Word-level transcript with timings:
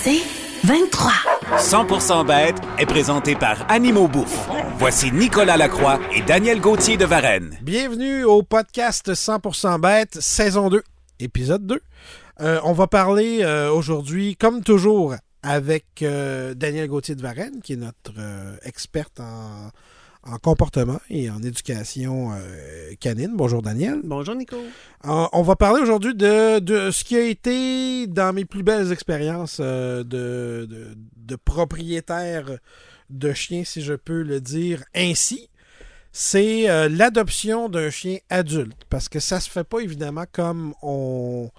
C'est 0.00 0.20
23. 0.64 1.10
100% 1.58 2.24
bête 2.24 2.56
est 2.78 2.86
présenté 2.86 3.34
par 3.34 3.68
Animaux 3.68 4.06
Bouffe. 4.06 4.48
Voici 4.78 5.10
Nicolas 5.10 5.56
Lacroix 5.56 5.98
et 6.14 6.22
Daniel 6.22 6.60
Gauthier 6.60 6.96
de 6.96 7.04
Varennes. 7.04 7.58
Bienvenue 7.62 8.22
au 8.22 8.44
podcast 8.44 9.12
100% 9.12 9.80
bête, 9.80 10.16
saison 10.20 10.68
2, 10.68 10.84
épisode 11.18 11.66
2. 11.66 11.80
Euh, 12.40 12.60
on 12.62 12.74
va 12.74 12.86
parler 12.86 13.40
euh, 13.42 13.72
aujourd'hui, 13.72 14.36
comme 14.36 14.62
toujours, 14.62 15.16
avec 15.42 16.02
euh, 16.02 16.54
Daniel 16.54 16.88
Gauthier 16.88 17.16
de 17.16 17.22
Varennes, 17.22 17.60
qui 17.60 17.72
est 17.72 17.76
notre 17.76 18.14
euh, 18.18 18.56
experte 18.62 19.18
en, 19.18 19.70
en 20.24 20.38
comportement 20.38 21.00
et 21.10 21.30
en 21.30 21.42
éducation 21.42 22.32
euh, 22.32 22.94
canine. 23.00 23.32
Bonjour 23.34 23.62
Daniel. 23.62 24.00
Bonjour 24.04 24.34
Nico. 24.34 24.56
Euh, 24.56 25.26
on 25.32 25.42
va 25.42 25.56
parler 25.56 25.80
aujourd'hui 25.80 26.14
de, 26.14 26.58
de 26.58 26.90
ce 26.90 27.04
qui 27.04 27.16
a 27.16 27.22
été 27.22 28.06
dans 28.06 28.32
mes 28.32 28.44
plus 28.44 28.62
belles 28.62 28.92
expériences 28.92 29.58
euh, 29.60 30.04
de, 30.04 30.66
de, 30.66 30.96
de 31.16 31.36
propriétaire 31.36 32.58
de 33.10 33.32
chien, 33.32 33.64
si 33.64 33.80
je 33.82 33.94
peux 33.94 34.22
le 34.22 34.40
dire 34.40 34.84
ainsi. 34.94 35.48
C'est 36.10 36.88
l'adoption 36.88 37.68
d'un 37.68 37.90
chien 37.90 38.18
adulte. 38.28 38.78
Parce 38.88 39.08
que 39.08 39.20
ça 39.20 39.40
se 39.40 39.48
fait 39.48 39.62
pas 39.62 39.80
évidemment 39.80 40.24
comme 40.32 40.74
on, 40.82 41.50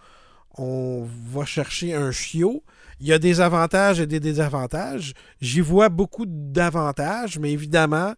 on 0.57 1.07
va 1.31 1.45
chercher 1.45 1.93
un 1.93 2.11
chiot. 2.11 2.63
Il 2.99 3.07
y 3.07 3.13
a 3.13 3.19
des 3.19 3.39
avantages 3.39 4.01
et 4.01 4.07
des 4.07 4.19
désavantages. 4.19 5.13
J'y 5.39 5.61
vois 5.61 5.87
beaucoup 5.87 6.25
d'avantages, 6.27 7.39
mais 7.39 7.51
évidemment, 7.53 8.13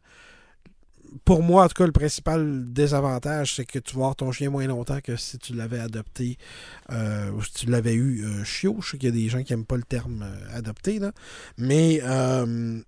pour 1.25 1.43
moi, 1.43 1.65
en 1.65 1.67
tout 1.67 1.73
cas, 1.75 1.85
le 1.85 1.91
principal 1.91 2.71
désavantage, 2.71 3.55
c'est 3.55 3.65
que 3.65 3.79
tu 3.79 3.95
vas 3.95 4.01
avoir 4.03 4.15
ton 4.15 4.31
chien 4.31 4.49
moins 4.49 4.65
longtemps 4.67 4.99
que 5.03 5.15
si 5.15 5.37
tu 5.37 5.53
l'avais 5.53 5.79
adopté 5.79 6.37
euh, 6.91 7.31
ou 7.31 7.43
si 7.43 7.51
tu 7.53 7.65
l'avais 7.67 7.93
eu 7.93 8.23
euh, 8.23 8.43
chiot. 8.43 8.77
Je 8.81 8.91
sais 8.91 8.97
qu'il 8.97 9.09
y 9.09 9.11
a 9.11 9.15
des 9.15 9.29
gens 9.29 9.43
qui 9.43 9.53
n'aiment 9.53 9.65
pas 9.65 9.77
le 9.77 9.83
terme 9.83 10.23
euh, 10.23 10.57
adopté, 10.57 10.99
mais 11.57 11.99
euh, 12.03 12.79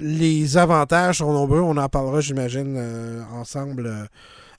les 0.00 0.56
avantages 0.56 1.18
sont 1.18 1.32
nombreux. 1.32 1.60
On 1.60 1.76
en 1.76 1.88
parlera, 1.88 2.20
j'imagine, 2.20 2.78
ensemble 3.32 4.08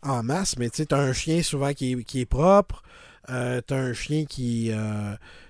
en 0.04 0.24
masse. 0.24 0.58
Mais 0.58 0.70
tu 0.70 0.78
sais, 0.78 0.86
tu 0.86 0.96
as 0.96 1.00
un 1.00 1.14
chien 1.14 1.42
souvent 1.44 1.74
qui 1.74 1.94
est, 1.94 2.04
qui 2.04 2.22
est 2.22 2.26
propre. 2.26 2.84
Tu 3.28 3.34
as 3.34 3.64
un 3.76 3.94
chien 3.94 4.26
qui. 4.26 4.72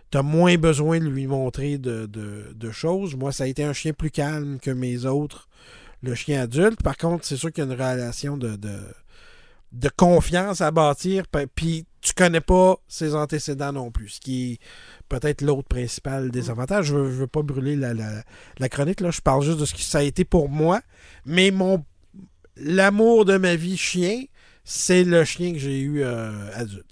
Tu 0.10 0.18
as 0.18 0.24
moins 0.24 0.56
besoin 0.56 1.00
de 1.00 1.08
lui 1.08 1.28
montrer 1.28 1.78
de- 1.78 2.06
de 2.06 2.72
choses. 2.72 3.16
Moi, 3.16 3.32
ça 3.34 3.44
a 3.44 3.48
été 3.48 3.64
un 3.64 3.74
chien 3.74 3.92
plus 3.94 4.10
calme 4.12 4.58
que 4.60 4.72
mes 4.72 5.06
autres, 5.06 5.48
le 6.02 6.16
chien 6.16 6.42
adulte. 6.42 6.82
Par 6.84 6.98
contre, 6.98 7.26
c'est 7.26 7.38
sûr 7.38 7.52
qu'il 7.52 7.64
y 7.64 7.68
a 7.68 7.70
une 7.74 7.80
relation 7.80 8.38
de, 8.38 8.56
de, 8.56 8.80
de 9.72 9.90
confiance 9.96 10.62
à 10.62 10.72
bâtir. 10.72 11.24
Puis 11.56 11.86
tu 12.02 12.14
connais 12.14 12.42
pas 12.42 12.78
ses 12.88 13.16
antécédents 13.16 13.74
non 13.74 13.92
plus, 13.92 14.10
ce 14.10 14.20
qui 14.22 14.54
est 14.54 14.60
peut-être 15.10 15.42
l'autre 15.42 15.68
principal 15.68 16.32
désavantage. 16.32 16.86
Je 16.88 16.96
veux, 16.96 17.12
je 17.12 17.16
veux 17.18 17.28
pas 17.28 17.42
brûler 17.42 17.76
la, 17.76 17.94
la- 17.94 18.24
la 18.60 18.70
chronique, 18.70 19.02
là. 19.02 19.12
je 19.12 19.22
parle 19.22 19.44
juste 19.44 19.60
de 19.60 19.66
ce 19.66 19.74
que 19.74 19.82
ça 19.82 20.00
a 20.00 20.04
été 20.04 20.24
pour 20.26 20.50
moi. 20.50 20.82
Mais 21.26 21.52
mon 21.52 21.84
l'amour 22.56 23.26
de 23.26 23.38
ma 23.38 23.56
vie 23.56 23.78
chien, 23.78 24.24
c'est 24.64 25.04
le 25.04 25.24
chien 25.26 25.54
que 25.54 25.60
j'ai 25.60 25.80
eu 25.80 26.02
euh, 26.04 26.32
adulte. 26.56 26.86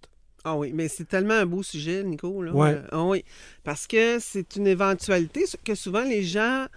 Ah 0.43 0.55
oui, 0.55 0.71
mais 0.73 0.87
c'est 0.87 1.05
tellement 1.05 1.33
un 1.33 1.45
beau 1.47 1.63
sujet, 1.63 2.03
Nico. 2.03 2.41
Là. 2.43 2.53
Ouais. 2.53 2.79
Ah 2.91 3.03
oui, 3.03 3.25
parce 3.63 3.87
que 3.87 4.19
c'est 4.19 4.55
une 4.57 4.67
éventualité 4.67 5.43
que 5.63 5.73
souvent 5.73 6.03
les 6.03 6.23
gens, 6.23 6.67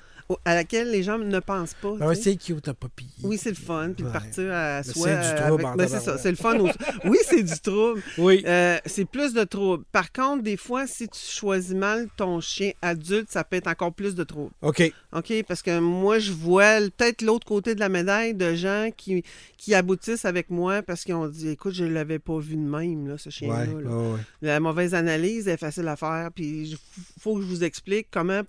à 0.45 0.55
laquelle 0.55 0.91
les 0.91 1.03
gens 1.03 1.19
ne 1.19 1.39
pensent 1.41 1.75
pas. 1.81 1.91
Ouais, 1.93 2.15
sais. 2.15 2.23
c'est 2.23 2.37
cute, 2.37 2.63
t'as 2.63 2.75
pas 2.75 2.89
pillé. 2.95 3.11
oui, 3.23 3.39
c'est 3.39 3.49
le 3.51 3.55
fun, 3.57 3.93
puis 3.95 4.03
de 4.03 4.09
Ouais. 4.09 4.13
partir 4.13 4.53
à 4.53 4.83
soi. 4.83 5.09
c'est 5.09 5.15
du 5.21 5.27
euh, 5.43 5.47
trouble 5.47 5.65
avec- 5.65 5.67
en 5.67 5.77
ben, 5.77 5.89
c'est 5.89 6.01
ça, 6.01 6.19
c'est 6.19 6.31
le 6.31 6.37
fun. 6.37 6.59
au- 6.59 6.69
oui, 7.05 7.19
c'est 7.25 7.43
du 7.43 7.59
trouble. 7.61 8.03
Oui. 8.19 8.43
Euh, 8.47 8.79
c'est 8.87 9.05
plus 9.07 9.33
de 9.33 9.45
trouble. 9.45 9.85
Par 9.93 10.13
contre, 10.13 10.43
des 10.43 10.57
fois, 10.57 10.87
si 10.87 11.09
tu 11.09 11.19
choisis 11.19 11.75
mal 11.75 12.09
ton 12.17 12.41
chien 12.41 12.73
adulte, 12.83 13.31
ça 13.31 13.43
peut 13.45 13.57
être 13.57 13.69
encore 13.69 13.93
plus 13.95 14.15
de 14.15 14.25
trouble. 14.25 14.51
OK. 14.63 14.93
OK? 15.13 15.33
Parce 15.49 15.63
que 15.63 15.79
moi, 15.81 16.19
je 16.19 16.33
vois 16.33 16.79
peut-être 16.97 17.23
l'autre 17.23 17.47
côté 17.47 17.75
de 17.75 17.81
la 17.81 17.89
médaille 17.89 18.35
de 18.35 18.55
gens 18.55 18.91
qui, 18.97 19.23
qui 19.57 19.75
aboutissent 19.75 20.25
avec 20.25 20.51
moi 20.51 20.83
parce 20.83 21.05
qu'ils 21.05 21.15
ont 21.15 21.27
dit 21.29 21.49
écoute, 21.51 21.73
je 21.75 21.85
ne 21.85 21.93
l'avais 21.93 22.19
pas 22.19 22.39
vu 22.39 22.57
de 22.57 22.61
même, 22.61 23.09
là, 23.09 23.17
ce 23.19 23.31
chien-là. 23.31 23.61
Ouais, 23.73 23.83
là. 23.83 23.91
ouais, 23.91 24.13
ouais. 24.13 24.19
La 24.43 24.61
mauvaise 24.61 24.95
analyse 24.95 25.49
est 25.49 25.57
facile 25.57 25.89
à 25.89 25.97
faire. 25.97 26.31
Puis 26.35 26.71
il 26.73 26.77
faut 27.21 27.37
que 27.37 27.43
je 27.43 27.47
vous 27.47 27.65
explique 27.65 28.09
comment 28.11 28.43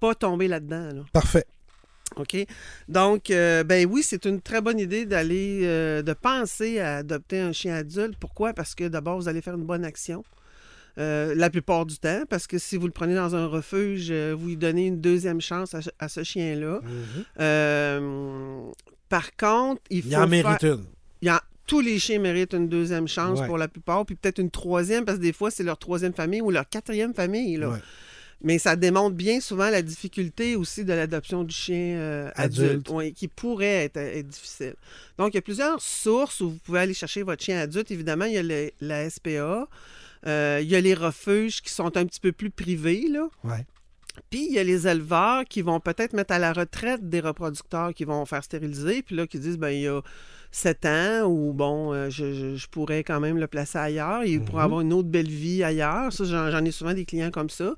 pas 0.00 0.14
tomber 0.14 0.48
là-dedans. 0.48 0.92
là. 0.92 1.02
Parfait. 1.12 1.44
OK? 2.16 2.36
Donc, 2.88 3.30
euh, 3.30 3.64
ben 3.64 3.86
oui, 3.90 4.02
c'est 4.02 4.24
une 4.26 4.40
très 4.40 4.60
bonne 4.60 4.78
idée 4.78 5.06
d'aller, 5.06 5.60
euh, 5.64 6.02
de 6.02 6.12
penser 6.12 6.78
à 6.80 6.96
adopter 6.98 7.40
un 7.40 7.52
chien 7.52 7.74
adulte. 7.74 8.16
Pourquoi? 8.18 8.52
Parce 8.54 8.74
que 8.74 8.88
d'abord, 8.88 9.18
vous 9.18 9.28
allez 9.28 9.42
faire 9.42 9.54
une 9.54 9.64
bonne 9.66 9.84
action. 9.84 10.24
euh, 10.98 11.34
la 11.34 11.50
plupart 11.50 11.84
du 11.84 11.98
temps, 11.98 12.22
parce 12.30 12.46
que 12.46 12.56
si 12.56 12.78
vous 12.78 12.86
le 12.86 12.92
prenez 12.92 13.14
dans 13.14 13.36
un 13.36 13.44
refuge, 13.46 14.10
vous 14.10 14.46
lui 14.46 14.56
donnez 14.56 14.86
une 14.86 14.98
deuxième 14.98 15.42
chance 15.42 15.74
à, 15.74 15.82
ce- 15.82 15.90
à 15.98 16.08
ce 16.08 16.22
chien-là. 16.24 16.80
Euh, 17.56 18.70
par 19.08 19.36
contre, 19.36 19.82
il 19.90 20.02
faut. 20.02 20.08
Il 20.08 20.16
en 20.16 20.26
mérite 20.26 20.60
faire- 20.60 20.74
une. 20.74 20.84
il 21.22 21.32
tous 21.66 21.80
les 21.80 21.98
chiens 21.98 22.20
méritent 22.20 22.54
une 22.54 22.68
deuxième 22.68 23.08
chance 23.08 23.40
Ouais. 23.40 23.46
pour 23.46 23.58
la 23.58 23.66
plupart, 23.66 24.06
puis 24.06 24.14
peut-être 24.14 24.38
une 24.38 24.52
troisième, 24.52 25.04
parce 25.04 25.18
que 25.18 25.22
des 25.22 25.32
fois, 25.32 25.50
c'est 25.50 25.64
leur 25.64 25.76
troisième 25.78 26.12
famille 26.14 26.40
ou 26.40 26.52
leur 26.52 26.68
quatrième 26.68 27.12
famille. 27.12 27.56
Là. 27.56 27.70
Ouais. 27.70 27.78
Mais 28.42 28.58
ça 28.58 28.76
démontre 28.76 29.16
bien 29.16 29.40
souvent 29.40 29.70
la 29.70 29.80
difficulté 29.82 30.56
aussi 30.56 30.84
de 30.84 30.92
l'adoption 30.92 31.42
du 31.42 31.54
chien 31.54 31.96
euh, 31.96 32.30
Adulte. 32.34 32.70
adulte, 32.70 32.88
oui, 32.90 33.12
qui 33.14 33.28
pourrait 33.28 33.84
être, 33.84 33.96
être 33.96 34.28
difficile. 34.28 34.74
Donc, 35.18 35.32
il 35.32 35.36
y 35.36 35.38
a 35.38 35.42
plusieurs 35.42 35.80
sources 35.80 36.40
où 36.40 36.50
vous 36.50 36.58
pouvez 36.58 36.80
aller 36.80 36.94
chercher 36.94 37.22
votre 37.22 37.42
chien 37.42 37.58
adulte. 37.58 37.90
Évidemment, 37.90 38.26
il 38.26 38.34
y 38.34 38.38
a 38.38 38.42
le- 38.42 38.70
la 38.80 39.08
SPA, 39.08 39.66
euh, 40.26 40.58
il 40.62 40.68
y 40.68 40.76
a 40.76 40.80
les 40.80 40.94
refuges 40.94 41.62
qui 41.62 41.72
sont 41.72 41.96
un 41.96 42.04
petit 42.04 42.20
peu 42.20 42.32
plus 42.32 42.50
privés, 42.50 43.06
là. 43.08 43.26
Ouais. 43.42 43.64
Puis 44.30 44.46
il 44.48 44.52
y 44.54 44.58
a 44.58 44.64
les 44.64 44.86
éleveurs 44.88 45.44
qui 45.44 45.60
vont 45.62 45.78
peut-être 45.80 46.12
mettre 46.14 46.32
à 46.32 46.38
la 46.38 46.52
retraite 46.52 47.08
des 47.08 47.20
reproducteurs 47.20 47.92
qui 47.94 48.04
vont 48.04 48.24
faire 48.26 48.42
stériliser, 48.44 49.02
puis 49.02 49.14
là 49.14 49.26
qui 49.26 49.38
disent 49.38 49.58
ben 49.58 49.68
il 49.70 49.80
y 49.82 49.88
a 49.88 50.00
7 50.56 50.86
ans 50.86 51.22
ou 51.26 51.52
bon 51.52 51.92
euh, 51.92 52.08
je, 52.08 52.32
je- 52.32 52.56
je 52.56 52.66
pourrais 52.68 53.04
quand 53.04 53.20
même 53.20 53.36
le 53.36 53.46
placer 53.46 53.76
ailleurs, 53.76 54.24
il 54.24 54.40
pourrait 54.40 54.62
avoir 54.64 54.80
une 54.80 54.92
autre 54.94 55.08
belle 55.08 55.28
vie 55.28 55.62
ailleurs. 55.62 56.12
Ça 56.12 56.24
j'en, 56.24 56.64
ai 56.64 56.70
souvent 56.70 56.94
des 56.94 57.04
clients 57.04 57.30
comme 57.30 57.50
ça. 57.50 57.74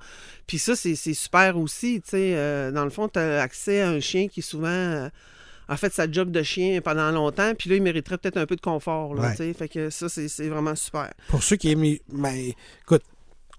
Puis 0.47 0.59
ça 0.59 0.77
c'est, 0.77 0.94
super 1.15 1.59
aussi, 1.59 2.00
tu 2.03 2.11
sais 2.11 2.33
euh, 2.37 2.71
dans 2.71 2.84
le 2.84 2.91
fond 2.91 3.09
tu 3.09 3.19
as 3.19 3.43
accès 3.43 3.81
à 3.83 3.91
un 3.91 3.99
chien 4.00 4.28
qui 4.28 4.43
souvent 4.43 4.69
euh, 4.69 5.09
a 5.67 5.77
fait 5.77 5.93
sa 5.93 6.09
job 6.11 6.31
de 6.31 6.43
chien 6.44 6.81
pendant 6.81 7.11
longtemps, 7.11 7.53
puis 7.59 7.69
là 7.69 7.77
il 7.77 7.83
mériterait 7.83 8.17
peut-être 8.19 8.37
un 8.37 8.47
peu 8.47 8.55
de 8.56 8.61
confort 8.61 9.15
là, 9.15 9.22
Ouais. 9.22 9.31
tu 9.33 9.37
sais. 9.38 9.53
Fait 9.55 9.69
que 9.69 9.91
ça 9.91 10.09
c'est, 10.09 10.28
c'est 10.28 10.49
vraiment 10.49 10.77
super. 10.77 11.12
Pour 11.28 11.43
ceux 11.43 11.56
qui 11.56 11.71
aiment. 11.72 11.97
Mais, 12.12 12.55
écoute, 12.83 13.03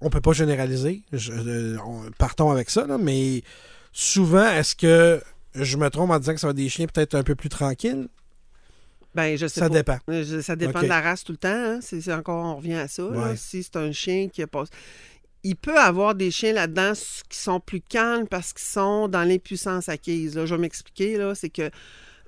on 0.02 0.10
peut 0.10 0.22
pas 0.22 0.32
généraliser. 0.32 1.02
Je- 1.12 1.34
euh, 1.34 1.78
on- 1.86 2.10
partons 2.18 2.52
avec 2.52 2.70
ça, 2.70 2.88
là, 2.88 2.98
mais 2.98 3.44
souvent, 3.92 4.50
est-ce 4.50 4.76
que 4.78 5.22
je 5.56 5.76
me 5.78 5.90
trompe 5.90 6.12
en 6.12 6.20
disant 6.20 6.34
que 6.36 6.40
ça 6.40 6.48
va 6.48 6.52
être 6.52 6.58
des 6.58 6.70
chiens 6.70 6.88
peut-être 6.88 7.16
un 7.16 7.24
peu 7.24 7.36
plus 7.36 7.50
tranquilles? 7.50 8.08
Ben 9.16 9.38
je 9.38 9.48
sais 9.48 9.60
Ça 9.60 9.70
pas. 9.70 9.76
dépend. 9.76 9.98
Euh, 10.10 10.24
je- 10.24 10.42
Ça 10.42 10.56
dépend 10.56 10.80
de 10.82 10.88
la 10.90 11.02
race 11.02 11.24
tout 11.24 11.32
le 11.32 11.38
temps. 11.38 11.50
hein. 11.50 11.80
C'est 11.82 12.12
encore, 12.14 12.46
on 12.46 12.56
revient 12.58 12.76
à 12.76 12.88
ça. 12.88 13.04
là. 13.04 13.36
Si 13.36 13.64
c'est 13.64 13.76
un 13.76 13.92
chien 13.92 14.30
qui 14.30 14.42
a 14.44 14.48
pas. 14.48 14.64
Il 15.44 15.56
peut 15.56 15.78
avoir 15.80 16.16
des 16.16 16.32
chiens 16.32 16.54
là-dedans 16.54 16.92
qui 17.30 17.38
sont 17.38 17.60
plus 17.60 17.82
calmes 17.82 18.28
parce 18.28 18.52
qu'ils 18.54 18.68
sont 18.68 19.08
dans 19.08 19.24
l'impuissance 19.24 19.88
acquise. 19.90 20.36
là. 20.36 20.46
Je 20.46 20.54
vais 20.56 20.62
m'expliquer. 20.62 21.18
là. 21.18 21.34
C'est 21.34 21.50
que 21.50 21.70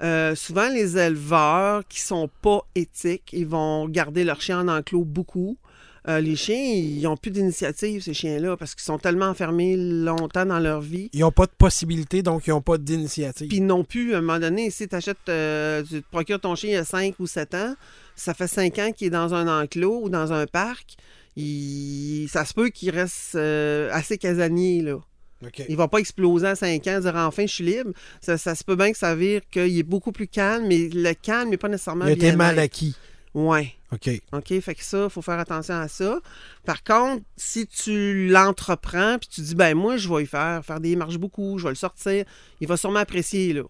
euh, 0.01 0.33
souvent, 0.33 0.69
les 0.69 0.97
éleveurs 0.97 1.83
qui 1.87 1.99
sont 1.99 2.29
pas 2.41 2.61
éthiques, 2.73 3.29
ils 3.33 3.45
vont 3.45 3.87
garder 3.87 4.23
leur 4.23 4.41
chien 4.41 4.59
en 4.61 4.67
enclos 4.67 5.03
beaucoup. 5.05 5.57
Euh, 6.07 6.19
les 6.19 6.35
chiens, 6.35 6.57
ils 6.57 7.01
n'ont 7.03 7.15
plus 7.15 7.29
d'initiative, 7.29 8.01
ces 8.01 8.13
chiens-là, 8.15 8.57
parce 8.57 8.73
qu'ils 8.73 8.83
sont 8.83 8.97
tellement 8.97 9.27
enfermés 9.27 9.75
longtemps 9.77 10.45
dans 10.47 10.57
leur 10.59 10.81
vie. 10.81 11.09
Ils 11.13 11.19
n'ont 11.19 11.31
pas 11.31 11.45
de 11.45 11.51
possibilité, 11.55 12.23
donc 12.23 12.47
ils 12.47 12.49
n'ont 12.49 12.61
pas 12.61 12.79
d'initiative. 12.79 13.47
Puis 13.47 13.61
non 13.61 13.83
plus, 13.83 14.15
à 14.15 14.17
un 14.17 14.21
moment 14.21 14.39
donné, 14.39 14.71
si 14.71 14.87
t'achètes, 14.87 15.17
euh, 15.29 15.83
tu 15.83 16.01
te 16.01 16.09
procures 16.11 16.39
ton 16.39 16.55
chien 16.55 16.69
il 16.71 16.73
y 16.73 16.77
a 16.77 16.85
5 16.85 17.19
ou 17.19 17.27
7 17.27 17.53
ans, 17.53 17.75
ça 18.15 18.33
fait 18.33 18.47
5 18.47 18.79
ans 18.79 18.91
qu'il 18.91 19.07
est 19.07 19.11
dans 19.11 19.33
un 19.35 19.61
enclos 19.61 20.01
ou 20.05 20.09
dans 20.09 20.33
un 20.33 20.47
parc, 20.47 20.95
il- 21.35 22.27
ça 22.29 22.45
se 22.45 22.53
peut 22.53 22.69
qu'il 22.69 22.89
reste 22.89 23.35
euh, 23.35 23.89
assez 23.91 24.17
casanier, 24.17 24.81
là. 24.81 24.95
OK. 25.43 25.63
Il 25.69 25.75
va 25.75 25.87
pas 25.87 25.97
exploser 25.97 26.47
à 26.47 26.55
5 26.55 26.85
ans, 26.87 26.99
dire 26.99 27.15
enfin 27.15 27.47
je 27.47 27.51
suis 27.53 27.63
libre. 27.63 27.91
Ça, 28.21 28.37
ça 28.37 28.53
se 28.53 28.63
peut 28.63 28.75
bien 28.75 28.91
que 28.91 28.97
ça 28.97 29.15
vire 29.15 29.41
qu'il 29.51 29.75
est 29.75 29.81
beaucoup 29.83 30.11
plus 30.11 30.27
calme, 30.27 30.67
mais 30.67 30.87
le 30.93 31.13
calme 31.13 31.49
n'est 31.49 31.57
pas 31.57 31.67
nécessairement 31.69 32.05
Il 32.05 32.15
bien 32.15 32.35
mal 32.35 32.59
acquis. 32.59 32.95
Ouais. 33.33 33.73
OK. 33.91 34.09
OK, 34.33 34.59
fait 34.59 34.75
que 34.75 34.83
ça, 34.83 35.05
il 35.05 35.09
faut 35.09 35.21
faire 35.21 35.39
attention 35.39 35.75
à 35.75 35.87
ça. 35.87 36.19
Par 36.65 36.83
contre, 36.83 37.23
si 37.37 37.67
tu 37.67 38.27
l'entreprends, 38.27 39.17
puis 39.19 39.29
tu 39.29 39.41
dis, 39.41 39.55
ben 39.55 39.75
moi, 39.75 39.97
je 39.97 40.13
vais 40.13 40.23
y 40.23 40.25
faire, 40.25 40.63
faire 40.65 40.79
des 40.79 40.95
marches 40.95 41.17
beaucoup, 41.17 41.57
je 41.57 41.63
vais 41.63 41.69
le 41.69 41.75
sortir, 41.75 42.25
il 42.59 42.67
va 42.67 42.77
sûrement 42.77 42.99
apprécier, 42.99 43.53
là. 43.53 43.63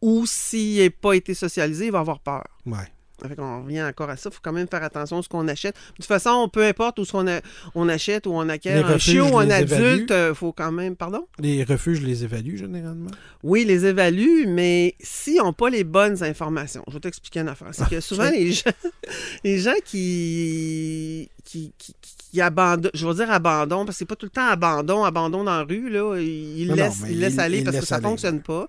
Ou 0.00 0.26
s'il 0.26 0.82
n'a 0.82 0.90
pas 0.90 1.14
été 1.14 1.34
socialisé, 1.34 1.86
il 1.86 1.92
va 1.92 2.00
avoir 2.00 2.20
peur. 2.20 2.46
Ouais. 2.66 2.86
Fait 3.26 3.38
on 3.40 3.64
revient 3.64 3.82
encore 3.82 4.10
à 4.10 4.16
ça. 4.16 4.30
Il 4.30 4.34
faut 4.34 4.40
quand 4.42 4.52
même 4.52 4.68
faire 4.68 4.82
attention 4.82 5.18
à 5.18 5.22
ce 5.22 5.28
qu'on 5.28 5.48
achète. 5.48 5.74
De 5.74 5.96
toute 5.96 6.04
façon, 6.04 6.48
peu 6.52 6.64
importe 6.64 7.00
où 7.00 7.04
qu'on 7.04 7.26
on 7.74 7.88
achète 7.88 8.26
ou 8.26 8.32
on 8.32 8.48
acquiert 8.48 8.86
un 8.86 8.98
chiot 8.98 9.26
ou 9.26 9.38
un 9.38 9.50
adulte, 9.50 10.10
il 10.10 10.12
euh, 10.12 10.34
faut 10.34 10.52
quand 10.52 10.70
même. 10.70 10.94
Pardon? 10.94 11.26
Les 11.38 11.64
refuges, 11.64 12.00
les 12.00 12.24
évaluent 12.24 12.58
généralement? 12.58 13.10
Oui, 13.42 13.64
les 13.64 13.86
évaluent, 13.86 14.46
mais 14.46 14.94
s'ils 15.00 15.38
n'ont 15.38 15.52
pas 15.52 15.70
les 15.70 15.84
bonnes 15.84 16.22
informations, 16.22 16.84
je 16.88 16.94
vais 16.94 17.00
t'expliquer 17.00 17.40
une 17.40 17.48
affaire. 17.48 17.68
C'est 17.72 17.88
que 17.88 18.00
souvent, 18.00 18.30
les 18.30 18.52
gens, 18.52 18.70
les 19.44 19.58
gens 19.58 19.74
qui, 19.84 21.28
qui, 21.44 21.72
qui, 21.78 22.40
abandonnent, 22.40 22.90
je 22.94 23.06
vais 23.06 23.14
dire 23.14 23.30
abandon, 23.30 23.84
parce 23.84 23.96
que 23.96 23.98
c'est 23.98 24.04
pas 24.04 24.16
tout 24.16 24.26
le 24.26 24.30
temps 24.30 24.46
abandon, 24.46 25.02
abandon 25.04 25.42
dans 25.42 25.56
la 25.56 25.64
rue, 25.64 25.88
là. 25.90 26.16
Ils, 26.18 26.72
laissent, 26.72 27.02
ils 27.08 27.18
laissent 27.18 27.38
aller 27.38 27.64
parce 27.64 27.78
que 27.78 27.86
ça 27.86 27.98
ne 27.98 28.02
fonctionne 28.02 28.42
pas. 28.42 28.68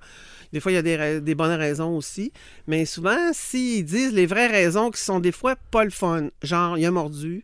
Des 0.51 0.60
fois, 0.60 0.72
il 0.72 0.75
y 0.75 0.78
a 0.78 1.19
des, 1.19 1.36
bonnes 1.36 1.57
raisons 1.57 1.96
aussi. 1.96 2.31
Mais 2.68 2.86
souvent, 2.86 3.31
s'ils 3.34 3.86
disent 3.86 4.13
les 4.13 4.25
vraies 4.25 4.48
raisons 4.48 4.90
qui 4.92 5.01
sont 5.01 5.19
des 5.19 5.31
fois 5.31 5.56
pas 5.72 5.84
le 5.84 5.92
fun, 5.92 6.30
genre, 6.42 6.78
il 6.78 6.86
a 6.86 6.92
mordu, 6.92 7.44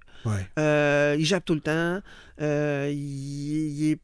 euh, 0.57 1.15
il 1.17 1.25
jappe 1.25 1.45
tout 1.45 1.53
le 1.53 1.61
temps, 1.61 1.99
euh, 2.41 2.91
il, 2.91 3.91
est 3.91 3.99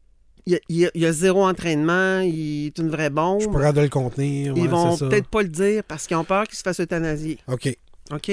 il 0.47 0.59
y, 0.95 1.05
a, 1.05 1.11
zéro 1.11 1.45
entraînement, 1.45 2.19
il 2.19 2.67
est 2.67 2.77
une 2.79 2.89
vraie 2.89 3.09
bombe. 3.09 3.41
Je 3.41 3.47
suis 3.47 3.53
pas 3.53 3.71
de 3.71 3.81
le 3.81 3.89
contenir. 3.89 4.53
Ils 4.57 4.69
vont 4.69 4.97
peut-être 4.97 5.27
pas 5.27 5.43
le 5.43 5.49
dire 5.49 5.83
parce 5.83 6.07
qu'ils 6.07 6.17
ont 6.17 6.23
peur 6.23 6.45
qu'il 6.45 6.57
se 6.57 6.63
fasse 6.63 6.79
euthanasier. 6.79 7.37
OK. 7.47 7.75
OK? 8.11 8.31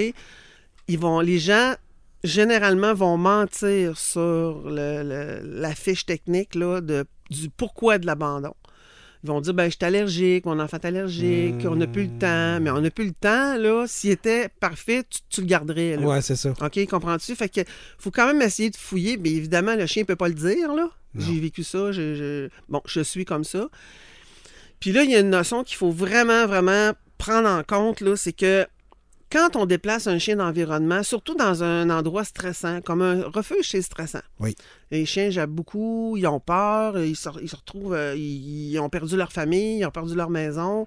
Ils 0.89 0.99
vont, 0.99 1.21
les 1.21 1.39
gens, 1.39 1.75
généralement, 2.25 2.95
vont 2.95 3.19
mentir 3.19 3.99
sur 3.99 4.69
la 4.71 5.75
fiche 5.75 6.07
technique 6.07 6.55
là, 6.55 6.81
de, 6.81 7.05
du 7.31 7.51
pourquoi 7.51 7.99
de 7.99 8.07
l'abandon. 8.07 8.55
Ils 9.25 9.29
vont 9.29 9.41
dire 9.41 9.55
ben, 9.55 9.65
je 9.65 9.77
suis 9.77 9.85
allergique, 9.85 10.47
mon 10.47 10.61
enfant 10.61 10.79
est 10.79 10.87
allergique, 10.87 11.57
on 11.65 11.77
n'a 11.77 11.87
plus 11.87 12.05
le 12.05 12.19
temps. 12.19 12.61
Mais 12.61 12.71
on 12.71 12.81
n'a 12.81 12.91
plus 12.91 13.07
le 13.07 13.13
temps, 13.13 13.57
là. 13.57 13.87
S'il 13.87 14.11
était 14.11 14.49
parfait, 14.49 15.05
tu, 15.31 15.41
le 15.41 15.47
garderais. 15.47 15.97
Là. 15.97 16.07
Ouais, 16.07 16.23
c'est 16.23 16.37
ça. 16.37 16.51
OK, 16.61 16.87
comprends-tu? 16.87 17.35
Fait 17.35 17.49
que 17.49 17.63
faut 17.99 18.11
quand 18.11 18.27
même 18.27 18.43
essayer 18.43 18.71
de 18.71 18.77
fouiller. 18.77 19.17
Mais 19.17 19.31
évidemment, 19.31 19.75
le 19.75 19.87
chien 19.87 20.03
ne 20.03 20.07
peut 20.07 20.17
pas 20.17 20.29
le 20.29 20.35
dire, 20.35 20.75
là. 20.75 20.91
J'ai 21.17 21.41
vécu 21.41 21.65
ça. 21.65 21.91
Bon, 22.69 22.83
je 22.87 23.01
suis 23.01 23.25
comme 23.25 23.45
ça. 23.45 23.69
Puis 24.79 24.93
là, 24.93 25.03
il 25.03 25.11
y 25.11 25.17
a 25.17 25.21
une 25.21 25.31
notion 25.31 25.65
qu'il 25.65 25.77
faut 25.77 25.91
vraiment, 25.91 26.47
vraiment 26.47 26.93
prendre 27.17 27.49
en 27.49 27.65
compte, 27.65 28.01
là, 28.01 28.15
c'est 28.17 28.33
que 28.33 28.67
quand 29.31 29.57
on 29.57 29.67
déplace 29.67 30.07
un 30.07 30.19
chien 30.19 30.37
d'environnement, 30.37 31.03
surtout 31.03 31.35
dans 31.35 31.63
un 31.63 31.91
endroit 31.91 32.25
stressant, 32.25 32.81
comme 32.81 33.03
un 33.03 33.23
refuge, 33.23 33.71
c'est 33.71 33.83
stressant. 33.83 34.23
Oui. 34.41 34.57
Les 34.91 35.05
chiens 35.05 35.31
jappent 35.31 35.51
beaucoup, 35.51 36.17
ils 36.17 36.27
ont 36.27 36.41
peur, 36.41 36.99
ils 36.99 37.17
se, 37.17 37.29
retrouvent, 37.29 37.95
euh, 37.95 38.17
ils, 38.17 38.79
ont 38.79 38.89
perdu 38.89 39.17
leur 39.17 39.33
famille, 39.33 39.81
ils 39.81 39.87
ont 39.87 39.91
perdu 39.91 40.15
leur 40.15 40.31
maison, 40.31 40.87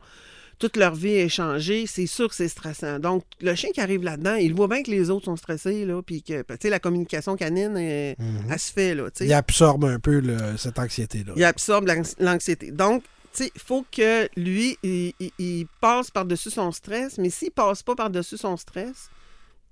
toute 0.57 0.77
leur 0.77 0.95
vie 0.95 1.13
est 1.13 1.29
changée, 1.29 1.85
c'est 1.87 2.07
sûr 2.07 2.29
que 2.29 2.35
c'est 2.35 2.47
stressant. 2.47 2.99
Donc, 2.99 3.23
le 3.41 3.53
chien 3.55 3.71
qui 3.71 3.81
arrive 3.81 4.03
là-dedans, 4.03 4.35
il 4.35 4.53
voit 4.53 4.67
bien 4.67 4.81
que 4.81 4.91
les 4.91 5.09
autres 5.09 5.25
sont 5.25 5.35
stressés, 5.35 5.85
là, 5.85 6.01
puis 6.01 6.23
que, 6.23 6.41
tu 6.41 6.55
sais, 6.61 6.69
la 6.69 6.79
communication 6.79 7.35
canine, 7.35 7.77
elle, 7.77 8.15
mhm. 8.19 8.57
se 8.57 8.71
fait, 8.71 8.95
là, 8.95 9.09
Il 9.19 9.33
absorbe 9.33 9.85
un 9.85 9.99
peu 9.99 10.21
cette 10.57 10.79
anxiété-là. 10.79 11.33
Il 11.35 11.43
absorbe 11.43 11.89
l'anxiété. 12.19 12.71
Donc, 12.71 13.03
il 13.39 13.51
faut 13.57 13.85
que 13.91 14.29
lui, 14.35 14.77
il, 14.83 15.67
passe 15.79 16.11
par-dessus 16.11 16.51
son 16.51 16.71
stress, 16.71 17.17
mais 17.17 17.29
s'il 17.29 17.51
passe 17.51 17.83
pas 17.83 17.95
par-dessus 17.95 18.37
son 18.37 18.57
stress, 18.57 19.09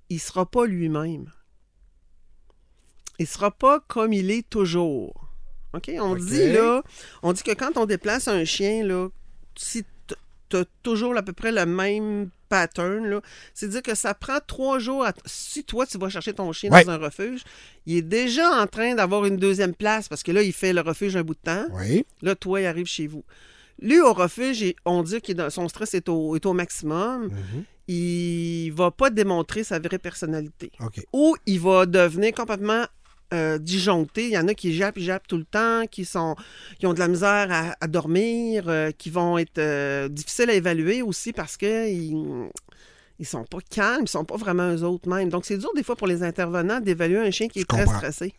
il 0.08 0.20
sera 0.20 0.46
pas 0.46 0.66
lui-même. 0.66 1.30
Il 3.18 3.26
sera 3.26 3.50
pas 3.50 3.80
comme 3.80 4.12
il 4.12 4.30
est 4.30 4.48
toujours. 4.48 5.28
OK? 5.74 5.90
On 5.98 6.16
dit 6.16 6.52
là, 6.52 6.82
on 7.22 7.32
dit 7.32 7.42
que 7.42 7.52
quand 7.52 7.76
on 7.76 7.86
déplace 7.86 8.28
un 8.28 8.44
chien, 8.44 8.84
là, 8.84 9.08
si 9.56 9.84
tu 10.48 10.56
as 10.56 10.64
toujours 10.82 11.16
à 11.16 11.22
peu 11.22 11.32
près 11.32 11.52
le 11.52 11.66
même 11.66 12.30
pattern, 12.50 13.20
c'est-à-dire 13.54 13.82
que 13.82 13.94
ça 13.94 14.12
prend 14.12 14.38
trois 14.46 14.78
jours. 14.78 15.06
Si 15.24 15.64
toi, 15.64 15.86
tu 15.86 15.96
vas 15.96 16.10
chercher 16.10 16.34
ton 16.34 16.52
chien 16.52 16.68
dans 16.68 16.90
un 16.90 16.98
refuge, 16.98 17.42
il 17.86 17.96
est 17.98 18.02
déjà 18.02 18.50
en 18.60 18.66
train 18.66 18.94
d'avoir 18.94 19.24
une 19.24 19.38
deuxième 19.38 19.74
place 19.74 20.08
parce 20.08 20.22
que 20.22 20.32
là, 20.32 20.42
il 20.42 20.52
fait 20.52 20.74
le 20.74 20.82
refuge 20.82 21.16
un 21.16 21.22
bout 21.22 21.34
de 21.34 21.40
temps. 21.40 21.64
Là, 22.20 22.34
toi, 22.34 22.60
il 22.60 22.66
arrive 22.66 22.86
chez 22.86 23.06
vous. 23.06 23.24
Lui, 23.80 24.00
au 24.00 24.12
refuge, 24.12 24.74
on 24.84 25.02
dit 25.02 25.22
que 25.22 25.48
son 25.48 25.68
stress 25.68 25.94
est 25.94 26.08
au, 26.10 26.36
est 26.36 26.44
au 26.44 26.52
maximum. 26.52 27.28
Mhm. 27.28 27.64
Il 27.88 28.70
va 28.72 28.90
pas 28.90 29.10
démontrer 29.10 29.64
sa 29.64 29.78
vraie 29.78 29.98
personnalité. 29.98 30.70
Ou 31.12 31.36
il 31.46 31.58
va 31.60 31.86
devenir 31.86 32.32
complètement 32.32 32.84
euh, 33.32 33.58
disjoncté. 33.58 34.26
Il 34.26 34.32
y 34.32 34.38
en 34.38 34.48
a 34.48 34.54
qui 34.54 34.74
jappent, 34.74 34.98
jappent 34.98 35.26
tout 35.26 35.36
le 35.36 35.44
temps, 35.44 35.86
qui, 35.90 36.04
sont, 36.04 36.36
qui 36.78 36.86
ont 36.86 36.94
de 36.94 36.98
la 36.98 37.08
misère 37.08 37.74
à, 37.80 37.86
dormir, 37.86 38.64
euh, 38.68 38.90
qui 38.90 39.10
vont 39.10 39.38
être 39.38 39.58
euh, 39.58 40.08
difficiles 40.08 40.50
à 40.50 40.54
évaluer 40.54 41.02
aussi 41.02 41.32
parce 41.32 41.56
qu'ils 41.56 42.48
ils 43.18 43.26
sont 43.26 43.44
pas 43.44 43.58
calmes, 43.70 44.02
ils 44.02 44.08
sont 44.08 44.24
pas 44.24 44.36
vraiment 44.36 44.72
eux 44.74 44.82
autres 44.82 45.08
mêmes. 45.08 45.28
Donc, 45.28 45.44
c'est 45.44 45.58
dur 45.58 45.70
des 45.76 45.82
fois 45.82 45.96
pour 45.96 46.06
les 46.06 46.22
intervenants 46.22 46.80
d'évaluer 46.80 47.18
un 47.18 47.30
chien 47.30 47.48
qui 47.48 47.60
est 47.60 47.68
très 47.68 47.86
stressé. 47.86 48.32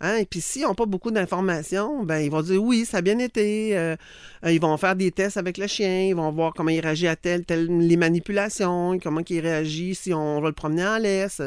Hein? 0.00 0.16
Et 0.16 0.26
puis 0.26 0.40
s'ils 0.40 0.62
n'ont 0.62 0.74
pas 0.74 0.84
beaucoup 0.86 1.10
d'informations, 1.10 2.04
ben 2.04 2.18
ils 2.18 2.30
vont 2.30 2.42
dire 2.42 2.62
oui, 2.62 2.84
ça 2.84 2.98
a 2.98 3.00
bien 3.00 3.18
été. 3.18 3.76
Euh, 3.76 3.96
euh, 4.44 4.52
ils 4.52 4.60
vont 4.60 4.76
faire 4.76 4.94
des 4.94 5.10
tests 5.10 5.38
avec 5.38 5.56
le 5.56 5.66
chien, 5.66 6.08
ils 6.08 6.14
vont 6.14 6.30
voir 6.32 6.52
comment 6.54 6.70
il 6.70 6.80
réagit 6.80 7.08
à 7.08 7.16
telle, 7.16 7.44
telle 7.44 7.66
les 7.66 7.96
manipulations, 7.96 8.98
comment 9.02 9.22
il 9.28 9.40
réagit 9.40 9.94
si 9.94 10.12
on 10.12 10.40
va 10.40 10.48
le 10.48 10.54
promener 10.54 10.86
en 10.86 10.98
laisse. 10.98 11.40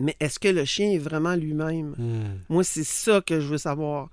Mais 0.00 0.16
est-ce 0.18 0.38
que 0.38 0.48
le 0.48 0.64
chien 0.64 0.90
est 0.90 0.98
vraiment 0.98 1.36
lui-même? 1.36 1.94
Hmm. 1.96 2.38
Moi, 2.48 2.64
c'est 2.64 2.84
ça 2.84 3.20
que 3.20 3.38
je 3.40 3.46
veux 3.46 3.58
savoir. 3.58 4.08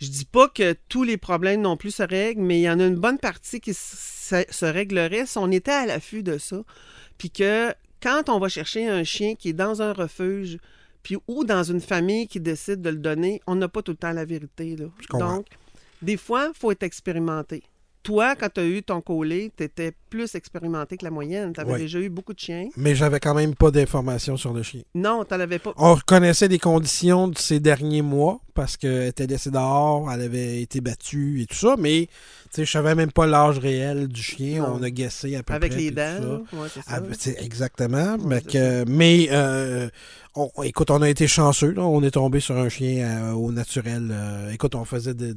Je 0.00 0.08
dis 0.08 0.24
pas 0.24 0.48
que 0.48 0.74
tous 0.88 1.02
les 1.02 1.16
problèmes 1.16 1.62
non 1.62 1.76
plus 1.76 1.90
se 1.90 2.02
règlent, 2.02 2.42
mais 2.42 2.60
il 2.60 2.62
y 2.62 2.70
en 2.70 2.80
a 2.80 2.86
une 2.86 2.96
bonne 2.96 3.18
partie 3.18 3.60
qui 3.60 3.74
se, 3.74 4.44
se 4.48 4.66
réglerait 4.66 5.26
si 5.26 5.38
on 5.38 5.50
était 5.50 5.72
à 5.72 5.86
l'affût 5.86 6.22
de 6.22 6.38
ça. 6.38 6.62
Puis 7.18 7.30
que 7.30 7.74
quand 8.02 8.28
on 8.28 8.38
va 8.38 8.48
chercher 8.48 8.88
un 8.88 9.04
chien 9.04 9.34
qui 9.34 9.50
est 9.50 9.54
dans 9.54 9.82
un 9.82 9.92
refuge, 9.92 10.58
puis 11.02 11.16
ou 11.28 11.44
dans 11.44 11.62
une 11.62 11.80
famille 11.80 12.28
qui 12.28 12.40
décide 12.40 12.82
de 12.82 12.90
le 12.90 12.98
donner, 12.98 13.40
on 13.46 13.54
n'a 13.54 13.68
pas 13.68 13.82
tout 13.82 13.92
le 13.92 13.96
temps 13.96 14.12
la 14.12 14.24
vérité. 14.24 14.76
Là. 14.76 14.86
Donc, 15.18 15.46
des 16.02 16.16
fois, 16.16 16.50
il 16.54 16.58
faut 16.58 16.70
être 16.70 16.82
expérimenté. 16.82 17.62
Toi, 18.06 18.36
quand 18.36 18.48
tu 18.54 18.60
as 18.60 18.64
eu 18.64 18.82
ton 18.82 19.00
collet, 19.00 19.50
tu 19.56 19.64
étais 19.64 19.92
plus 20.08 20.34
expérimenté 20.36 20.96
que 20.96 21.04
la 21.04 21.10
moyenne. 21.10 21.52
Tu 21.52 21.60
avais 21.60 21.76
déjà 21.76 21.98
eu 21.98 22.08
beaucoup 22.08 22.32
de 22.32 22.38
chiens. 22.38 22.68
Mais 22.76 22.94
j'avais 22.94 23.18
quand 23.18 23.34
même 23.34 23.54
pas 23.54 23.72
d'informations 23.72 24.36
sur 24.36 24.52
le 24.52 24.62
chien. 24.62 24.82
Non, 24.94 25.24
tu 25.24 25.34
n'en 25.34 25.40
avais 25.40 25.58
pas. 25.58 25.72
On 25.76 25.94
reconnaissait 25.94 26.48
des 26.48 26.60
conditions 26.60 27.26
de 27.26 27.36
ces 27.36 27.58
derniers 27.58 28.02
mois 28.02 28.40
parce 28.54 28.76
qu'elle 28.76 29.08
était 29.08 29.26
laissée 29.26 29.50
dehors, 29.50 30.10
elle 30.10 30.22
avait 30.22 30.62
été 30.62 30.80
battue 30.80 31.42
et 31.42 31.46
tout 31.46 31.56
ça, 31.56 31.74
mais 31.78 32.08
je 32.56 32.64
savais 32.64 32.94
même 32.94 33.12
pas 33.12 33.26
l'âge 33.26 33.58
réel 33.58 34.08
du 34.08 34.22
chien. 34.22 34.64
On 34.64 34.82
a 34.82 34.90
guessé 34.90 35.36
à 35.36 35.42
peu 35.42 35.52
Avec 35.52 35.72
près. 35.72 35.88
Avec 35.88 35.96
les 35.96 36.28
dents. 36.30 36.44
c'est 37.18 37.42
exactement. 37.42 38.16
mais, 38.24 38.42
mais 38.86 39.28
euh, 39.30 39.88
écoute, 40.64 40.90
on 40.90 41.02
a 41.02 41.08
été 41.08 41.26
chanceux. 41.26 41.74
On 41.76 42.02
est 42.02 42.12
tombé 42.12 42.40
sur 42.40 42.56
un 42.56 42.68
chien 42.68 43.06
euh, 43.06 43.32
au 43.32 43.52
naturel. 43.52 44.08
Euh, 44.10 44.52
écoute, 44.52 44.74
on 44.74 44.84
faisait 44.84 45.14
de, 45.14 45.34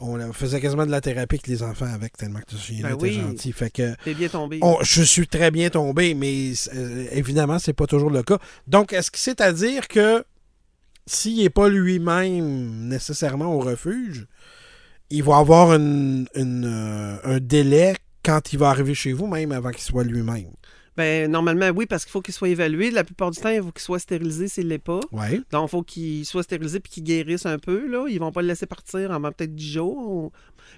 on 0.00 0.32
faisait 0.32 0.60
quasiment 0.60 0.86
de 0.86 0.90
la 0.90 1.00
thérapie 1.00 1.36
avec 1.36 1.46
les 1.46 1.62
enfants 1.62 1.92
avec 1.92 2.16
tellement 2.16 2.40
que 2.40 2.56
chien 2.56 2.82
ben 2.82 3.10
gentil. 3.10 3.52
Fait 3.52 3.70
que 3.70 3.94
bien 4.14 4.28
tombé. 4.28 4.60
je 4.82 5.02
suis 5.02 5.28
très 5.28 5.50
bien 5.50 5.70
tombé, 5.70 6.14
mais 6.14 6.52
euh, 6.74 7.06
évidemment, 7.12 7.58
c'est 7.58 7.72
pas 7.72 7.86
toujours 7.86 8.10
le 8.10 8.22
cas. 8.22 8.38
Donc, 8.66 8.92
est-ce 8.92 9.10
que 9.10 9.18
c'est 9.18 9.40
à 9.40 9.52
dire 9.52 9.88
que 9.88 10.24
s'il 11.06 11.42
n'est 11.42 11.50
pas 11.50 11.68
lui-même 11.68 12.88
nécessairement 12.88 13.54
au 13.54 13.60
refuge, 13.60 14.26
il 15.10 15.22
va 15.22 15.38
avoir 15.38 15.72
un 15.72 17.38
délai 17.40 17.96
quand 18.24 18.52
il 18.52 18.58
va 18.58 18.70
arriver 18.70 18.94
chez 18.94 19.12
vous, 19.12 19.26
même 19.26 19.52
avant 19.52 19.70
qu'il 19.70 19.82
soit 19.82 20.04
lui-même? 20.04 20.52
Ben, 21.00 21.30
normalement, 21.30 21.70
oui, 21.74 21.86
parce 21.86 22.04
qu'il 22.04 22.12
faut 22.12 22.20
qu'il 22.20 22.34
soit 22.34 22.50
évalué. 22.50 22.90
La 22.90 23.04
plupart 23.04 23.30
du 23.30 23.40
temps, 23.40 23.48
il 23.48 23.62
faut 23.62 23.72
qu'il 23.72 23.80
soit 23.80 23.98
stérilisé 23.98 24.48
s'il 24.48 24.64
ne 24.64 24.68
l'est 24.68 24.78
pas. 24.78 25.00
Donc, 25.50 25.64
il 25.64 25.70
faut 25.70 25.82
qu'il 25.82 26.26
soit 26.26 26.42
stérilisé 26.42 26.78
puis 26.78 26.92
qu'il 26.92 27.04
guérisse 27.04 27.46
un 27.46 27.58
peu. 27.58 27.88
Là. 27.88 28.04
Ils 28.10 28.20
vont 28.20 28.32
pas 28.32 28.42
le 28.42 28.48
laisser 28.48 28.66
partir 28.66 29.10
en 29.10 29.22
peut-être 29.22 29.54
10 29.54 29.72
jours. 29.72 30.30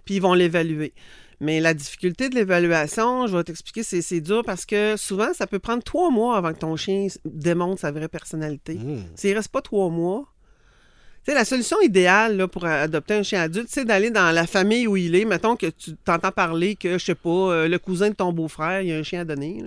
Puis, 0.04 0.14
ils 0.14 0.22
vont 0.22 0.34
l'évaluer. 0.34 0.94
Mais 1.40 1.58
la 1.58 1.74
difficulté 1.74 2.28
de 2.28 2.36
l'évaluation, 2.36 3.26
je 3.26 3.36
vais 3.36 3.42
t'expliquer, 3.42 3.82
c'est 3.82 4.20
dur 4.20 4.44
parce 4.46 4.64
que 4.64 4.96
souvent, 4.96 5.34
ça 5.34 5.48
peut 5.48 5.58
prendre 5.58 5.82
trois 5.82 6.12
mois 6.12 6.36
avant 6.36 6.52
que 6.52 6.60
ton 6.60 6.76
chien 6.76 7.08
démontre 7.24 7.80
sa 7.80 7.90
vraie 7.90 8.06
personnalité. 8.06 8.74
Mmh. 8.74 9.02
S'il 9.16 9.30
ne 9.30 9.36
reste 9.36 9.48
pas 9.48 9.60
trois 9.60 9.88
mois, 9.88 10.31
sais, 11.26 11.34
la 11.34 11.44
solution 11.44 11.80
idéale 11.80 12.36
là, 12.36 12.48
pour 12.48 12.64
adopter 12.64 13.14
un 13.14 13.22
chien 13.22 13.42
adulte, 13.42 13.68
c'est 13.70 13.84
d'aller 13.84 14.10
dans 14.10 14.30
la 14.34 14.46
famille 14.46 14.86
où 14.86 14.96
il 14.96 15.14
est. 15.14 15.24
Mettons 15.24 15.56
que 15.56 15.66
tu 15.66 15.94
t'entends 16.04 16.32
parler 16.32 16.74
que, 16.76 16.98
je 16.98 17.04
sais 17.04 17.14
pas, 17.14 17.28
euh, 17.30 17.68
le 17.68 17.78
cousin 17.78 18.10
de 18.10 18.14
ton 18.14 18.32
beau-frère, 18.32 18.82
il 18.82 18.88
y 18.88 18.92
a 18.92 18.96
un 18.96 19.02
chien 19.02 19.20
à 19.20 19.24
donner. 19.24 19.62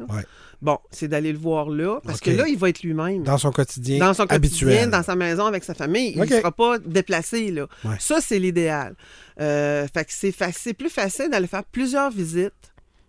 Bon, 0.61 0.79
c'est 0.89 1.07
d'aller 1.07 1.31
le 1.31 1.37
voir 1.37 1.69
là, 1.69 1.99
parce 2.03 2.19
que 2.19 2.31
là, 2.31 2.47
il 2.47 2.57
va 2.57 2.69
être 2.69 2.81
lui-même. 2.81 3.23
Dans 3.23 3.37
son 3.37 3.51
quotidien 3.51 3.99
Dans 3.99 4.13
son 4.13 4.25
quotidien, 4.25 4.35
habituel. 4.35 4.89
dans 4.89 5.03
sa 5.03 5.15
maison, 5.15 5.45
avec 5.45 5.63
sa 5.63 5.73
famille. 5.73 6.13
Il 6.15 6.21
ne 6.21 6.27
sera 6.27 6.51
pas 6.51 6.79
déplacé. 6.79 7.51
Là. 7.51 7.67
Ça, 7.99 8.19
c'est 8.21 8.39
l'idéal. 8.39 8.95
Euh, 9.39 9.85
fait 9.93 10.05
que 10.05 10.11
c'est 10.53 10.73
plus 10.73 10.89
facile 10.89 11.29
d'aller 11.29 11.47
faire 11.47 11.63
plusieurs 11.65 12.09
visites, 12.09 12.53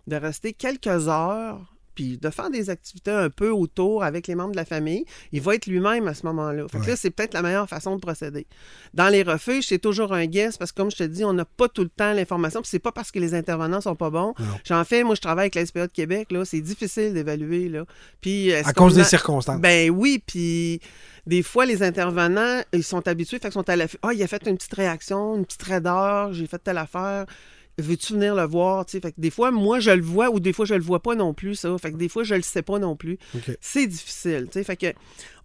de 0.07 0.15
rester 0.17 0.53
quelques 0.53 1.07
heures 1.07 1.59
puis 1.97 2.19
de 2.19 2.29
faire 2.29 2.51
des 2.51 2.69
activités 2.69 3.09
un 3.09 3.31
peu 3.31 3.49
autour 3.49 4.03
avec 4.03 4.27
les 4.27 4.35
membres 4.35 4.51
de 4.51 4.55
la 4.57 4.65
famille, 4.65 5.03
il 5.31 5.41
va 5.41 5.55
être 5.55 5.65
lui-même 5.65 6.07
à 6.07 6.13
ce 6.13 6.27
moment-là. 6.27 6.67
Fait 6.69 6.77
que 6.77 6.83
Ouais. 6.83 6.89
là, 6.91 6.95
c'est 6.95 7.09
peut-être 7.09 7.33
la 7.33 7.41
meilleure 7.41 7.67
façon 7.67 7.95
de 7.95 7.99
procéder. 7.99 8.45
Dans 8.93 9.07
les 9.09 9.23
refuges, 9.23 9.65
c'est 9.65 9.79
toujours 9.79 10.13
un 10.13 10.27
guess 10.27 10.57
parce 10.59 10.71
que, 10.71 10.77
comme 10.77 10.91
je 10.91 10.97
te 10.97 11.03
dis, 11.03 11.25
on 11.25 11.33
n'a 11.33 11.45
pas 11.45 11.67
tout 11.67 11.81
le 11.81 11.89
temps 11.89 12.13
l'information. 12.13 12.61
Puis 12.61 12.69
c'est 12.69 12.77
pas 12.77 12.91
parce 12.91 13.09
que 13.11 13.17
les 13.17 13.33
intervenants 13.33 13.81
sont 13.81 13.95
pas 13.95 14.11
bons. 14.11 14.35
J'en 14.63 14.83
fais, 14.83 15.03
moi, 15.03 15.15
je 15.15 15.21
travaille 15.21 15.45
avec 15.45 15.55
la 15.55 15.65
SPA 15.65 15.87
de 15.87 15.91
Québec, 15.91 16.31
là. 16.31 16.45
C'est 16.45 16.61
difficile 16.61 17.13
d'évaluer, 17.15 17.67
là. 17.67 17.85
Puis, 18.21 18.53
À 18.53 18.73
cause 18.73 18.93
des 18.93 19.03
circonstances. 19.03 19.59
ben 19.59 19.89
oui, 19.89 20.23
puis 20.23 20.79
des 21.25 21.41
fois, 21.41 21.65
les 21.65 21.81
intervenants, 21.81 22.61
ils 22.73 22.83
sont 22.83 23.07
habitués, 23.07 23.37
fait 23.39 23.47
qu'ils 23.49 23.53
sont 23.53 23.67
à 23.69 23.75
la 23.75 23.87
Ah, 24.03 24.13
il 24.13 24.21
a 24.21 24.27
fait 24.27 24.45
une 24.45 24.55
petite 24.55 24.75
réaction, 24.75 25.35
une 25.35 25.45
petite 25.45 25.63
raideur, 25.63 26.31
j'ai 26.33 26.45
fait 26.45 26.59
telle 26.59 26.77
affaire. 26.77 27.25
Veux-tu 27.79 28.13
venir 28.13 28.33
le 28.35 28.43
voir? 28.43 28.85
Tu 28.85 28.93
sais, 28.93 28.99
fait 29.01 29.11
que 29.11 29.21
des 29.21 29.29
fois, 29.29 29.51
moi, 29.51 29.79
je 29.79 29.91
le 29.91 30.01
vois 30.01 30.29
ou 30.31 30.39
des 30.39 30.51
fois, 30.51 30.65
je 30.65 30.73
le 30.73 30.81
vois 30.81 30.99
pas 31.01 31.13
non 31.15 31.33
plus, 31.35 31.53
ça. 31.55 31.77
Fait 31.77 31.91
que 31.91 31.97
des 31.97 32.09
fois, 32.09 32.23
je 32.23 32.33
le 32.33 32.41
sais 32.41 32.63
pas 32.63 32.79
non 32.79 32.95
plus. 32.95 33.19
C'est 33.61 33.85
difficile. 33.87 34.45
tu 34.45 34.53
sais. 34.53 34.63
Fait 34.63 34.75
que 34.77 34.87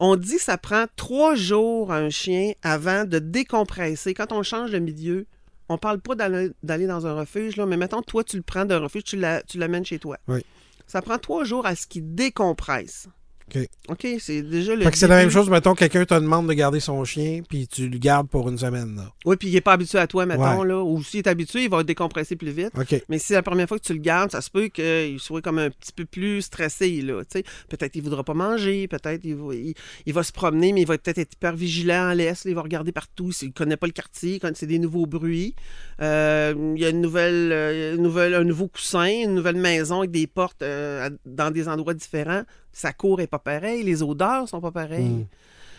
on 0.01 0.17
dit 0.17 0.37
que 0.37 0.43
ça 0.43 0.57
prend 0.57 0.87
trois 0.97 1.35
jours 1.35 1.93
à 1.93 1.99
un 1.99 2.09
chien 2.11 2.53
avant 2.62 3.05
de 3.05 3.19
décompresser. 3.19 4.15
Quand 4.15 4.33
on 4.33 4.43
change 4.43 4.71
de 4.71 4.79
milieu, 4.79 5.27
on 5.69 5.77
parle 5.79 6.01
pas 6.01 6.15
d'aller 6.15 6.87
dans 6.87 7.07
un 7.07 7.15
refuge, 7.15 7.57
là, 7.57 7.67
mais 7.67 7.77
mettons, 7.77 8.03
toi, 8.03 8.25
tu 8.25 8.37
le 8.37 8.43
prends 8.43 8.65
d'un 8.65 8.79
refuge, 8.79 9.05
tu 9.05 9.17
la- 9.17 9.43
tu 9.43 9.59
l'amènes 9.59 9.85
chez 9.85 9.99
toi. 9.99 10.17
Oui. 10.29 10.45
Ça 10.87 11.03
prend 11.03 11.19
trois 11.19 11.45
jours 11.45 11.67
à 11.67 11.75
ce 11.77 11.87
qu'il 11.87 12.15
décompresse. 12.15 13.09
OK. 13.49 13.69
OK, 13.89 14.07
c'est 14.19 14.43
déjà 14.43 14.75
le. 14.75 14.83
Fait 14.85 14.91
que 14.91 14.97
c'est 14.99 15.09
la 15.09 15.17
même 15.17 15.31
chose, 15.31 15.51
mettons, 15.51 15.75
quelqu'un 15.75 16.05
te 16.05 16.15
demande 16.15 16.49
de 16.49 16.53
garder 16.53 16.81
son 16.81 17.05
chien, 17.05 17.43
puis 17.49 17.67
tu 17.69 17.89
le 17.89 17.99
gardes 17.99 18.29
pour 18.29 18.49
une 18.49 18.57
semaine. 18.59 18.97
Là. 18.97 19.13
Oui, 19.27 19.37
puis 19.37 19.49
il 19.49 19.55
n'est 19.55 19.61
pas 19.61 19.73
habitué 19.73 19.99
à 19.99 20.07
toi, 20.07 20.25
mettons, 20.27 20.61
Ouais. 20.61 20.69
là. 20.69 20.83
Ou 20.83 21.03
s'il 21.03 21.19
est 21.19 21.27
habitué, 21.27 21.65
il 21.65 21.71
va 21.71 21.83
décompresser 21.83 22.37
plus 22.37 22.51
vite. 22.53 22.71
OK. 22.79 23.03
Mais 23.09 23.19
si 23.19 23.27
c'est 23.29 23.35
la 23.35 23.43
première 23.43 23.69
fois 23.69 23.79
que 23.79 23.85
tu 23.85 23.93
le 23.93 23.99
gardes, 24.01 24.31
ça 24.31 24.41
se 24.41 24.51
peut 24.51 24.69
qu'il 24.69 25.19
soit 25.21 25.43
comme 25.43 25.59
un 25.59 25.71
petit 25.71 25.93
peu 25.95 26.05
plus 26.05 26.43
stressé, 26.43 27.03
là. 27.03 27.23
tu 27.25 27.39
sais. 27.39 27.45
Peut-être 27.69 27.93
qu'il 27.93 28.03
ne 28.03 28.09
voudra 28.09 28.25
pas 28.25 28.35
manger, 28.35 28.89
peut-être 28.89 29.21
il 29.25 29.35
va, 29.35 29.55
il, 29.55 29.75
il 30.07 30.13
va 30.15 30.23
se 30.23 30.33
promener, 30.33 30.73
mais 30.73 30.83
il 30.83 30.87
va 30.87 30.97
peut-être 30.97 31.19
être 31.19 31.33
hyper 31.35 31.55
vigilant 31.57 32.11
en 32.11 32.15
laisse, 32.15 32.45
là, 32.45 32.51
il 32.51 32.55
va 32.55 32.63
regarder 32.63 32.93
partout. 32.93 33.33
S'il 33.33 33.49
ne 33.49 33.53
connaît 33.53 33.77
pas 33.77 33.87
le 33.87 33.93
quartier, 33.93 34.39
quand 34.41 34.51
c'est 34.55 34.67
des 34.67 34.79
nouveaux 34.79 35.07
bruits. 35.07 35.55
Euh, 36.01 36.55
il 36.77 36.81
y 36.81 36.85
a 36.85 36.89
une 36.89 37.01
nouvelle, 37.01 37.51
euh, 37.53 37.95
une 37.97 38.03
nouvelle, 38.03 38.35
un 38.35 38.45
nouveau 38.45 38.69
coussin, 38.69 39.07
une 39.25 39.35
nouvelle 39.35 39.57
maison 39.57 39.99
avec 39.99 40.11
des 40.11 40.27
portes 40.27 40.63
euh, 40.63 41.09
à- 41.09 41.11
dans 41.27 41.51
des 41.51 41.69
endroits 41.69 41.95
différents. 41.95 42.43
Sa 42.73 42.93
cour 42.93 43.21
est 43.21 43.26
pas 43.26 43.38
pareille, 43.38 43.83
les 43.83 44.02
odeurs 44.02 44.49
sont 44.49 44.61
pas 44.61 44.73
pareilles. 44.73 45.05
Mm. 45.05 45.26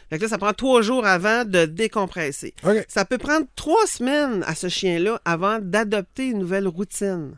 Fait 0.09 0.17
que 0.17 0.23
là, 0.23 0.29
ça 0.29 0.37
prend 0.37 0.53
trois 0.53 0.81
jours 0.81 1.05
avant 1.05 1.45
de 1.45 1.65
décompresser. 1.65 2.53
Ça 2.87 3.05
peut 3.05 3.17
prendre 3.17 3.47
trois 3.55 3.87
semaines 3.87 4.43
à 4.45 4.53
ce 4.53 4.67
chien-là 4.67 5.19
avant 5.25 5.59
d'adopter 5.59 6.27
une 6.27 6.39
nouvelle 6.39 6.67
routine. 6.67 7.37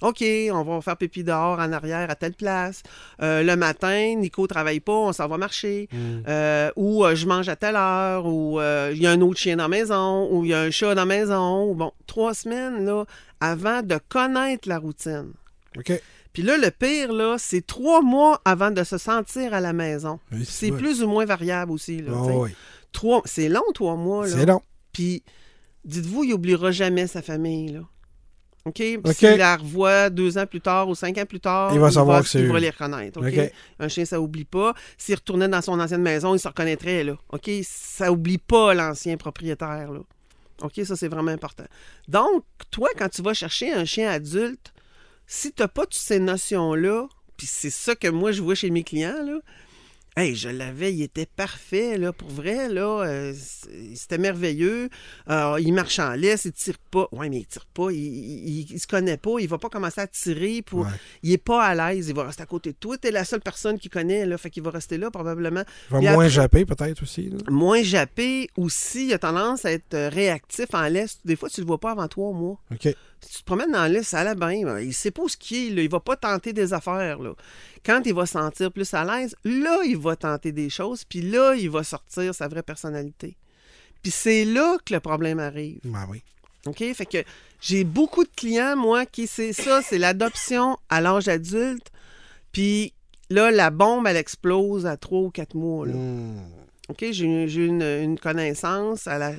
OK, 0.00 0.22
on 0.52 0.62
va 0.62 0.80
faire 0.80 0.96
pipi 0.96 1.24
dehors 1.24 1.58
en 1.58 1.72
arrière 1.72 2.08
à 2.08 2.14
telle 2.14 2.34
place. 2.34 2.84
Euh, 3.20 3.42
le 3.42 3.56
matin, 3.56 4.14
Nico 4.16 4.46
travaille 4.46 4.78
pas, 4.78 4.92
on 4.92 5.12
s'en 5.12 5.26
va 5.26 5.38
marcher. 5.38 5.88
Mm. 5.90 6.22
Euh, 6.28 6.70
ou 6.76 7.04
euh, 7.04 7.16
je 7.16 7.26
mange 7.26 7.48
à 7.48 7.56
telle 7.56 7.74
heure, 7.74 8.26
ou 8.26 8.60
il 8.60 9.02
y 9.02 9.06
a 9.06 9.10
un 9.10 9.20
autre 9.20 9.40
chien 9.40 9.56
dans 9.56 9.64
la 9.64 9.68
maison, 9.68 10.28
ou 10.30 10.44
il 10.44 10.50
y 10.50 10.54
a 10.54 10.60
un 10.60 10.70
chat 10.70 10.94
dans 10.94 11.02
la 11.02 11.04
maison. 11.04 11.74
Bon, 11.74 11.92
trois 12.06 12.34
semaines 12.34 12.86
là, 12.86 13.06
avant 13.40 13.82
de 13.82 13.98
connaître 14.08 14.68
la 14.68 14.78
routine. 14.78 15.32
OK. 15.76 16.00
Puis 16.32 16.42
là, 16.42 16.56
le 16.58 16.70
pire, 16.70 17.12
là, 17.12 17.36
c'est 17.38 17.66
trois 17.66 18.02
mois 18.02 18.40
avant 18.44 18.70
de 18.70 18.84
se 18.84 18.98
sentir 18.98 19.54
à 19.54 19.60
la 19.60 19.72
maison. 19.72 20.20
Oui, 20.32 20.44
C'est 20.44 20.70
plus 20.70 21.02
ou 21.02 21.08
moins 21.08 21.24
variable 21.24 21.72
aussi. 21.72 22.00
Là, 22.02 22.12
Ah 22.14 22.22
oui. 22.26 22.50
Trois- 22.92 23.22
C'est 23.24 23.48
long, 23.48 23.62
trois 23.74 23.96
mois. 23.96 24.26
là. 24.26 24.36
C'est 24.36 24.46
long. 24.46 24.62
Puis, 24.92 25.22
dites-vous, 25.84 26.24
il 26.24 26.30
n'oubliera 26.30 26.70
jamais 26.70 27.06
sa 27.06 27.22
famille, 27.22 27.68
là. 27.72 27.80
OK? 28.64 28.74
Puis 28.74 28.96
OK. 29.02 29.12
S'il 29.14 29.36
la 29.36 29.56
revoit 29.56 30.10
deux 30.10 30.36
ans 30.36 30.44
plus 30.46 30.60
tard 30.60 30.88
ou 30.88 30.94
cinq 30.94 31.16
ans 31.16 31.24
plus 31.24 31.40
tard, 31.40 31.72
Il 31.72 31.80
va 31.80 31.90
savoir 31.90 32.22
que 32.22 32.28
c'est 32.28 32.40
il 32.40 32.52
va 32.52 32.60
les 32.60 32.70
reconnaître. 32.70 33.18
OK? 33.20 33.26
OK. 33.26 33.52
Un 33.78 33.88
chien, 33.88 34.04
ça 34.04 34.20
oublie 34.20 34.44
pas. 34.44 34.74
S'il 34.98 35.14
retournait 35.14 35.48
dans 35.48 35.62
son 35.62 35.78
ancienne 35.80 36.02
maison, 36.02 36.34
il 36.34 36.38
se 36.38 36.48
reconnaîtrait, 36.48 37.04
là. 37.04 37.16
OK? 37.32 37.50
Ça 37.62 38.12
oublie 38.12 38.38
pas 38.38 38.74
l'ancien 38.74 39.16
propriétaire, 39.16 39.90
là. 39.92 40.00
OK? 40.62 40.80
Ça, 40.84 40.96
c'est 40.96 41.08
vraiment 41.08 41.30
important. 41.30 41.64
Donc, 42.08 42.44
toi, 42.70 42.88
quand 42.98 43.08
tu 43.08 43.22
vas 43.22 43.32
chercher 43.32 43.72
un 43.72 43.84
chien 43.84 44.10
adulte, 44.10 44.72
si 45.28 45.52
tu 45.52 45.62
n'as 45.62 45.68
pas 45.68 45.82
toutes 45.82 45.94
ces 45.94 46.18
notions-là, 46.18 47.06
puis 47.36 47.46
c'est 47.46 47.70
ça 47.70 47.94
que 47.94 48.08
moi, 48.08 48.32
je 48.32 48.42
vois 48.42 48.56
chez 48.56 48.70
mes 48.70 48.82
clients, 48.82 49.22
là, 49.24 49.38
Hey, 50.16 50.34
je 50.34 50.48
l'avais, 50.48 50.92
il 50.92 51.00
était 51.02 51.26
parfait, 51.26 51.96
là, 51.96 52.12
pour 52.12 52.28
vrai, 52.28 52.68
là. 52.68 53.04
euh, 53.06 53.32
c'était 53.94 54.18
merveilleux. 54.18 54.88
Euh, 55.30 55.56
il 55.60 55.72
marche 55.72 56.00
en 56.00 56.10
laisse, 56.14 56.44
il 56.44 56.50
tire 56.50 56.76
pas. 56.90 57.06
Ouais, 57.12 57.28
mais 57.28 57.38
il 57.38 57.46
tire 57.46 57.66
pas, 57.66 57.92
il, 57.92 57.98
il, 57.98 58.66
il 58.72 58.80
se 58.80 58.88
connaît 58.88 59.16
pas, 59.16 59.34
il 59.38 59.46
va 59.48 59.58
pas 59.58 59.68
commencer 59.68 60.00
à 60.00 60.08
tirer 60.08 60.62
pour. 60.62 60.80
Ouais. 60.80 60.86
Il 61.22 61.30
est 61.30 61.38
pas 61.38 61.62
à 61.62 61.72
l'aise, 61.92 62.08
il 62.08 62.16
va 62.16 62.24
rester 62.24 62.42
à 62.42 62.46
côté 62.46 62.72
de 62.72 62.76
toi. 62.80 62.98
T'es 62.98 63.12
la 63.12 63.24
seule 63.24 63.42
personne 63.42 63.78
qui 63.78 63.88
connaît, 63.88 64.26
là, 64.26 64.36
fait 64.38 64.50
qu'il 64.50 64.64
va 64.64 64.70
rester 64.72 64.98
là, 64.98 65.08
probablement. 65.12 65.62
Il 65.90 65.92
va 65.92 65.98
Puis 65.98 66.06
moins 66.08 66.12
après- 66.24 66.30
japper, 66.30 66.64
peut-être 66.64 67.00
aussi. 67.04 67.30
là. 67.30 67.36
Moins 67.48 67.84
jappé 67.84 68.50
aussi, 68.56 69.06
il 69.06 69.12
a 69.14 69.18
tendance 69.20 69.64
à 69.66 69.70
être 69.70 69.94
euh, 69.94 70.08
réactif 70.08 70.66
en 70.72 70.88
laisse. 70.88 71.18
Des 71.24 71.36
fois, 71.36 71.48
tu 71.48 71.60
le 71.60 71.66
vois 71.68 71.78
pas 71.78 71.92
avant 71.92 72.08
trois 72.08 72.32
mois. 72.32 72.58
OK. 72.72 72.88
Si 73.20 73.36
tu 73.36 73.38
te 73.40 73.44
promènes 73.44 73.72
dans 73.72 73.86
liste, 73.86 74.10
ça 74.10 74.34
bien. 74.34 74.78
il 74.80 74.94
sait 74.94 75.10
pas 75.10 75.22
où 75.22 75.28
ce 75.28 75.36
qu'il 75.36 75.72
est. 75.72 75.74
Là. 75.74 75.82
Il 75.82 75.90
va 75.90 76.00
pas 76.00 76.16
tenter 76.16 76.52
des 76.52 76.72
affaires. 76.72 77.18
Là. 77.18 77.32
Quand 77.84 78.02
il 78.04 78.14
va 78.14 78.26
se 78.26 78.32
sentir 78.32 78.72
plus 78.72 78.92
à 78.94 79.04
l'aise, 79.04 79.34
là, 79.44 79.80
il 79.84 79.96
va 79.96 80.16
tenter 80.16 80.52
des 80.52 80.70
choses. 80.70 81.04
Puis 81.04 81.22
là, 81.22 81.54
il 81.54 81.70
va 81.70 81.82
sortir 81.82 82.34
sa 82.34 82.48
vraie 82.48 82.62
personnalité. 82.62 83.36
Puis 84.02 84.12
c'est 84.12 84.44
là 84.44 84.78
que 84.84 84.94
le 84.94 85.00
problème 85.00 85.38
arrive. 85.38 85.80
Ben 85.84 86.06
oui. 86.08 86.22
OK? 86.66 86.84
Fait 86.94 87.06
que 87.06 87.24
j'ai 87.60 87.84
beaucoup 87.84 88.24
de 88.24 88.30
clients, 88.34 88.76
moi, 88.76 89.06
qui 89.06 89.26
c'est 89.26 89.52
ça, 89.52 89.82
c'est 89.82 89.98
l'adoption 89.98 90.78
à 90.88 91.00
l'âge 91.00 91.28
adulte. 91.28 91.90
Puis 92.52 92.92
là, 93.30 93.50
la 93.50 93.70
bombe, 93.70 94.06
elle 94.06 94.16
explose 94.16 94.86
à 94.86 94.96
trois 94.96 95.20
ou 95.20 95.30
quatre 95.30 95.54
mois. 95.54 95.86
Là. 95.86 95.94
Mm. 95.94 96.40
OK, 96.88 97.04
j'ai 97.10 97.48
j'ai 97.48 97.66
une, 97.66 97.82
une 97.82 98.18
connaissance 98.18 99.06
à 99.06 99.18
la. 99.18 99.32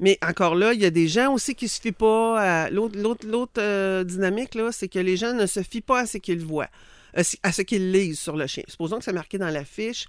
Mais 0.00 0.18
encore 0.26 0.54
là, 0.54 0.72
il 0.74 0.80
y 0.80 0.84
a 0.86 0.90
des 0.90 1.08
gens 1.08 1.32
aussi 1.32 1.54
qui 1.54 1.64
ne 1.64 1.68
se 1.70 1.80
fient 1.80 1.92
pas 1.92 2.40
à. 2.40 2.70
L'autre, 2.70 2.96
l'autre, 2.98 3.26
l'autre 3.26 3.52
euh, 3.60 4.04
dynamique, 4.04 4.54
là, 4.54 4.70
c'est 4.72 4.88
que 4.88 4.98
les 4.98 5.16
gens 5.16 5.32
ne 5.32 5.46
se 5.46 5.62
fient 5.62 5.80
pas 5.80 6.00
à 6.00 6.06
ce 6.06 6.18
qu'ils 6.18 6.44
voient, 6.44 6.68
euh, 7.16 7.22
à 7.42 7.50
ce 7.52 7.62
qu'ils 7.62 7.90
lisent 7.92 8.20
sur 8.20 8.36
le 8.36 8.46
chien. 8.46 8.62
Supposons 8.68 8.98
que 8.98 9.04
c'est 9.04 9.12
marqué 9.12 9.38
dans 9.38 9.50
la 9.50 9.64
fiche 9.64 10.06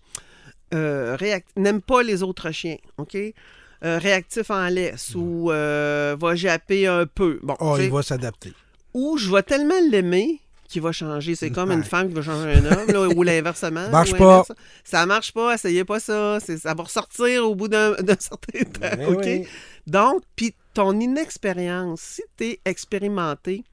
euh, 0.74 1.16
réac- 1.18 1.46
n'aime 1.56 1.82
pas 1.82 2.04
les 2.04 2.22
autres 2.24 2.52
chiens, 2.52 2.78
OK? 2.98 3.16
Euh, 3.16 3.98
réactif 3.98 4.52
en 4.52 4.68
laisse 4.68 5.16
ou 5.16 5.52
euh, 5.52 6.16
va 6.20 6.36
japper 6.36 6.86
un 6.86 7.06
peu. 7.06 7.40
Bon, 7.42 7.56
Oh, 7.60 7.78
il 7.80 7.90
va 7.90 8.04
s'adapter. 8.04 8.54
ou 8.94 9.18
je 9.18 9.32
vais 9.34 9.42
tellement 9.42 9.80
l'aimer 9.90 10.42
qu'il 10.68 10.82
va 10.84 10.92
changer. 10.92 11.34
C'est 11.34 11.50
comme 11.50 11.72
une 11.72 11.84
femme 11.84 12.10
qui 12.10 12.14
va 12.14 12.22
changer 12.22 12.52
un 12.52 12.66
homme, 12.66 12.88
là, 12.92 13.08
ou 13.08 13.24
l'inversement. 13.24 13.90
Marche 13.92 14.12
ou 14.14 14.18
pas. 14.18 14.46
Ça 14.84 15.06
marche 15.08 15.32
pas, 15.32 15.56
essayez 15.56 15.84
pas 15.86 16.00
ça. 16.00 16.40
Ça 16.40 16.74
va 16.76 16.84
ressortir 16.84 17.44
au 17.50 17.56
bout 17.56 17.68
d'un 17.70 17.96
certain 18.20 18.60
temps. 18.66 18.80
Ben 18.98 19.08
OK? 19.08 19.24
oui. 19.26 19.48
Donc, 19.90 20.22
puis 20.36 20.54
ton 20.76 21.00
inexpérience, 21.00 22.02
si 22.02 22.24
tu 22.38 22.60
expérimenté, 22.64 23.64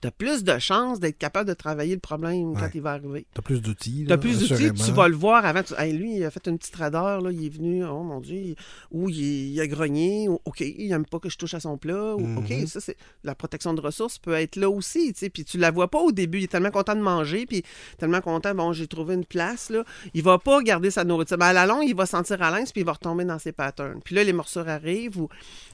tu 0.00 0.06
as 0.08 0.10
plus 0.10 0.44
de 0.44 0.58
chances 0.58 1.00
d'être 1.00 1.18
capable 1.18 1.48
de 1.48 1.54
travailler 1.54 1.94
le 1.94 2.00
problème 2.00 2.54
quand 2.54 2.62
Ouais. 2.62 2.70
il 2.74 2.80
va 2.82 2.92
arriver. 2.92 3.26
T'as 3.34 3.42
plus 3.42 3.60
d'outils. 3.60 4.04
Tu 4.06 4.12
as 4.12 4.18
plus 4.18 4.38
d'outils, 4.40 4.72
tu 4.72 4.92
vas 4.92 5.08
le 5.08 5.16
voir 5.16 5.44
avant. 5.44 5.62
Tu... 5.62 5.74
Hey, 5.78 5.92
lui, 5.92 6.16
il 6.16 6.24
a 6.24 6.30
fait 6.30 6.46
une 6.46 6.58
petite 6.58 6.76
radeur, 6.76 7.20
là, 7.20 7.30
il 7.32 7.46
est 7.46 7.48
venu, 7.48 7.84
oh 7.84 8.02
mon 8.02 8.20
Dieu, 8.20 8.36
il- 8.36 8.56
ou 8.90 9.08
il, 9.08 9.60
a 9.60 9.66
grogné, 9.66 10.28
ou, 10.28 10.40
OK, 10.44 10.60
il 10.60 10.88
n'aime 10.88 11.04
pas 11.06 11.18
que 11.18 11.28
je 11.28 11.36
touche 11.36 11.54
à 11.54 11.60
son 11.60 11.76
plat, 11.78 12.14
ou. 12.16 12.38
OK, 12.38 12.52
ça, 12.66 12.80
c'est 12.80 12.96
la 13.24 13.34
protection 13.34 13.74
de 13.74 13.80
ressources 13.80 14.18
peut 14.18 14.34
être 14.34 14.56
là 14.56 14.68
aussi, 14.70 15.12
tu 15.12 15.20
sais, 15.20 15.30
puis 15.30 15.44
tu 15.44 15.58
la 15.58 15.70
vois 15.70 15.88
pas 15.90 15.98
au 16.00 16.12
début, 16.12 16.38
il 16.38 16.44
est 16.44 16.48
tellement 16.48 16.70
content 16.70 16.94
de 16.94 17.00
manger, 17.00 17.46
puis 17.46 17.62
tellement 17.98 18.20
content, 18.20 18.54
bon, 18.54 18.72
j'ai 18.72 18.86
trouvé 18.86 19.14
une 19.14 19.24
place, 19.24 19.70
là, 19.70 19.84
il 20.14 20.22
va 20.22 20.38
pas 20.38 20.62
garder 20.62 20.90
sa 20.90 21.04
nourriture. 21.04 21.38
Ben, 21.38 21.46
à 21.46 21.52
la 21.52 21.66
longue, 21.66 21.84
il 21.86 21.94
va 21.96 22.06
se 22.06 22.12
sentir 22.12 22.40
à 22.42 22.56
l'aise, 22.56 22.72
puis 22.72 22.82
il 22.82 22.84
va 22.84 22.92
retomber 22.92 23.24
dans 23.24 23.38
ses 23.38 23.52
patterns. 23.52 24.00
Puis 24.04 24.14
là, 24.14 24.24
les 24.24 24.32
morsures 24.32 24.68
arrivent, 24.68 25.18
ou 25.18 25.28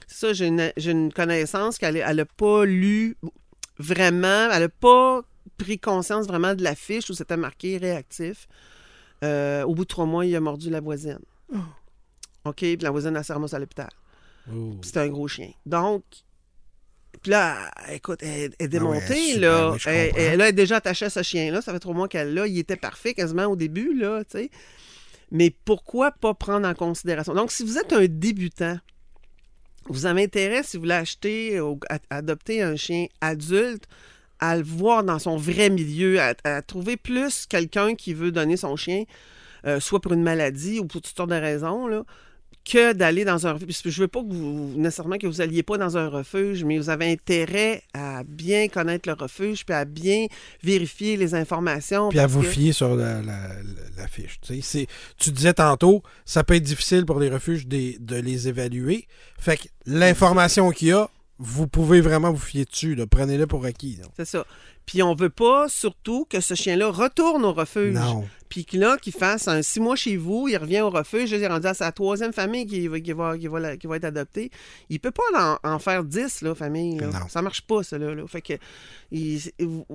ça, 0.06 0.32
j'ai 0.32 0.46
une, 0.46 0.72
j'ai 0.76 0.90
une 0.92 1.12
connaissance 1.12 1.78
qu'elle 1.78 1.94
n'a 2.16 2.24
pas 2.24 2.64
lu 2.64 3.16
vraiment, 3.78 4.50
elle 4.50 4.62
n'a 4.62 4.68
pas 4.68 5.22
pris 5.58 5.78
conscience 5.78 6.26
vraiment 6.26 6.54
de 6.54 6.62
la 6.62 6.74
fiche 6.74 7.10
où 7.10 7.14
c'était 7.14 7.36
marqué 7.36 7.76
réactif. 7.76 8.48
Euh, 9.22 9.62
au 9.64 9.74
bout 9.74 9.84
de 9.84 9.88
trois 9.88 10.06
mois, 10.06 10.26
il 10.26 10.34
a 10.36 10.40
mordu 10.40 10.70
la 10.70 10.80
voisine. 10.80 11.20
OK, 12.44 12.56
puis 12.56 12.76
la 12.76 12.90
voisine 12.90 13.16
a 13.16 13.22
sermé 13.22 13.46
à 13.52 13.58
l'hôpital. 13.58 13.90
Oh. 14.52 14.74
C'était 14.82 15.00
un 15.00 15.08
gros 15.08 15.28
chien. 15.28 15.50
Donc, 15.64 16.02
puis 17.22 17.30
là, 17.30 17.70
écoute, 17.90 18.22
elle 18.22 18.54
est 18.58 18.68
démontée, 18.68 19.34
super, 19.34 19.40
là. 19.40 19.76
elle, 19.86 20.12
elle 20.16 20.40
a 20.40 20.52
déjà 20.52 20.76
attaché 20.76 21.06
à 21.06 21.10
ce 21.10 21.22
chien-là. 21.22 21.62
Ça 21.62 21.72
fait 21.72 21.78
trois 21.78 21.94
mois 21.94 22.08
qu'elle 22.08 22.34
l'a. 22.34 22.46
Il 22.46 22.58
était 22.58 22.76
parfait 22.76 23.14
quasiment 23.14 23.46
au 23.46 23.56
début, 23.56 23.94
là, 23.94 24.24
tu 24.24 24.38
sais. 24.38 24.50
Mais 25.30 25.50
pourquoi 25.64 26.12
pas 26.12 26.34
prendre 26.34 26.68
en 26.68 26.74
considération? 26.74 27.34
Donc, 27.34 27.50
si 27.50 27.64
vous 27.64 27.78
êtes 27.78 27.92
un 27.92 28.06
débutant, 28.06 28.78
vous 29.86 30.06
avez 30.06 30.24
intérêt, 30.24 30.62
si 30.62 30.76
vous 30.76 30.82
voulez 30.84 31.60
ou 31.60 31.78
adopter 32.10 32.62
un 32.62 32.76
chien 32.76 33.06
adulte, 33.20 33.84
à 34.40 34.56
le 34.56 34.62
voir 34.62 35.04
dans 35.04 35.18
son 35.18 35.36
vrai 35.36 35.70
milieu, 35.70 36.20
à, 36.20 36.34
à 36.44 36.62
trouver 36.62 36.96
plus 36.96 37.46
quelqu'un 37.46 37.94
qui 37.94 38.14
veut 38.14 38.32
donner 38.32 38.56
son 38.56 38.76
chien, 38.76 39.04
euh, 39.66 39.80
soit 39.80 40.00
pour 40.00 40.12
une 40.12 40.22
maladie 40.22 40.80
ou 40.80 40.86
pour 40.86 41.00
toutes 41.00 41.16
sortes 41.16 41.30
de 41.30 41.34
raisons, 41.34 41.86
là, 41.86 42.04
que 42.64 42.92
d'aller 42.94 43.24
dans 43.24 43.46
un 43.46 43.52
refuge. 43.52 43.76
Je 43.84 44.00
veux 44.00 44.08
pas 44.08 44.22
que 44.22 44.32
vous, 44.32 44.72
nécessairement 44.76 45.18
que 45.18 45.26
vous 45.26 45.40
alliez 45.40 45.62
pas 45.62 45.76
dans 45.76 45.96
un 45.98 46.08
refuge, 46.08 46.64
mais 46.64 46.78
vous 46.78 46.88
avez 46.88 47.10
intérêt 47.12 47.82
à 47.92 48.22
bien 48.24 48.68
connaître 48.68 49.08
le 49.08 49.14
refuge, 49.14 49.66
puis 49.66 49.74
à 49.74 49.84
bien 49.84 50.26
vérifier 50.62 51.16
les 51.18 51.34
informations. 51.34 52.08
Puis 52.08 52.18
à 52.18 52.26
vous 52.26 52.40
que- 52.42 52.48
fier 52.48 52.72
sur 52.72 52.96
la, 52.96 53.20
la- 53.20 53.48
la 53.96 54.08
fiche. 54.08 54.38
Tu, 54.40 54.62
sais, 54.62 54.86
tu 55.18 55.30
disais 55.30 55.52
tantôt, 55.54 56.02
ça 56.24 56.42
peut 56.42 56.54
être 56.54 56.62
difficile 56.62 57.04
pour 57.04 57.20
les 57.20 57.28
refuges 57.28 57.66
des- 57.66 57.98
de 58.00 58.16
les 58.16 58.48
évaluer. 58.48 59.06
Fait 59.38 59.56
que 59.58 59.64
l'information 59.86 60.70
qu'il 60.70 60.88
y 60.88 60.92
a, 60.92 61.10
vous 61.44 61.66
pouvez 61.68 62.00
vraiment 62.00 62.32
vous 62.32 62.38
fier 62.40 62.64
dessus. 62.64 62.98
Prenez-le 63.10 63.46
pour 63.46 63.64
acquis. 63.64 63.98
C'est 64.16 64.24
ça. 64.24 64.44
Puis 64.86 65.02
on 65.02 65.14
veut 65.14 65.30
pas, 65.30 65.68
surtout, 65.68 66.26
que 66.28 66.40
ce 66.40 66.54
chien-là 66.54 66.88
retourne 66.90 67.44
au 67.44 67.52
refuge. 67.52 67.94
Non. 67.94 68.24
Puis 68.48 68.64
que 68.64 68.76
là, 68.76 68.96
qu'il 68.98 69.12
fasse 69.14 69.48
un 69.48 69.62
six 69.62 69.80
mois 69.80 69.96
chez 69.96 70.16
vous, 70.16 70.46
il 70.48 70.56
revient 70.56 70.82
au 70.82 70.90
refuge, 70.90 71.30
il 71.32 71.42
est 71.42 71.46
rendu 71.46 71.66
à 71.66 71.74
sa 71.74 71.90
troisième 71.90 72.32
famille 72.32 72.66
qui, 72.66 72.86
va- 72.88 73.00
qui, 73.00 73.12
va, 73.12 73.36
qui, 73.38 73.46
va, 73.48 73.60
la- 73.60 73.76
qui 73.76 73.86
va 73.86 73.96
être 73.96 74.04
adoptée. 74.04 74.50
Il 74.90 75.00
peut 75.00 75.10
pas 75.10 75.58
en, 75.62 75.68
en 75.68 75.78
faire 75.78 76.04
dix, 76.04 76.42
là, 76.42 76.54
famille. 76.54 76.98
Là. 76.98 77.06
Non. 77.06 77.28
Ça 77.28 77.40
marche 77.42 77.62
pas, 77.62 77.82
ça, 77.82 77.96
là. 77.98 78.14
là. 78.14 78.26
Fait 78.26 78.42
que 78.42 78.52
il- 79.10 79.40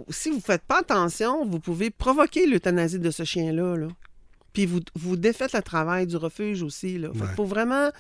si 0.10 0.30
vous 0.32 0.42
faites 0.42 0.64
pas 0.64 0.80
attention, 0.80 1.46
vous 1.46 1.60
pouvez 1.60 1.90
provoquer 1.92 2.46
l'euthanasie 2.48 3.00
de 3.00 3.12
ce 3.12 3.24
chien-là. 3.24 3.76
Là. 3.78 3.88
Puis 4.54 4.66
vous, 4.66 4.80
vous 4.96 5.16
défaites 5.18 5.54
le 5.54 5.62
travail 5.62 6.08
du 6.08 6.18
refuge 6.18 6.64
aussi. 6.64 6.98
Là. 6.98 7.10
Fait 7.14 7.20
Ouais. 7.22 7.26
qu'il 7.28 7.36
faut 7.36 7.46
vraiment 7.46 7.92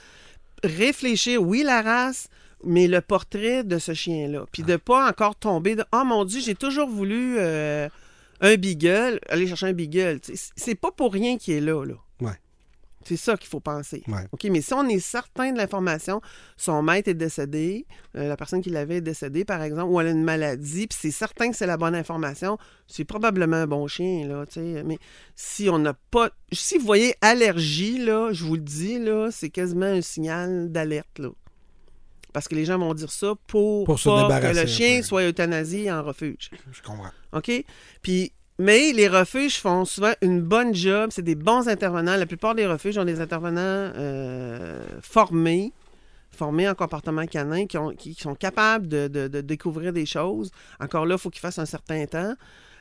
réfléchir, 0.63 1.41
oui, 1.41 1.63
la 1.63 1.81
race, 1.81 2.27
mais 2.63 2.87
le 2.87 3.01
portrait 3.01 3.63
de 3.63 3.77
ce 3.77 3.93
chien-là. 3.93 4.45
Puis 4.51 4.63
de 4.63 4.75
pas 4.75 5.09
encore 5.09 5.35
tomber 5.35 5.75
de 5.75 5.83
Oh 5.93 6.03
mon 6.05 6.25
Dieu, 6.25 6.41
j'ai 6.41 6.55
toujours 6.55 6.89
voulu 6.89 7.35
euh, 7.37 7.87
un 8.41 8.55
beagle, 8.55 9.19
aller 9.29 9.47
chercher 9.47 9.67
un 9.67 9.73
beagle. 9.73 10.19
C'est 10.55 10.75
pas 10.75 10.91
pour 10.91 11.13
rien 11.13 11.37
qu'il 11.37 11.55
est 11.55 11.61
là. 11.61 11.85
là. 11.85 11.95
Ouais. 12.21 12.37
C'est 13.05 13.17
ça 13.17 13.37
qu'il 13.37 13.47
faut 13.49 13.61
penser. 13.61 14.03
Ouais. 14.07 14.27
OK, 14.31 14.43
mais 14.51 14.61
si 14.61 14.73
on 14.73 14.87
est 14.87 14.99
certain 14.99 15.53
de 15.53 15.57
l'information, 15.57 16.21
son 16.57 16.83
maître 16.83 17.09
est 17.09 17.13
décédé, 17.13 17.85
euh, 18.15 18.27
la 18.27 18.35
personne 18.35 18.61
qui 18.61 18.69
l'avait 18.69 18.97
est 18.97 19.01
décédée, 19.01 19.45
par 19.45 19.63
exemple, 19.63 19.91
ou 19.91 20.01
elle 20.01 20.07
a 20.07 20.11
une 20.11 20.23
maladie, 20.23 20.87
puis 20.87 20.97
c'est 21.01 21.11
certain 21.11 21.49
que 21.49 21.55
c'est 21.55 21.65
la 21.65 21.77
bonne 21.77 21.95
information, 21.95 22.57
c'est 22.87 23.05
probablement 23.05 23.55
un 23.55 23.67
bon 23.67 23.87
chien, 23.87 24.27
là, 24.27 24.45
tu 24.45 24.55
sais. 24.55 24.83
Mais 24.83 24.99
si 25.35 25.69
on 25.69 25.79
n'a 25.79 25.93
pas... 26.11 26.29
Si 26.51 26.77
vous 26.77 26.85
voyez 26.85 27.15
allergie, 27.21 27.97
là, 27.99 28.31
je 28.33 28.43
vous 28.43 28.55
le 28.55 28.61
dis, 28.61 28.99
là, 28.99 29.29
c'est 29.31 29.49
quasiment 29.49 29.85
un 29.85 30.01
signal 30.01 30.69
d'alerte, 30.71 31.19
là. 31.19 31.29
Parce 32.33 32.47
que 32.47 32.55
les 32.55 32.65
gens 32.65 32.77
vont 32.77 32.93
dire 32.93 33.11
ça 33.11 33.33
pour, 33.47 33.85
Pour 33.85 33.99
se 33.99 34.07
pas 34.09 34.39
que 34.39 34.47
le 34.55 34.65
chien 34.67 35.01
soit 35.01 35.23
euthanasié 35.27 35.91
en 35.91 36.03
refuge. 36.03 36.49
Je 36.71 36.81
comprends. 36.81 37.09
OK? 37.33 37.51
Puis, 38.01 38.31
mais 38.59 38.91
les 38.93 39.07
refuges 39.07 39.57
font 39.59 39.85
souvent 39.85 40.13
une 40.21 40.41
bonne 40.41 40.75
job. 40.75 41.09
C'est 41.11 41.21
des 41.23 41.35
bons 41.35 41.67
intervenants. 41.67 42.15
La 42.17 42.25
plupart 42.25 42.55
des 42.55 42.67
refuges 42.67 42.97
ont 42.97 43.05
des 43.05 43.19
intervenants 43.21 43.59
euh, 43.95 44.83
formés, 45.01 45.71
formés 46.29 46.69
en 46.69 46.75
comportement 46.75 47.25
canin, 47.25 47.65
qui, 47.65 47.77
ont- 47.77 47.95
qui 47.95 48.13
sont 48.13 48.35
capables 48.35 48.87
de, 48.87 49.07
de- 49.07 49.27
de 49.27 49.41
découvrir 49.41 49.91
des 49.93 50.05
choses. 50.05 50.51
Encore 50.79 51.05
là, 51.05 51.15
il 51.15 51.19
faut 51.21 51.29
qu'ils 51.29 51.41
fassent 51.41 51.59
un 51.59 51.65
certain 51.65 52.05
temps. 52.05 52.35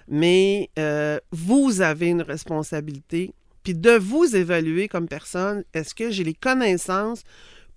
Mais 0.09 0.71
euh, 0.79 1.19
vous 1.33 1.81
avez 1.81 2.09
une 2.09 2.23
responsabilité. 2.23 3.33
Puis 3.63 3.75
de 3.75 3.91
vous 3.93 4.35
évaluer 4.37 4.89
comme 4.89 5.09
personne, 5.09 5.65
est-ce 5.75 5.95
que 5.95 6.11
j'ai 6.11 6.25
les 6.25 6.35
connaissances 6.35 7.23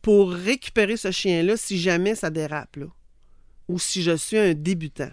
pour 0.01 0.31
récupérer 0.31 0.97
ce 0.97 1.11
chien-là 1.11 1.57
si 1.57 1.79
jamais 1.79 2.15
ça 2.15 2.29
dérape, 2.29 2.75
là? 2.77 2.85
Ou 3.67 3.79
si 3.79 4.01
je 4.01 4.15
suis 4.17 4.37
un 4.37 4.53
débutant? 4.53 5.11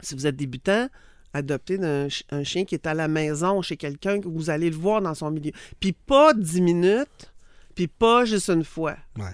Si 0.00 0.14
vous 0.14 0.26
êtes 0.26 0.36
débutant, 0.36 0.88
adoptez 1.32 1.76
un, 1.76 2.08
ch- 2.08 2.24
un 2.30 2.42
chien 2.42 2.64
qui 2.64 2.74
est 2.74 2.86
à 2.86 2.94
la 2.94 3.06
maison 3.08 3.62
chez 3.62 3.76
quelqu'un 3.76 4.20
que 4.20 4.28
vous 4.28 4.50
allez 4.50 4.70
le 4.70 4.76
voir 4.76 5.00
dans 5.00 5.14
son 5.14 5.30
milieu. 5.30 5.52
Puis 5.78 5.92
pas 5.92 6.32
10 6.34 6.60
minutes, 6.62 7.32
puis 7.74 7.86
pas 7.86 8.24
juste 8.24 8.48
une 8.50 8.64
fois. 8.64 8.96
Ouais. 9.18 9.32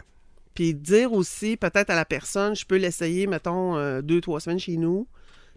Puis 0.55 0.75
dire 0.75 1.13
aussi 1.13 1.57
peut-être 1.57 1.91
à 1.91 1.95
la 1.97 2.05
personne, 2.05 2.55
je 2.57 2.65
peux 2.65 2.77
l'essayer, 2.77 3.27
mettons, 3.27 3.77
euh, 3.77 4.03
deux, 4.03 4.21
trois 4.21 4.41
semaines 4.41 4.59
chez 4.59 4.77
nous, 4.77 5.07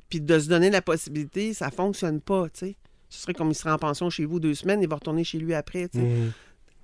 puis 0.09 0.21
de 0.21 0.39
se 0.39 0.47
donner 0.49 0.69
la 0.69 0.81
possibilité, 0.81 1.53
ça 1.53 1.69
fonctionne 1.71 2.19
pas, 2.21 2.49
tu 2.49 2.59
sais. 2.59 2.75
Ce 3.09 3.21
serait 3.23 3.33
comme 3.33 3.49
il 3.49 3.55
serait 3.55 3.71
en 3.71 3.77
pension 3.79 4.09
chez 4.11 4.25
vous 4.25 4.39
deux 4.39 4.53
semaines, 4.53 4.81
il 4.83 4.87
va 4.89 4.95
retourner 4.95 5.23
chez 5.23 5.39
lui 5.39 5.53
après, 5.55 5.87
tu 5.89 5.99
sais 5.99 6.03
Mhm. 6.05 6.31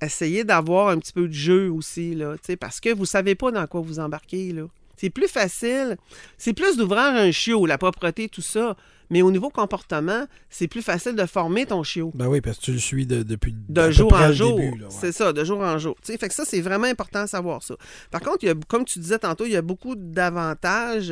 Essayez 0.02 0.44
d'avoir 0.44 0.90
un 0.90 1.00
petit 1.00 1.14
peu 1.14 1.28
de 1.28 1.34
jeu 1.34 1.70
aussi, 1.72 2.16
là, 2.16 2.36
parce 2.60 2.80
que 2.80 2.94
vous 2.94 3.06
savez 3.06 3.36
pas 3.36 3.52
dans 3.52 3.66
quoi 3.68 3.82
vous 3.82 4.00
embarquez, 4.00 4.52
là. 4.54 4.64
C'est 4.98 5.10
plus 5.10 5.28
facile. 5.28 5.98
C'est 6.38 6.54
plus 6.54 6.78
d'ouvrir 6.78 7.02
un 7.04 7.30
chiot, 7.32 7.66
la 7.66 7.78
propreté, 7.78 8.30
tout 8.30 8.42
ça. 8.42 8.78
Mais 9.10 9.22
au 9.22 9.30
niveau 9.30 9.50
comportement, 9.50 10.26
c'est 10.50 10.68
plus 10.70 10.82
facile 10.82 11.16
de 11.16 11.26
former 11.26 11.66
ton 11.66 11.84
chiot. 11.84 12.12
Ben 12.16 12.28
oui, 12.28 12.40
parce 12.40 12.58
que 12.58 12.64
tu 12.64 12.72
le 12.72 12.80
suis 12.80 13.06
de- 13.06 13.22
depuis 13.22 13.52
à 13.76 13.88
De 13.88 13.92
jour 13.92 14.14
en 14.14 14.32
jour. 14.32 14.58
début, 14.58 14.78
là, 14.80 14.86
ouais. 14.88 14.94
C'est 14.98 15.12
ça, 15.12 15.34
de 15.34 15.44
jour 15.44 15.60
en 15.60 15.78
jour. 15.78 15.96
Tu 16.04 16.14
sais, 16.14 16.18
fait 16.18 16.30
que 16.30 16.34
ça, 16.34 16.44
c'est 16.46 16.62
vraiment 16.62 16.88
important 16.88 17.24
de 17.26 17.30
savoir 17.30 17.62
ça. 17.62 17.76
Par 18.10 18.22
contre, 18.22 18.40
il 18.44 18.48
y 18.48 18.50
a, 18.50 18.56
comme 18.70 18.86
tu 18.86 19.00
disais 19.00 19.20
tantôt, 19.20 19.46
il 19.46 19.52
y 19.52 19.58
a 19.58 19.62
beaucoup 19.62 19.96
d'avantages. 19.96 21.10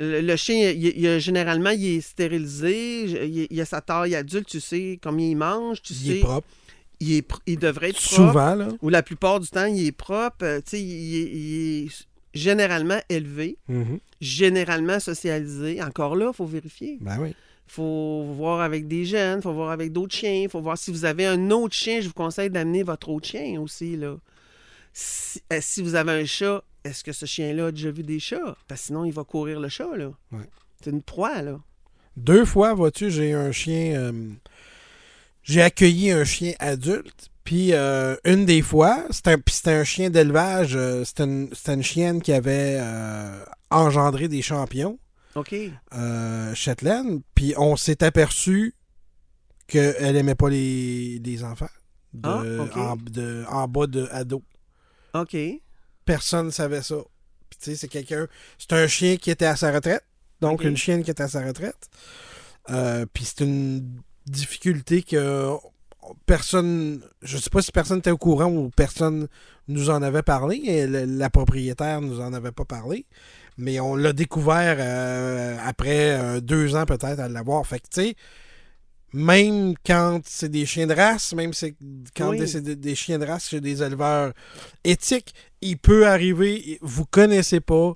Le, 0.00 0.20
le 0.20 0.36
chien, 0.36 0.70
il, 0.70 1.18
généralement, 1.18 1.70
il 1.70 1.96
est 1.96 2.00
stérilisé. 2.00 3.02
Il, 3.26 3.46
il 3.50 3.60
a 3.60 3.64
sa 3.64 3.80
taille 3.80 4.14
adulte, 4.14 4.46
tu 4.48 4.60
sais 4.60 4.98
combien 5.02 5.26
il 5.26 5.36
mange, 5.36 5.82
tu 5.82 5.92
Il 5.92 5.96
sais. 6.06 6.16
est 6.18 6.20
propre. 6.20 6.46
Il, 7.00 7.12
est 7.14 7.28
il 7.46 7.58
devrait 7.58 7.90
être 7.90 8.00
propre. 8.00 8.14
Souvent, 8.32 8.54
là. 8.54 8.68
ou 8.82 8.88
la 8.88 9.02
plupart 9.02 9.38
du 9.40 9.48
temps, 9.48 9.66
il 9.66 9.86
est 9.86 9.92
propre, 9.92 10.36
euh, 10.44 10.58
tu 10.58 10.70
sais, 10.70 10.82
il, 10.82 11.16
est- 11.16 11.30
il 11.32 11.84
est 11.86 12.06
généralement 12.34 12.98
élevé, 13.08 13.56
Mhm. 13.68 13.98
généralement 14.20 14.98
socialisé. 15.00 15.80
Encore 15.82 16.16
là, 16.16 16.30
il 16.32 16.36
faut 16.36 16.44
vérifier. 16.46 16.98
Ben 17.00 17.18
oui. 17.20 17.28
Il 17.30 17.72
faut 17.72 18.24
voir 18.36 18.60
avec 18.62 18.88
des 18.88 19.04
jeunes, 19.04 19.38
il 19.40 19.42
faut 19.42 19.52
voir 19.52 19.70
avec 19.70 19.92
d'autres 19.92 20.14
chiens, 20.14 20.42
il 20.44 20.48
faut 20.48 20.60
voir 20.60 20.76
si 20.78 20.90
vous 20.90 21.04
avez 21.04 21.26
un 21.26 21.50
autre 21.50 21.74
chien, 21.74 22.00
je 22.00 22.08
vous 22.08 22.14
conseille 22.14 22.50
d'amener 22.50 22.82
votre 22.82 23.10
autre 23.10 23.28
chien 23.28 23.60
aussi, 23.60 23.96
là. 23.96 24.16
Si, 24.92 25.40
euh, 25.52 25.58
si 25.60 25.82
vous 25.82 25.94
avez 25.94 26.12
un 26.12 26.24
chat, 26.24 26.64
est-ce 26.84 27.04
que 27.04 27.12
ce 27.12 27.26
chien-là 27.26 27.66
a 27.66 27.70
déjà 27.70 27.90
vu 27.90 28.02
des 28.02 28.18
chats? 28.18 28.56
Parce 28.66 28.80
que 28.80 28.86
sinon, 28.88 29.04
il 29.04 29.12
va 29.12 29.22
courir 29.22 29.60
le 29.60 29.68
chat, 29.68 29.94
là. 29.96 30.10
Ouais. 30.32 30.48
C'est 30.82 30.90
une 30.90 31.02
proie, 31.02 31.42
là. 31.42 31.60
Deux 32.16 32.44
fois, 32.44 32.74
vois-tu, 32.74 33.10
j'ai 33.10 33.32
un 33.34 33.52
chien. 33.52 33.92
euh, 33.94 34.12
j'ai 35.48 35.62
accueilli 35.62 36.10
un 36.10 36.24
chien 36.24 36.52
adulte. 36.58 37.30
Puis 37.42 37.72
euh, 37.72 38.14
une 38.24 38.44
des 38.44 38.60
fois, 38.60 39.06
c'était 39.10 39.70
un, 39.72 39.84
chien 39.84 40.10
d'élevage. 40.10 40.76
euh, 40.76 41.02
c'était, 41.04 41.24
une, 41.24 41.82
chienne 41.82 42.20
qui 42.20 42.34
avait 42.34 42.76
euh, 42.78 43.42
engendré 43.70 44.28
des 44.28 44.42
champions, 44.42 44.98
OK. 45.34 45.54
Shetland. 46.54 47.22
Puis 47.34 47.54
on 47.56 47.76
s'est 47.76 48.04
aperçu 48.04 48.74
qu'elle 49.66 50.16
aimait 50.16 50.34
pas 50.34 50.50
les, 50.50 51.20
les 51.24 51.42
enfants 51.42 51.70
de, 52.12 52.28
Ah, 52.28 52.78
en, 52.78 52.96
de- 52.96 53.44
en 53.48 53.66
bas 53.66 53.86
de 53.86 54.06
ado. 54.12 54.42
OK. 55.14 55.36
Personne 56.04 56.46
ne 56.46 56.50
savait 56.50 56.82
ça. 56.82 56.96
Puis 57.48 57.58
tu 57.58 57.70
sais, 57.70 57.76
c'est 57.76 57.88
quelqu'un. 57.88 58.26
C'est 58.58 58.74
un 58.74 58.86
chien 58.86 59.16
qui 59.16 59.30
était 59.30 59.46
à 59.46 59.56
sa 59.56 59.72
retraite. 59.72 60.04
Donc 60.42 60.62
une 60.62 60.76
chienne 60.76 61.02
qui 61.02 61.10
était 61.10 61.22
à 61.22 61.28
sa 61.28 61.42
retraite. 61.42 61.88
Puis 63.14 63.24
c'est 63.24 63.40
une 63.40 64.02
difficulté 64.30 65.02
que 65.02 65.50
personne. 66.26 67.00
Je 67.22 67.36
sais 67.38 67.50
pas 67.50 67.62
si 67.62 67.72
personne 67.72 67.98
était 67.98 68.10
au 68.10 68.18
courant 68.18 68.50
ou 68.50 68.70
personne 68.70 69.28
nous 69.68 69.90
en 69.90 70.02
avait 70.02 70.22
parlé. 70.22 70.56
Et 70.64 70.86
le- 70.86 71.04
la 71.04 71.30
propriétaire 71.30 72.00
nous 72.00 72.20
en 72.20 72.32
avait 72.32 72.52
pas 72.52 72.64
parlé. 72.64 73.06
Mais 73.56 73.80
on 73.80 73.96
l'a 73.96 74.12
découvert 74.12 74.76
euh, 74.78 75.56
après 75.64 76.10
euh, 76.18 76.40
deux 76.40 76.76
ans 76.76 76.86
peut-être 76.86 77.18
à 77.20 77.28
l'avoir. 77.28 77.66
Fait 77.66 77.78
que 77.80 77.88
tu 77.92 78.00
sais. 78.02 78.14
Même 79.14 79.72
quand 79.86 80.20
c'est 80.26 80.50
des 80.50 80.66
chiens 80.66 80.86
de 80.86 80.92
race, 80.92 81.32
même 81.32 81.54
c'est 81.54 81.74
quand 82.14 82.28
Oui. 82.30 82.46
c'est 82.46 82.60
des, 82.60 82.76
des 82.76 82.94
chiens 82.94 83.18
de 83.18 83.24
race 83.24 83.48
chez 83.48 83.60
des 83.60 83.82
éleveurs 83.82 84.34
éthiques, 84.84 85.32
il 85.62 85.78
peut 85.78 86.06
arriver, 86.06 86.78
vous 86.82 87.06
connaissez 87.06 87.60
pas 87.60 87.94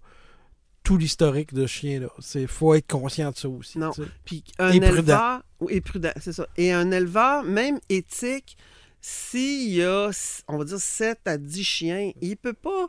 tout 0.82 0.96
l'historique 0.96 1.52
de 1.52 1.66
ce 1.66 1.72
chien-là. 1.72 2.08
Il 2.34 2.48
faut 2.48 2.72
être 2.72 2.90
conscient 2.90 3.30
de 3.30 3.36
ça 3.36 3.46
aussi. 3.50 3.78
Non. 3.78 3.90
Puis 4.24 4.42
un 4.58 4.70
éleveur. 4.72 5.42
Et 5.70 5.80
prudent, 5.80 6.12
c'est 6.20 6.32
ça. 6.32 6.46
Et 6.56 6.72
un 6.72 6.90
éleveur, 6.90 7.42
même 7.44 7.78
éthique, 7.88 8.56
s'il 9.00 9.70
y 9.74 9.82
a, 9.82 10.10
on 10.48 10.58
va 10.58 10.64
dire, 10.64 10.78
7 10.78 11.18
à 11.26 11.36
10 11.38 11.64
chiens, 11.64 12.10
il 12.20 12.36
peut 12.36 12.52
pas 12.52 12.88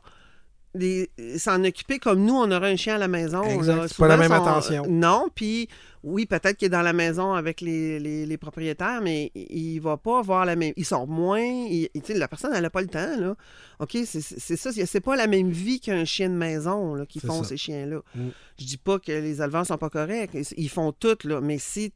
s'en 1.38 1.64
occuper 1.64 2.00
comme 2.00 2.26
nous, 2.26 2.34
on 2.34 2.50
aurait 2.50 2.72
un 2.72 2.76
chien 2.76 2.96
à 2.96 2.98
la 2.98 3.08
maison. 3.08 3.44
C'est 3.88 3.98
pas 3.98 4.08
la 4.08 4.18
même 4.18 4.30
son- 4.30 4.34
attention. 4.44 4.86
Non, 4.90 5.28
puis 5.34 5.68
oui, 6.04 6.26
peut-être 6.26 6.58
qu'il 6.58 6.66
est 6.66 6.70
dans 6.70 6.82
la 6.82 6.94
maison 6.94 7.34
avec 7.34 7.62
les, 7.62 8.00
les- 8.00 8.26
les 8.26 8.38
propriétaires, 8.38 9.00
mais 9.02 9.32
il 9.36 9.78
va 9.80 9.98
pas 9.98 10.18
avoir 10.20 10.46
la 10.46 10.56
même... 10.56 10.74
Il 10.76 10.84
sort 10.86 11.08
moins, 11.08 11.40
il- 11.44 11.90
il- 11.94 12.02
tu 12.02 12.14
sais, 12.14 12.18
la 12.18 12.28
personne, 12.28 12.52
elle 12.56 12.64
n'a 12.64 12.72
pas 12.72 12.82
le 12.82 12.88
temps, 12.88 13.16
là. 13.20 13.36
OK, 13.80 13.98
c'est 14.04 14.22
ça, 14.58 14.72
c'est 14.72 15.00
pas 15.00 15.16
la 15.16 15.28
même 15.28 15.52
vie 15.52 15.80
qu'un 15.80 16.06
chien 16.06 16.30
de 16.30 16.36
maison, 16.36 16.96
là, 16.96 17.06
qui 17.06 17.20
C'est 17.20 17.28
font 17.28 17.44
ça. 17.44 17.50
ces 17.50 17.58
chiens-là. 17.58 18.02
Mm. 18.16 18.30
Je 18.60 18.66
dis 18.66 18.78
pas 18.78 18.98
que 18.98 19.12
les 19.12 19.42
éleveurs 19.44 19.68
sont 19.68 19.78
pas 19.78 19.90
corrects, 19.92 20.32
ils 20.58 20.70
font 20.70 20.92
tout, 20.92 21.18
là, 21.26 21.40
mais 21.40 21.60
si 21.60 21.94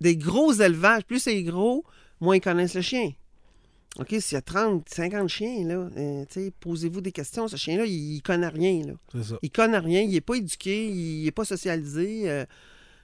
des 0.00 0.16
gros 0.16 0.52
élevages, 0.52 1.04
plus 1.04 1.20
c'est 1.20 1.42
gros, 1.42 1.84
moins 2.20 2.36
ils 2.36 2.40
connaissent 2.40 2.74
le 2.74 2.82
chien. 2.82 3.12
OK, 3.98 4.08
s'il 4.20 4.34
y 4.34 4.36
a 4.36 4.42
30, 4.42 4.86
50 4.88 5.28
chiens, 5.28 5.64
là, 5.66 5.88
euh, 5.96 6.24
posez-vous 6.60 7.00
des 7.00 7.12
questions. 7.12 7.48
Ce 7.48 7.56
chien-là, 7.56 7.86
il, 7.86 8.16
il 8.16 8.22
connaît 8.22 8.48
rien, 8.48 8.82
là. 8.86 8.92
C'est 9.12 9.24
ça. 9.24 9.38
Il 9.40 9.50
connaît 9.50 9.78
rien, 9.78 10.02
il 10.02 10.10
n'est 10.10 10.20
pas 10.20 10.34
éduqué, 10.34 10.86
il 10.88 11.24
n'est 11.24 11.30
pas 11.30 11.46
socialisé. 11.46 12.28
euh, 12.30 12.44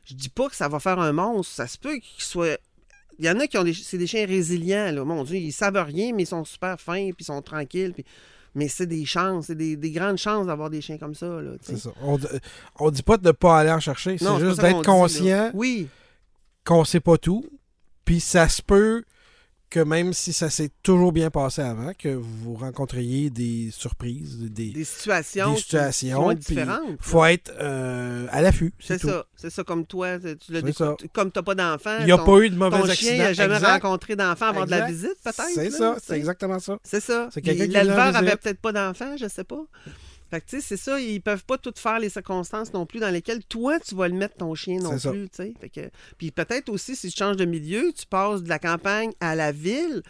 je 0.05 0.15
dis 0.15 0.29
pas 0.29 0.49
que 0.51 0.57
ça 0.57 0.69
va 0.69 0.81
faire 0.81 0.99
un 0.99 1.13
monstre. 1.13 1.55
Ça 1.55 1.67
se 1.67 1.79
peut 1.79 1.97
qu'il 1.97 2.23
soit 2.23 2.59
Il 3.19 3.25
y 3.25 3.31
en 3.31 3.39
a 3.41 3.47
qui 3.47 3.57
ont 3.57 3.65
des, 3.65 3.73
c'est 3.73 3.97
des 3.99 4.07
chiens 4.07 4.27
résilients, 4.27 4.91
là. 4.93 5.03
Mon 5.05 5.25
Dieu, 5.25 5.37
ils 5.37 5.53
savent 5.53 5.77
rien, 5.83 6.13
mais 6.15 6.25
ils 6.25 6.27
sont 6.27 6.45
super 6.45 6.79
fins, 6.79 7.07
puis 7.13 7.17
ils 7.21 7.25
sont 7.25 7.41
tranquilles. 7.41 7.93
puis- 7.95 8.05
Mais 8.55 8.69
c'est 8.69 8.87
des 8.87 9.07
chances, 9.07 9.47
c'est 9.47 9.55
des, 9.55 9.77
des 9.77 9.93
grandes 9.93 10.19
chances 10.19 10.47
d'avoir 10.47 10.69
des 10.69 10.83
chiens 10.83 10.99
comme 10.99 11.15
ça, 11.15 11.41
là. 11.41 11.53
C'est 11.63 11.79
ça. 11.79 11.91
On, 12.03 12.19
on 12.79 12.91
dit 12.91 13.03
pas 13.03 13.17
de 13.17 13.27
ne 13.29 13.33
pas 13.33 13.61
aller 13.61 13.71
en 13.71 13.81
chercher. 13.81 14.19
C'est 14.19 14.25
juste 14.41 14.61
d'être 14.61 14.77
dit, 14.81 14.83
conscient 14.85 15.51
Oui, 15.55 15.89
qu'on 16.65 16.85
sait 16.85 17.01
pas 17.01 17.19
tout. 17.19 17.45
Puis 18.05 18.21
ça 18.21 18.49
se 18.49 18.63
peut 18.63 19.05
que 19.71 19.81
même 19.81 20.13
si 20.13 20.35
ça 20.35 20.51
s'est 20.51 20.71
toujours 20.83 21.13
bien 21.13 21.31
passé 21.31 21.63
avant, 21.63 21.93
que 21.99 22.11
vous 22.11 22.53
rencontriez 22.57 23.31
des 23.31 23.71
surprises, 23.73 24.39
des, 24.51 24.69
des 24.71 24.85
situations, 24.85 25.53
des 25.55 25.59
situations, 25.61 26.29
qui 26.31 26.37
différentes. 26.37 26.99
faut 27.01 27.25
être 27.25 27.51
euh, 27.59 28.27
à 28.31 28.43
l'affût. 28.43 28.75
C'est 28.81 29.01
ça. 29.01 29.25
C'est 29.35 29.49
ça, 29.49 29.65
comme 29.65 29.87
toi, 29.87 30.19
tu 30.19 30.53
l'as 30.53 30.73
ça. 30.75 30.95
comme 31.15 31.33
tu 31.33 31.39
n'as 31.39 31.43
pas 31.43 31.55
d'enfant. 31.55 31.97
Il 32.01 32.05
n'y 32.05 32.13
a 32.13 32.19
ton- 32.19 32.25
pas 32.27 32.39
eu 32.45 32.51
de 32.51 32.57
mauvais 32.57 32.81
Ton 32.83 32.89
accidents. 32.91 33.13
chien 33.15 33.17
n'a 33.25 33.33
jamais 33.33 33.55
Exact. 33.55 33.73
rencontré 33.83 34.15
d'enfant 34.15 34.47
avant 34.49 34.67
de 34.67 34.71
la 34.71 34.85
visite, 34.87 35.17
peut-être. 35.25 35.49
C'est 35.55 35.71
ça, 35.71 35.97
c'est 36.05 36.17
exactement 36.19 36.59
ça. 36.59 36.79
C'est 36.85 37.01
ça. 37.01 37.31
L'éleveur 37.43 37.99
avait 38.15 38.27
visite. 38.27 38.41
peut-être 38.43 38.61
pas 38.61 38.73
d'enfant, 38.73 39.17
je 39.17 39.27
sais 39.27 39.45
pas. 39.45 39.63
Fait 40.33 40.41
que, 40.41 40.47
tu 40.47 40.57
sais, 40.61 40.67
c'est 40.67 40.77
ça, 40.79 40.99
ils 40.99 41.21
peuvent 41.21 41.45
pas 41.45 41.59
tout 41.59 41.75
faire 41.77 41.99
les 42.01 42.09
circonstances 42.09 42.73
non 42.73 42.87
plus 42.87 43.01
dans 43.01 43.11
lesquelles 43.11 43.45
toi, 43.45 43.79
tu 43.79 43.95
vas 43.95 44.09
le 44.09 44.15
mettre 44.15 44.37
ton 44.37 44.55
chien 44.55 44.79
non 44.79 44.97
C'est 44.99 45.11
plus, 45.11 45.29
tu 45.29 45.37
sais. 45.37 45.53
Fait 45.61 45.69
que... 45.69 45.91
Puis 46.17 46.31
peut-être 46.31 46.71
aussi, 46.71 46.97
si 46.97 47.11
tu 47.11 47.17
changes 47.19 47.37
de 47.37 47.45
milieu, 47.45 47.93
tu 47.95 48.07
passes 48.07 48.43
de 48.43 48.49
la 48.49 48.59
campagne 48.59 49.11
à 49.21 49.35
la 49.35 49.53
ville. 49.53 50.03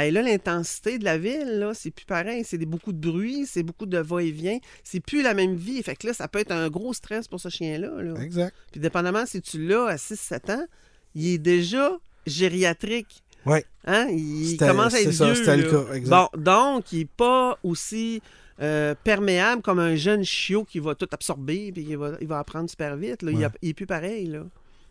Et 0.00 0.10
là, 0.10 0.22
l'intensité 0.22 0.98
de 0.98 1.04
la 1.04 1.16
ville, 1.16 1.58
là, 1.60 1.74
c'est 1.74 1.90
plus 1.92 2.06
pareil. 2.06 2.42
C'est 2.44 2.58
des- 2.58 2.66
beaucoup 2.66 2.92
de 2.92 2.98
bruit, 2.98 3.46
c'est 3.46 3.62
beaucoup 3.62 3.86
de 3.86 3.98
va-et-vient. 3.98 4.58
C'est 4.84 5.00
plus 5.00 5.22
la 5.22 5.32
même 5.34 5.54
vie. 5.54 5.82
Fait 5.82 5.94
que 5.96 6.08
là, 6.08 6.12
ça 6.12 6.26
peut 6.28 6.38
être 6.40 6.52
un 6.52 6.68
gros 6.68 6.92
stress 6.92 7.26
pour 7.28 7.40
ce 7.40 7.48
chien-là. 7.48 8.02
là. 8.02 8.20
Exact. 8.20 8.54
Puis 8.72 8.80
dépendamment 8.80 9.26
si 9.26 9.40
tu 9.40 9.64
l'as 9.66 9.86
à 9.86 9.96
6-7 9.96 10.50
ans, 10.52 10.66
il 11.14 11.28
est 11.34 11.38
déjà 11.38 11.96
gériatrique. 12.26 13.22
Ouais. 13.46 13.64
Hein? 13.86 14.06
Il 14.10 14.50
C'était- 14.50 14.66
commence 14.68 14.94
à 14.94 15.00
être 15.00 15.06
c'est 15.06 15.12
ça, 15.16 15.34
c'était 15.34 15.56
le 15.56 15.70
cas, 15.70 15.92
exact. 15.94 16.10
Bon, 16.10 16.40
donc, 16.40 16.92
il 16.92 16.98
n'est 17.00 17.04
pas 17.16 17.58
aussi 17.62 18.20
euh, 18.60 18.94
perméable 19.04 19.62
comme 19.62 19.78
un 19.78 19.94
jeune 19.94 20.24
chiot 20.24 20.64
qui 20.64 20.78
va 20.80 20.94
tout 20.94 21.08
absorber 21.12 21.70
puis 21.72 21.82
il 21.88 21.96
va, 21.96 22.12
il 22.20 22.26
va 22.26 22.38
apprendre 22.40 22.68
super 22.68 22.96
vite. 22.96 23.22
là. 23.22 23.30
Il, 23.30 23.38
Ouais. 23.38 23.44
a- 23.44 23.52
il 23.62 23.68
est 23.70 23.74
plus 23.74 23.86
pareil. 23.86 24.26
Là. 24.26 24.40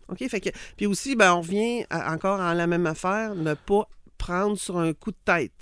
OK? 0.08 0.26
Fait 0.28 0.40
que, 0.40 0.48
puis 0.76 0.86
aussi, 0.86 1.16
ben, 1.16 1.34
on 1.34 1.40
revient 1.42 1.84
à- 1.90 2.12
encore 2.14 2.40
à 2.40 2.54
la 2.54 2.66
même 2.66 2.86
affaire, 2.86 3.34
ne 3.34 3.54
pas 3.54 3.88
prendre 4.16 4.56
sur 4.58 4.78
un 4.78 4.92
coup 4.94 5.10
de 5.10 5.16
tête. 5.24 5.52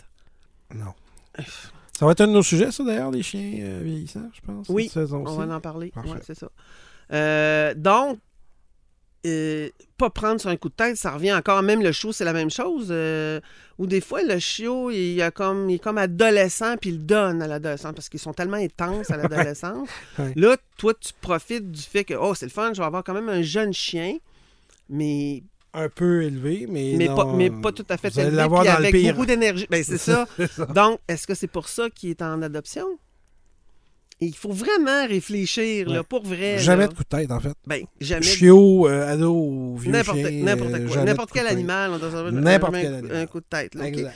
Non. 0.75 0.95
Ça 1.99 2.05
va 2.05 2.12
être 2.12 2.21
un 2.21 2.27
de 2.27 2.33
nos 2.33 2.42
sujets, 2.42 2.71
ça, 2.73 2.85
d'ailleurs, 2.85 3.11
les 3.11 3.23
chiens 3.23 3.55
euh, 3.59 3.81
vieillissants, 3.83 4.29
je 4.35 4.40
pense. 4.42 4.69
Oui, 4.69 4.90
On 4.95 5.23
va 5.25 5.57
en 5.57 5.61
parler. 5.62 5.90
Ouais, 5.97 6.19
c'est 6.23 6.35
ça. 6.38 6.51
Euh, 7.12 7.73
donc, 7.75 8.19
euh, 9.26 9.68
pas 9.98 10.10
prendre 10.10 10.40
sur 10.40 10.48
un 10.50 10.56
coup 10.56 10.68
de 10.68 10.74
tête, 10.74 10.96
ça 10.96 11.10
revient 11.10 11.32
encore. 11.34 11.62
Même 11.62 11.82
le 11.82 11.92
chiot, 11.92 12.12
c'est 12.12 12.24
la 12.24 12.32
même 12.32 12.50
chose. 12.50 12.88
euh, 12.90 13.40
ou 13.78 13.86
des 13.86 14.00
fois, 14.00 14.22
le 14.22 14.38
chiot, 14.38 14.90
il, 14.90 15.20
a 15.20 15.30
comme, 15.30 15.68
il 15.68 15.74
est 15.74 15.78
comme 15.78 15.98
adolescent, 15.98 16.76
puis 16.80 16.90
il 16.90 16.96
le 16.96 17.02
donne 17.02 17.42
à 17.42 17.46
l'adolescent 17.46 17.92
parce 17.92 18.08
qu'ils 18.08 18.20
sont 18.20 18.32
tellement 18.32 18.56
intenses 18.56 19.10
à 19.10 19.16
l'adolescence. 19.18 19.88
Ouais. 20.18 20.32
Là, 20.36 20.56
toi, 20.78 20.94
tu 20.94 21.12
profites 21.20 21.70
du 21.70 21.82
fait 21.82 22.04
que, 22.04 22.14
oh, 22.14 22.34
c'est 22.34 22.46
le 22.46 22.50
fun, 22.52 22.72
je 22.74 22.80
vais 22.80 22.86
avoir 22.86 23.04
quand 23.04 23.14
même 23.14 23.28
un 23.28 23.42
jeune 23.42 23.72
chien, 23.72 24.16
mais, 24.88 25.42
Un 25.74 25.88
peu 25.88 26.22
élevé, 26.22 26.66
mais. 26.68 26.94
mais, 26.96 27.08
non, 27.08 27.16
pas, 27.16 27.24
mais 27.34 27.50
pas 27.50 27.72
tout 27.72 27.86
à 27.88 27.96
fait 27.96 28.16
élevé, 28.16 28.46
puis 28.48 28.64
le 28.64 28.70
avec 28.70 28.94
pire. 28.94 29.14
beaucoup 29.14 29.26
d'énergie. 29.26 29.66
Ben, 29.68 29.82
c'est 29.84 29.98
ça. 30.10 30.26
C'est 30.36 30.50
ça. 30.50 30.66
Donc, 30.66 31.00
est-ce 31.08 31.26
que 31.26 31.34
c'est 31.34 31.48
pour 31.48 31.68
ça 31.68 31.90
qu'il 31.90 32.10
est 32.10 32.22
en 32.22 32.40
adoption? 32.42 32.86
Il 34.20 34.35
faut 34.35 34.52
vraiment 34.52 35.07
réfléchir, 35.07 35.88
là, 35.90 36.02
pour 36.02 36.22
vrai. 36.24 36.59
Jamais 36.59 36.85
là. 36.85 36.88
de 36.88 36.94
coup 36.94 37.02
de 37.02 37.09
tête, 37.09 37.31
en 37.31 37.38
fait. 37.40 37.52
Ben, 37.66 37.83
jamais. 38.00 38.22
Chiot, 38.22 38.88
euh, 38.88 39.12
ado 39.12 39.35
ou 39.35 39.76
vieux 39.76 39.92
N'importe 39.92 40.18
chien. 40.18 40.31
n'importe 40.31 40.72
euh, 40.74 40.88
quoi. 40.88 41.05
N'importe 41.05 41.31
quel 41.33 41.46
animal, 41.46 41.90
on 41.92 41.98
doit 41.98 42.11
savoir 42.11 42.33
N'importe 42.33 42.74
un, 42.74 42.81
quel 42.81 42.94
un 42.94 42.98
animal. 42.98 43.29
coup 43.29 43.40
de 43.40 43.44
tête. 43.48 43.74
là? 43.74 43.87
Exact. 43.87 44.14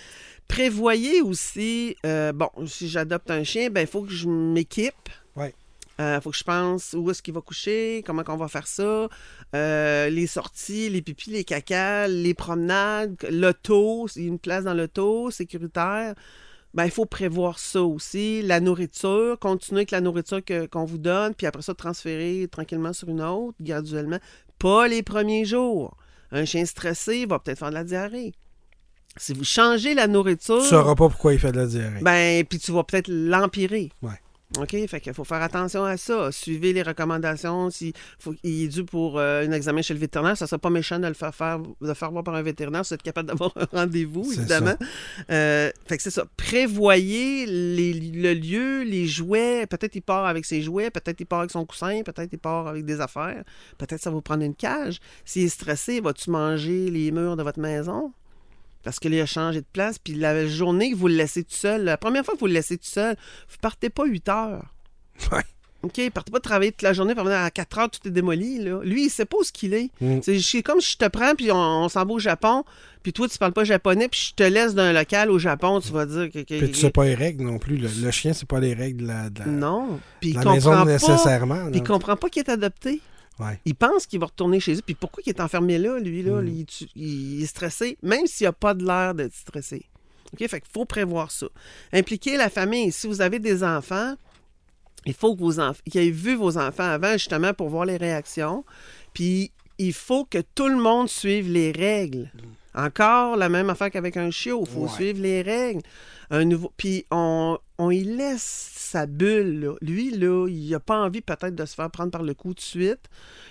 Prévoyez 0.49 1.21
aussi, 1.21 1.97
euh, 2.07 2.33
bon, 2.33 2.49
si 2.67 2.89
j'adopte 2.89 3.31
un 3.31 3.45
chien, 3.45 3.69
ben 3.71 3.83
il 3.83 3.87
faut 3.87 4.03
que 4.03 4.11
je 4.13 4.27
m'équipe. 4.29 5.09
Ouais. 5.37 5.55
Il 5.99 6.19
faut 6.23 6.31
que 6.31 6.37
je 6.39 6.45
pense 6.45 6.95
où 6.99 7.11
est-ce 7.11 7.21
qu'il 7.23 7.35
va 7.35 7.43
coucher, 7.43 8.03
comment 8.07 8.23
on 8.27 8.37
va 8.37 8.49
faire 8.49 8.67
ça, 8.67 9.07
euh, 9.55 10.09
les 10.09 10.27
sorties, 10.27 10.89
les 10.89 11.03
pipis, 11.03 11.29
les 11.29 11.45
cacas, 11.45 12.09
les 12.09 12.33
promenades, 12.33 13.17
l'auto, 13.31 14.09
s'il 14.09 14.23
y 14.23 14.25
a 14.25 14.29
une 14.29 14.39
place 14.39 14.65
dans 14.65 14.73
l'auto, 14.73 15.31
sécuritaire. 15.31 16.15
Ben, 16.73 16.85
il 16.85 16.91
faut 16.91 17.05
prévoir 17.07 17.59
ça 17.59 17.83
aussi. 17.83 18.43
La 18.43 18.61
nourriture, 18.61 19.37
continuer 19.41 19.81
avec 19.81 19.91
la 19.91 20.01
nourriture 20.01 20.45
que- 20.45 20.67
qu'on 20.67 20.85
vous 20.85 20.99
donne, 20.99 21.35
puis 21.35 21.47
après 21.47 21.63
ça, 21.63 21.75
transférer 21.75 22.47
tranquillement 22.51 22.93
sur 22.93 23.09
une 23.09 23.21
autre, 23.23 23.57
graduellement. 23.61 24.19
Pas 24.59 24.87
les 24.87 25.03
premiers 25.03 25.45
jours. 25.45 25.97
Un 26.31 26.45
chien 26.45 26.65
stressé 26.65 27.27
va 27.27 27.39
peut-être 27.41 27.59
faire 27.59 27.71
de 27.71 27.75
la 27.75 27.83
diarrhée. 27.85 28.33
Si 29.17 29.33
vous 29.33 29.43
changez 29.43 29.95
la 29.95 30.07
nourriture, 30.07 30.61
Tu 30.63 30.69
sauras 30.69 30.95
pas 30.95 31.09
pourquoi 31.09 31.33
il 31.33 31.41
fait 31.41 31.51
de 31.51 31.57
la 31.57 31.67
diarrhée. 31.67 32.01
ben, 32.03 32.45
puis 32.45 32.61
tu 32.61 32.71
vas 32.71 32.85
peut-être 32.85 33.09
l'empirer. 33.09 33.91
Ouais. 34.03 34.11
OK? 34.59 34.77
Fait 34.89 35.01
qu'il 35.01 35.15
faut 35.15 35.23
faire 35.25 35.43
attention 35.43 35.85
à 35.85 35.97
ça. 35.97 36.33
Suivez 36.33 36.73
les 36.73 36.83
recommandations. 36.83 37.71
S'il 37.71 37.93
faut, 38.19 38.35
il 38.43 38.65
est 38.65 38.69
dû 38.69 38.85
pour 38.85 39.19
euh, 39.19 39.47
un 39.47 39.53
examen 39.53 39.81
chez 39.81 39.95
le 39.95 40.01
vétérinaire, 40.01 40.37
ça 40.37 40.47
serait 40.49 40.59
pas 40.59 40.71
méchant 40.71 40.99
de 40.99 41.07
le 41.07 41.15
faire 41.15 41.33
faire, 41.35 41.61
de 41.61 41.69
le 41.81 41.95
faire 41.95 42.11
voir 42.11 42.25
par 42.25 42.35
un 42.35 42.43
vétérinaire 42.43 42.85
si 42.85 42.91
vous 42.91 42.95
êtes 42.97 43.03
capable 43.03 43.29
d'avoir 43.29 43.53
un 43.57 43.67
rendez-vous, 43.73 44.25
évidemment. 44.33 44.75
Euh, 45.31 45.71
fait 45.87 45.97
que 45.97 46.03
c'est 46.03 46.11
ça. 46.11 46.25
Prévoyez 46.37 47.47
les- 47.47 47.93
le 47.95 48.35
lieu, 48.35 48.83
les 48.83 49.07
jouets. 49.07 49.67
Peut-être 49.67 49.95
il 49.95 50.03
part 50.03 50.27
avec 50.27 50.45
ses 50.45 50.63
jouets, 50.63 50.91
peut-être 50.91 51.21
il 51.21 51.27
part 51.27 51.41
avec 51.41 51.51
son 51.53 51.65
coussin, 51.65 52.03
peut-être 52.05 52.31
il 52.33 52.39
part 52.39 52.67
avec 52.67 52.85
des 52.85 53.01
affaires. 53.01 53.45
Peut-être 53.79 54.01
ça 54.01 54.11
va 54.11 54.15
vous 54.17 54.23
prendre 54.23 54.43
une 54.43 54.55
cage. 54.57 54.99
S'il 55.25 55.45
est 55.45 55.49
stressé, 55.49 56.01
vas-tu 56.01 56.31
manger 56.31 56.91
les 56.91 57.11
murs 57.13 57.37
de 57.37 57.43
votre 57.43 57.61
maison? 57.61 58.13
Parce 58.83 58.99
que 58.99 59.21
a 59.21 59.27
changé 59.27 59.61
de 59.61 59.67
place, 59.73 59.99
puis 59.99 60.15
la 60.15 60.47
journée 60.47 60.91
que 60.93 60.97
vous 60.97 61.09
le 61.09 61.15
laissez 61.15 61.43
tout 61.45 61.55
seul, 61.55 61.85
la 61.85 61.97
première 61.99 62.25
fois 62.25 62.35
que 62.35 62.41
vous 62.41 62.47
le 62.47 62.55
laissez 62.55 62.79
tout 62.79 62.87
seul, 62.89 63.17
vous 63.51 63.57
partez 63.61 63.91
pas 63.91 64.05
8 64.05 64.29
heures. 64.29 64.65
Ouais. 65.33 65.43
OK, 65.83 65.99
partez 66.13 66.31
pas 66.31 66.41
travailler 66.41 66.73
toute 66.73 66.83
la 66.83 66.93
journée, 66.93 67.15
puis 67.15 67.27
à 67.33 67.51
4 67.51 67.79
heures, 67.79 67.91
tout 67.91 68.07
est 68.07 68.11
démoli. 68.11 68.59
Là. 68.59 68.81
Lui, 68.83 69.07
il 69.07 69.11
sait 69.11 69.25
pas 69.25 69.39
où 69.39 69.45
ce 69.45 69.51
qu'il 69.53 69.73
est. 69.73 69.91
Mm. 70.03 70.21
C'est 70.23 70.63
comme 70.63 70.79
si 70.81 70.93
je 70.93 70.99
te 70.99 71.09
prends, 71.09 71.35
puis 71.35 71.51
on, 71.51 71.57
on 71.57 71.89
s'en 71.89 72.05
va 72.05 72.13
au 72.13 72.19
Japon, 72.19 72.65
puis 73.03 73.15
toi, 73.15 73.27
tu 73.29 73.39
parles 73.39 73.55
pas 73.55 73.65
japonais, 73.65 74.09
puis 74.09 74.29
je 74.31 74.35
te 74.35 74.43
laisse 74.43 74.75
d'un 74.75 74.93
local 74.93 75.31
au 75.31 75.39
Japon, 75.39 75.81
tu 75.81 75.91
vas 75.93 76.05
dire 76.05 76.31
que... 76.31 76.41
que- 76.41 76.59
Puis 76.59 76.71
tu 76.73 76.75
sais 76.81 76.91
pas 76.91 77.05
les 77.05 77.15
règles 77.15 77.45
non 77.45 77.59
plus. 77.59 77.77
Le, 77.79 77.89
le 78.03 78.11
chien, 78.11 78.35
c'est 78.35 78.47
pas 78.49 78.61
les 78.61 78.75
règles 78.75 79.03
de 79.05 79.07
la, 79.09 79.31
de 79.31 79.39
la- 79.41 79.47
Non. 79.47 80.01
Puis 80.21 80.31
il 80.31 80.39
de 80.39 80.45
la 80.45 80.53
maison 80.53 80.71
pas... 80.73 80.85
nécessairement. 80.85 81.71
Puis 81.71 81.81
il 81.81 81.85
comprend 81.85 82.17
pas 82.17 82.29
qu'il 82.29 82.43
est 82.43 82.51
adopté. 82.51 83.01
Ouais. 83.41 83.59
Il 83.65 83.75
pense 83.75 84.07
qu'il 84.07 84.21
va 84.21 84.27
retourner 84.27 84.61
chez 84.61 84.75
eux. 84.75 84.83
Puis 84.85 84.95
pourquoi 84.95 85.23
il 85.27 85.31
est 85.31 85.41
enfermé 85.41 85.79
là, 85.79 85.99
lui, 85.99 86.23
là? 86.23 86.43
Mm. 86.43 86.65
Il, 86.97 87.43
est 87.43 87.47
stressé, 87.47 87.97
même 88.03 88.27
s'il 88.27 88.47
n'a 88.47 88.53
pas 88.53 88.75
de 88.75 88.85
l'air 88.85 89.15
d'être 89.15 89.35
stressé. 89.35 89.87
OK? 90.33 90.47
Fait 90.47 90.61
qu'il 90.61 90.71
faut 90.71 90.85
prévoir 90.85 91.31
ça. 91.31 91.47
Impliquer 91.93 92.37
la 92.37 92.51
famille. 92.51 92.93
Si 92.93 93.07
vous 93.07 93.21
avez 93.21 93.39
des 93.39 93.65
enfants, 93.65 94.15
il 95.07 95.15
faut 95.15 95.35
que 95.35 95.41
vos 95.41 95.59
enfants, 95.59 95.81
qu'ils 95.91 96.01
aient 96.03 96.11
vu 96.11 96.35
vos 96.35 96.59
enfants 96.59 96.85
avant, 96.91 97.13
justement, 97.15 97.55
pour 97.55 97.71
voir 97.71 97.87
les 97.87 97.97
réactions. 97.97 98.65
Puis 99.15 99.51
il 99.79 99.95
faut 99.95 100.25
que 100.25 100.39
tout 100.55 100.69
le 100.69 100.77
monde 100.77 101.09
suive 101.09 101.51
les 101.51 101.73
règles. 101.73 102.31
Encore 102.75 103.37
la 103.37 103.49
même 103.49 103.71
affaire 103.71 103.91
qu'avec 103.91 104.17
un 104.17 104.31
chiot. 104.31 104.65
Il 104.67 104.73
faut 104.73 104.83
Ouais. 104.83 104.89
suivre 104.91 105.21
les 105.21 105.43
règles. 105.43 105.81
Un 106.31 106.45
nouveau... 106.45 106.71
Puis 106.77 107.07
on, 107.11 107.59
on 107.81 107.91
y 107.91 108.05
laisse 108.05 108.73
sa 108.75 109.07
bulle. 109.07 109.75
Lui, 109.81 110.11
là, 110.11 110.47
il 110.49 110.69
n'a 110.69 110.81
pas 110.81 110.99
envie 110.99 111.23
peut-être 111.23 111.55
de 111.55 111.65
se 111.65 111.75
faire 111.75 111.91
prendre 111.91 112.11
par 112.11 112.23
le 112.23 112.35
cou 112.35 112.49
tout 112.51 112.55
de 112.57 112.61
suite. 112.61 113.09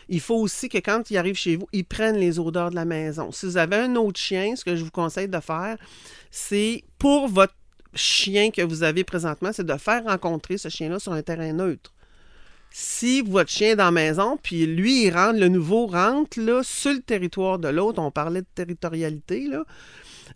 Il 0.08 0.20
faut 0.20 0.36
aussi 0.36 0.70
que 0.70 0.78
quand 0.78 1.10
il 1.10 1.18
arrive 1.18 1.36
chez 1.36 1.56
vous, 1.56 1.68
il 1.74 1.84
prenne 1.84 2.16
les 2.16 2.38
odeurs 2.38 2.70
de 2.70 2.76
la 2.76 2.86
maison. 2.86 3.32
Si 3.32 3.48
vous 3.48 3.58
avez 3.58 3.78
un 3.78 3.96
autre 3.96 4.20
chien, 4.20 4.56
ce 4.56 4.64
que 4.64 4.76
je 4.76 4.84
vous 4.84 4.92
conseille 4.92 5.28
de 5.28 5.40
faire, 5.40 5.78
c'est 6.30 6.84
pour 7.00 7.28
votre 7.28 7.56
chien 7.96 8.52
que 8.52 8.62
vous 8.62 8.84
avez 8.84 9.04
présentement, 9.04 9.50
c'est 9.52 9.66
de 9.66 9.78
faire 9.78 10.04
rencontrer 10.04 10.60
ce 10.60 10.70
chien-là 10.70 11.00
sur 11.00 11.14
un 11.14 11.24
terrain 11.24 11.52
neutre. 11.52 11.92
Si 12.70 13.24
votre 13.24 13.50
chien 13.50 13.72
est 13.72 13.76
dans 13.78 13.86
la 13.86 13.92
maison, 13.92 14.38
puis 14.42 14.68
lui, 14.68 15.06
il 15.06 15.12
rentre, 15.12 15.40
le 15.40 15.48
nouveau 15.48 15.88
rentre 15.88 16.40
là, 16.40 16.62
sur 16.62 16.94
le 16.94 17.02
territoire 17.02 17.58
de 17.58 17.68
l'autre, 17.68 18.00
on 18.00 18.12
parlait 18.12 18.42
de 18.42 18.48
territorialité, 18.54 19.50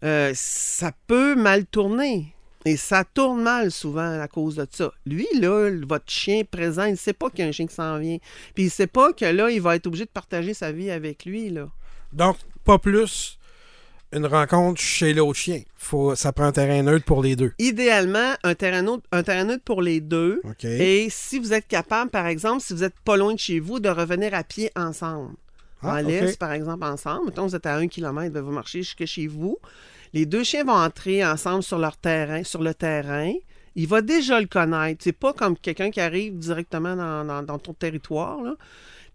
euh, 0.04 0.32
ça 0.34 0.92
peut 1.06 1.36
mal 1.36 1.68
tourner. 1.68 2.34
Et 2.66 2.78
ça 2.78 3.04
tourne 3.04 3.42
mal 3.42 3.72
souvent 3.72 4.20
à 4.20 4.28
cause 4.28 4.56
de 4.56 4.68
ça. 4.70 4.92
Lui, 5.06 5.28
là, 5.36 5.70
votre 5.86 6.10
chien 6.10 6.44
présent, 6.50 6.86
il 6.86 6.92
ne 6.92 6.98
sait 6.98 7.14
pas 7.14 7.30
qu'il 7.30 7.40
y 7.40 7.44
a 7.44 7.48
un 7.48 7.52
chien 7.52 7.68
qui 7.68 7.76
s'en 7.76 7.98
vient. 8.00 8.18
Puis 8.54 8.64
il 8.64 8.68
ne 8.68 8.72
sait 8.72 8.88
pas 8.88 9.14
que 9.14 9.26
là, 9.26 9.50
il 9.50 9.62
va 9.62 9.76
être 9.76 9.88
obligé 9.88 10.06
de 10.06 10.10
partager 10.10 10.54
sa 10.54 10.72
vie 10.72 10.90
avec 10.90 11.26
lui. 11.26 11.50
Là. 11.50 11.68
Donc, 12.14 12.38
pas 12.64 12.80
plus 12.80 13.38
une 14.14 14.26
rencontre 14.28 14.80
chez 14.80 15.14
l'autre 15.14 15.40
chien. 15.40 15.62
Faut, 15.76 16.16
ça 16.16 16.32
prend 16.32 16.46
un 16.46 16.52
terrain 16.52 16.84
neutre 16.84 17.06
pour 17.06 17.24
les 17.24 17.36
deux. 17.36 17.54
Idéalement, 17.60 18.34
un 18.44 18.56
terrain, 18.56 18.84
neutre, 18.84 19.04
un 19.12 19.24
terrain 19.24 19.44
neutre 19.44 19.64
pour 19.64 19.82
les 19.82 20.00
deux. 20.00 20.42
Et 20.64 21.08
si 21.10 21.40
vous 21.40 21.54
êtes 21.54 21.68
capable, 21.68 22.12
par 22.12 22.28
exemple, 22.28 22.62
si 22.62 22.74
vous 22.74 22.82
n'êtes 22.82 23.00
pas 23.04 23.18
loin 23.18 23.34
de 23.34 23.40
chez 23.40 23.60
vous, 23.60 23.80
de 23.80 23.90
revenir 23.90 24.34
à 24.34 24.44
pied 24.44 24.72
ensemble. 24.76 25.34
Ah, 25.82 25.96
en 25.96 26.04
OK. 26.04 26.08
laisse, 26.08 26.38
par 26.38 26.54
exemple, 26.54 26.86
ensemble. 26.86 27.26
Mettons, 27.26 27.48
vous 27.48 27.56
êtes 27.56 27.66
à 27.66 27.76
un 27.76 27.88
kilomètre, 27.88 28.40
vous 28.40 28.52
marchez 28.52 28.84
jusque 28.84 29.06
chez 29.06 29.28
vous. 29.28 29.58
Les 30.14 30.26
deux 30.26 30.44
chiens 30.44 30.64
vont 30.64 30.74
entrer 30.74 31.26
ensemble 31.26 31.64
sur 31.64 31.80
leur 31.80 31.98
terrain, 31.98 32.44
sur 32.44 32.62
le 32.62 32.74
terrain. 32.74 33.34
Il 33.76 33.88
va 33.88 34.02
déjà 34.02 34.40
le 34.40 34.46
connaître. 34.48 35.04
C'est 35.04 35.12
pas 35.12 35.34
comme 35.34 35.58
quelqu'un 35.58 35.90
qui 35.90 36.00
arrive 36.00 36.38
directement 36.38 36.96
dans, 36.96 37.58
ton 37.58 37.74
territoire. 37.74 38.40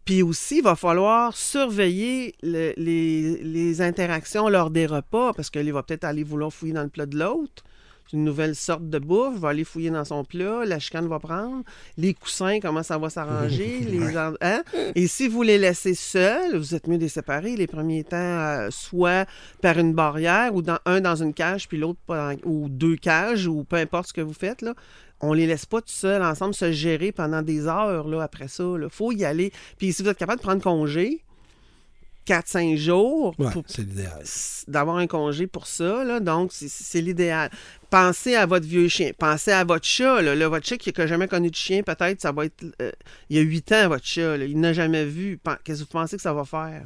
Puis 0.04 0.22
aussi, 0.22 0.58
il 0.58 0.62
va 0.64 0.74
falloir 0.74 1.36
surveiller 1.36 2.34
le- 2.42 2.72
les, 2.76 3.42
les 3.44 3.80
interactions 3.82 4.48
lors 4.48 4.70
des 4.70 4.86
repas, 4.86 5.32
parce 5.34 5.50
qu'il 5.50 5.72
va 5.72 5.82
peut-être 5.82 6.04
aller 6.04 6.24
vouloir 6.24 6.52
fouiller 6.52 6.72
dans 6.72 6.82
le 6.82 6.88
plat 6.88 7.06
de 7.06 7.16
l'autre. 7.16 7.62
Une 8.12 8.24
nouvelle 8.24 8.54
sorte 8.54 8.88
de 8.88 8.98
bouffe, 8.98 9.38
va 9.38 9.50
aller 9.50 9.64
fouiller 9.64 9.90
dans 9.90 10.04
son 10.04 10.24
plat, 10.24 10.64
la 10.64 10.78
chicane 10.78 11.06
va 11.08 11.18
prendre, 11.18 11.62
les 11.96 12.14
coussins, 12.14 12.58
comment 12.60 12.82
ça 12.82 12.96
va 12.96 13.10
s'arranger, 13.10 13.80
les 13.88 14.16
en- 14.16 14.34
hein? 14.40 14.62
Et 14.94 15.06
si 15.06 15.28
vous 15.28 15.42
les 15.42 15.58
laissez 15.58 15.94
seuls, 15.94 16.56
vous 16.56 16.74
êtes 16.74 16.86
mieux 16.86 16.96
de 16.96 17.02
les 17.02 17.08
séparer 17.08 17.54
les 17.56 17.66
premiers 17.66 18.04
temps, 18.04 18.16
euh, 18.16 18.68
soit 18.70 19.26
par 19.60 19.78
une 19.78 19.92
barrière, 19.92 20.54
ou 20.54 20.62
dans, 20.62 20.78
un 20.86 21.00
dans 21.00 21.16
une 21.22 21.34
cage, 21.34 21.68
puis 21.68 21.76
l'autre 21.76 22.00
ou 22.44 22.68
deux 22.68 22.96
cages, 22.96 23.46
ou 23.46 23.64
peu 23.64 23.76
importe 23.76 24.08
ce 24.08 24.12
que 24.14 24.20
vous 24.20 24.32
faites, 24.34 24.62
là. 24.62 24.74
On 25.20 25.32
les 25.32 25.48
laisse 25.48 25.66
pas 25.66 25.80
tout 25.80 25.88
seuls 25.88 26.22
ensemble 26.22 26.54
se 26.54 26.70
gérer 26.70 27.10
pendant 27.10 27.42
des 27.42 27.66
heures 27.66 28.06
là, 28.06 28.22
après 28.22 28.46
ça. 28.46 28.62
Il 28.80 28.88
faut 28.88 29.10
y 29.10 29.24
aller. 29.24 29.52
Puis 29.76 29.92
si 29.92 30.04
vous 30.04 30.08
êtes 30.08 30.16
capable 30.16 30.38
de 30.38 30.44
prendre 30.44 30.62
congé, 30.62 31.24
4-5 32.28 32.76
jours, 32.76 33.34
Ouais, 33.38 33.46
c'est 33.66 33.82
l'idéal. 33.82 34.22
d'avoir 34.68 34.96
un 34.98 35.06
congé 35.06 35.46
pour 35.46 35.66
ça, 35.66 36.04
là, 36.04 36.20
donc 36.20 36.52
c'est- 36.52 36.68
c'est 36.68 37.00
l'idéal. 37.00 37.50
Pensez 37.90 38.34
à 38.36 38.44
votre 38.44 38.66
vieux 38.66 38.88
chien, 38.88 39.12
pensez 39.18 39.50
à 39.52 39.64
votre 39.64 39.86
chat, 39.86 40.20
là, 40.20 40.34
Là, 40.34 40.48
votre 40.48 40.66
chat 40.66 40.76
qui 40.76 40.92
n'a 40.96 41.06
jamais 41.06 41.26
connu 41.28 41.50
de 41.50 41.56
chien, 41.56 41.82
peut-être, 41.82 42.20
ça 42.20 42.32
va 42.32 42.44
être, 42.44 42.64
euh, 42.82 42.92
il 43.30 43.36
y 43.36 43.40
a 43.40 43.42
8 43.42 43.72
ans, 43.72 43.88
votre 43.88 44.04
chat, 44.04 44.36
là, 44.36 44.44
il 44.44 44.60
n'a 44.60 44.72
jamais 44.74 45.04
vu, 45.06 45.38
qu'est-ce 45.64 45.78
que 45.80 45.84
vous 45.84 45.90
pensez 45.90 46.16
que 46.16 46.22
ça 46.22 46.34
va 46.34 46.44
faire? 46.44 46.82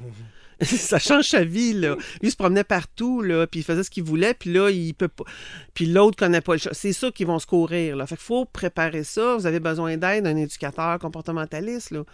ça 0.63 1.01
change 1.01 1.25
sa 1.25 1.43
vie, 1.43 1.73
là. 1.73 1.97
Lui, 1.97 2.29
il 2.29 2.31
se 2.31 2.37
promenait 2.37 2.63
partout, 2.63 3.21
là, 3.21 3.49
puis 3.49 3.61
il 3.61 3.63
faisait 3.65 3.83
ce 3.83 3.91
qu'il 3.91 4.05
voulait, 4.05 4.33
puis 4.35 4.53
là, 4.53 4.71
il 4.71 4.95
peut 4.95 5.09
pas... 5.09 5.25
Puis 5.75 5.87
l'autre 5.87 6.17
connaît 6.17 6.41
pas 6.41 6.53
le 6.53 6.59
chat. 6.59 6.73
C'est 6.73 6.93
ça 6.93 7.11
qu'ils 7.11 7.27
vont 7.27 7.41
se 7.41 7.47
courir, 7.47 7.97
là. 7.97 8.07
Fait 8.07 8.15
qu'il 8.15 8.25
faut 8.25 8.45
préparer 8.45 9.03
ça. 9.03 9.35
Vous 9.37 9.47
avez 9.47 9.59
besoin 9.59 9.97
d'aide 9.97 10.23
d'un 10.23 10.37
éducateur 10.37 11.01
comportementaliste, 11.01 11.91
là 11.91 12.05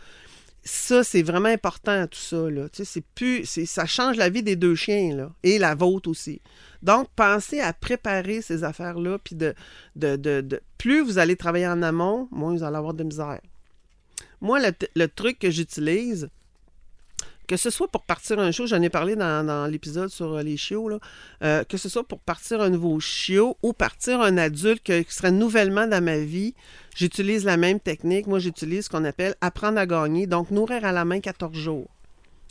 ça, 0.69 1.03
c'est 1.03 1.23
vraiment 1.23 1.49
important, 1.49 2.07
tout 2.07 2.19
ça. 2.19 2.51
Là. 2.51 2.69
C'est 2.73 3.05
plus, 3.15 3.47
c'est, 3.47 3.65
ça 3.65 3.87
change 3.87 4.17
la 4.17 4.29
vie 4.29 4.43
des 4.43 4.55
deux 4.55 4.75
chiens, 4.75 5.31
et 5.43 5.59
la 5.59 5.75
vôtre 5.75 6.11
aussi. 6.11 6.43
Donc, 6.83 7.09
pensez 7.17 7.61
à 7.61 7.73
préparer 7.73 8.43
ces 8.43 8.65
affaires-là, 8.65 9.19
puis 9.19 9.35
de, 9.35 9.55
de, 9.97 10.17
de, 10.17 10.61
plus 10.77 11.01
vous 11.01 11.19
allez 11.19 11.37
travailler 11.37 11.67
en 11.67 11.83
amont, 11.83 12.29
moins 12.31 12.55
vous 12.55 12.63
allez 12.63 12.77
avoir 12.77 12.93
de 12.93 13.03
misère. 13.03 13.41
Moi, 14.41 14.61
le 14.95 15.07
truc 15.07 15.39
que 15.39 15.51
j'utilise, 15.51 16.29
que 17.49 17.57
ce 17.57 17.71
soit 17.71 17.89
pour 17.89 18.03
partir 18.05 18.39
un 18.39 18.53
show, 18.53 18.67
j'en 18.67 18.81
ai 18.83 18.91
parlé 18.91 19.17
dans, 19.17 19.45
dans 19.45 19.67
l'épisode 19.67 20.11
sur 20.11 20.35
euh, 20.35 20.43
les 20.43 20.57
chiots, 20.57 20.89
là, 20.89 20.99
euh, 21.43 21.65
que 21.65 21.77
ce 21.77 21.89
soit 21.89 22.05
pour 22.07 22.21
partir 22.21 22.61
un 22.61 22.69
nouveau 22.71 23.01
chiot 23.01 23.57
ou 23.63 23.73
partir 23.73 24.21
un 24.21 24.37
adulte 24.37 24.83
que- 24.85 25.03
qui 25.03 25.13
serait 25.15 25.33
nouvellement 25.33 25.87
dans 25.87 26.05
ma 26.05 26.19
vie, 26.19 26.55
j'utilise 26.95 27.45
la 27.45 27.57
même 27.57 27.81
technique. 27.81 28.27
Moi, 28.27 28.39
j'utilise 28.39 28.85
ce 28.85 28.91
qu'on 28.91 29.05
appelle 29.05 29.35
apprendre 29.41 29.79
à 29.79 29.87
gagner, 29.87 30.27
donc 30.27 30.51
nourrir 30.51 30.85
à 30.85 30.93
la 30.93 31.05
main 31.05 31.21
14 31.21 31.55
jours 31.57 31.89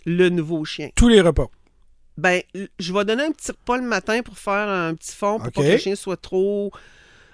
le 0.05 0.29
nouveau 0.29 0.65
chien. 0.65 0.89
Tous 0.95 1.07
les 1.09 1.21
repas. 1.21 1.47
Ben, 2.17 2.41
je 2.79 2.93
vais 2.93 3.05
donner 3.05 3.23
un 3.25 3.31
petit 3.31 3.51
repas 3.51 3.77
le 3.77 3.83
matin 3.83 4.21
pour 4.23 4.37
faire 4.39 4.67
un 4.67 4.95
petit 4.95 5.13
fond 5.15 5.37
pour 5.37 5.51
pas 5.51 5.61
que 5.61 5.67
le 5.73 5.77
chien 5.77 5.95
soit 5.95 6.17
trop. 6.17 6.71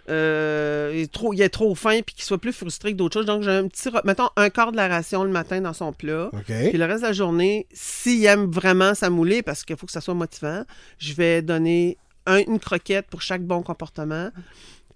Euh, 0.10 0.92
il, 0.94 1.00
est 1.02 1.12
trop 1.13 1.34
il 1.34 1.42
est 1.42 1.50
trop 1.50 1.74
faim 1.76 2.02
puis 2.06 2.13
qu'il 2.16 2.26
soit 2.26 2.38
plus 2.38 2.52
frustré 2.54 2.92
que 2.92 2.98
d'autres 2.98 3.13
choses. 3.13 3.26
Donc, 3.26 3.44
j'ai 3.44 3.52
un 3.52 3.68
petit. 3.68 3.89
Mettons 4.04 4.30
un 4.36 4.50
quart 4.50 4.72
de 4.72 4.78
la 4.78 4.88
ration 4.88 5.24
le 5.24 5.30
matin 5.30 5.62
dans 5.62 5.74
son 5.74 5.94
plat. 5.94 6.30
OK. 6.34 6.44
Puis 6.46 6.78
le 6.78 6.86
reste 6.86 7.02
de 7.04 7.08
la 7.08 7.13
journée, 7.13 7.68
s'il 7.72 8.26
aime 8.26 8.52
vraiment 8.52 8.96
sa 8.96 9.10
moulée, 9.10 9.42
parce 9.42 9.63
qu'il 9.63 9.78
faut 9.78 9.86
que 9.86 9.92
ça 9.94 10.02
soit 10.02 10.13
motivant, 10.13 10.63
je 10.98 11.13
vais 11.13 11.42
donner 11.42 11.98
un- 12.26 12.44
une 12.48 12.60
croquette 12.60 13.08
pour 13.08 13.22
chaque 13.22 13.44
bon 13.44 13.62
comportement 13.63 14.30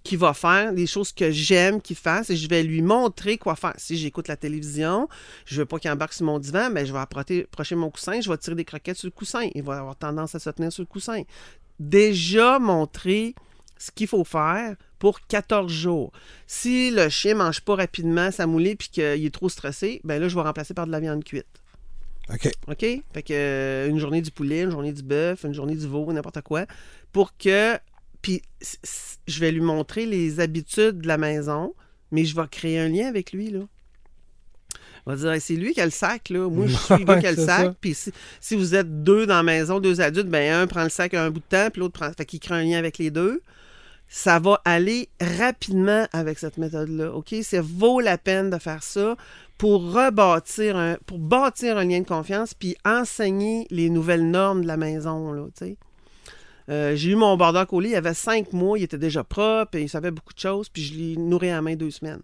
qu'il 0.04 0.18
va 0.18 0.34
faire, 0.34 0.72
des 0.72 0.88
choses 0.88 1.12
que 1.12 1.32
j'aime 1.32 1.82
qu'il 1.82 1.98
fasse, 1.98 2.30
et 2.30 2.38
je 2.38 2.48
vais 2.48 2.64
lui 2.64 2.82
montrer 2.82 3.38
quoi 3.38 3.58
faire. 3.58 3.74
Si 3.76 3.98
j'écoute 3.98 4.30
la 4.30 4.38
télévision, 4.38 5.10
je 5.46 5.58
veux 5.60 5.66
pas 5.66 5.80
qu'il 5.80 5.92
embarque 5.92 6.14
sur 6.14 6.26
mon 6.26 6.40
divan, 6.40 6.70
mais 6.72 6.86
je 6.86 6.94
vais 6.94 7.00
approcher 7.00 7.76
mon 7.76 7.90
coussin, 7.90 8.22
je 8.22 8.30
vais 8.30 8.38
tirer 8.38 8.56
des 8.56 8.64
croquettes 8.64 8.96
sur 8.98 9.08
le 9.08 9.12
coussin. 9.12 9.50
Il 9.54 9.64
va 9.64 9.80
avoir 9.80 9.98
tendance 9.98 10.34
à 10.36 10.40
se 10.40 10.50
tenir 10.50 10.72
sur 10.72 10.82
le 10.84 10.88
coussin. 10.88 11.24
Déjà 11.80 12.58
montrer 12.60 13.36
ce 13.78 13.92
qu'il 13.92 14.08
faut 14.08 14.24
faire 14.24 14.76
pour 15.00 15.22
14 15.28 15.72
jours. 15.72 16.12
Si 16.48 16.92
le 16.92 17.10
chien 17.10 17.36
mange 17.36 17.62
pas 17.62 17.76
rapidement 17.76 18.32
sa 18.32 18.48
moulée 18.48 18.76
puis 18.76 18.90
qu'il 18.90 19.26
est 19.26 19.34
trop 19.34 19.50
stressé, 19.50 20.02
ben 20.04 20.20
là, 20.20 20.28
je 20.28 20.36
vais 20.36 20.42
remplacer 20.42 20.74
par 20.74 20.88
de 20.88 20.92
la 20.92 21.00
viande 21.00 21.24
cuite. 21.24 21.46
OK. 22.34 22.52
OK? 22.68 22.86
Fait 23.14 23.24
que 23.24 23.34
euh, 23.34 23.90
une 23.90 24.00
journée 24.00 24.22
du 24.22 24.32
poulet, 24.32 24.62
une 24.62 24.72
journée 24.72 24.92
du 24.92 25.04
bœuf, 25.04 25.44
une 25.44 25.54
journée 25.54 25.76
du 25.76 25.88
veau, 25.88 26.12
n'importe 26.12 26.42
quoi, 26.42 26.66
pour 27.12 27.38
que. 27.38 27.78
Puis 28.22 28.42
je 29.28 29.40
vais 29.40 29.52
lui 29.52 29.62
montrer 29.62 30.06
les 30.06 30.40
habitudes 30.40 31.00
de 31.00 31.08
la 31.08 31.18
maison, 31.18 31.74
mais 32.12 32.26
je 32.26 32.36
vais 32.36 32.48
créer 32.50 32.80
un 32.80 32.90
lien 32.90 33.08
avec 33.08 33.32
lui, 33.32 33.52
là. 33.52 33.60
On 35.06 35.12
va 35.12 35.16
dire, 35.16 35.32
Hey, 35.32 35.40
c'est 35.40 35.56
lui 35.56 35.74
qui 35.74 35.80
a 35.80 35.86
le 35.86 35.92
sac, 35.92 36.30
là. 36.30 36.50
Moi, 36.50 36.68
je 36.68 36.76
suis 36.76 37.06
le 37.06 37.20
qui 37.22 37.28
a 37.28 37.32
le 37.32 37.38
sac. 37.38 37.76
Puis 37.80 37.94
si, 37.94 38.12
si 38.42 38.56
vous 38.56 38.76
êtes 38.76 39.04
deux 39.04 39.26
dans 39.26 39.36
la 39.36 39.44
maison, 39.44 39.80
deux 39.80 40.02
adultes, 40.02 40.28
ben 40.28 40.54
un 40.54 40.68
prend 40.68 40.84
le 40.84 40.90
sac 40.90 41.14
un 41.14 41.30
bout 41.30 41.40
de 41.40 41.46
temps, 41.46 41.70
puis 41.72 41.80
l'autre 41.80 41.94
prend. 41.94 42.12
Fait 42.12 42.26
qu'il 42.26 42.42
crée 42.42 42.56
un 42.56 42.64
lien 42.64 42.78
avec 42.78 42.98
les 42.98 43.10
deux. 43.10 43.42
Ça 44.10 44.40
va 44.40 44.62
aller 44.64 45.10
rapidement 45.20 46.08
avec 46.14 46.40
cette 46.40 46.58
méthode-là. 46.58 47.14
OK? 47.14 47.36
Ça 47.42 47.62
vaut 47.62 48.00
la 48.00 48.18
peine 48.18 48.50
de 48.50 48.58
faire 48.58 48.84
ça 48.84 49.16
pour 49.58 49.92
rebâtir 49.92 50.78
un, 50.78 50.98
pour 51.06 51.20
bâtir 51.20 51.78
un 51.78 51.84
lien 51.84 52.00
de 52.00 52.08
confiance 52.08 52.54
puis 52.54 52.76
enseigner 52.86 53.68
les 53.70 53.90
nouvelles 53.90 54.30
normes 54.30 54.62
de 54.62 54.68
la 54.68 54.78
maison, 54.78 55.34
là. 55.34 55.48
Euh, 56.70 56.96
j'ai 56.96 57.12
eu 57.12 57.16
mon 57.16 57.38
border 57.38 57.64
collie, 57.68 57.90
il 57.92 57.96
avait 57.96 58.14
cinq 58.14 58.52
mois, 58.52 58.78
il 58.78 58.84
était 58.84 58.98
déjà 58.98 59.24
propre, 59.24 59.78
et 59.78 59.84
il 59.84 59.90
savait 59.90 60.12
beaucoup 60.12 60.34
de 60.34 60.40
choses, 60.40 60.68
puis 60.68 60.84
je 60.84 60.94
l'ai 60.96 61.16
nourri 61.16 61.50
à 61.50 61.56
la 61.56 61.62
main 61.62 61.76
deux 61.76 61.92
semaines. 61.92 62.22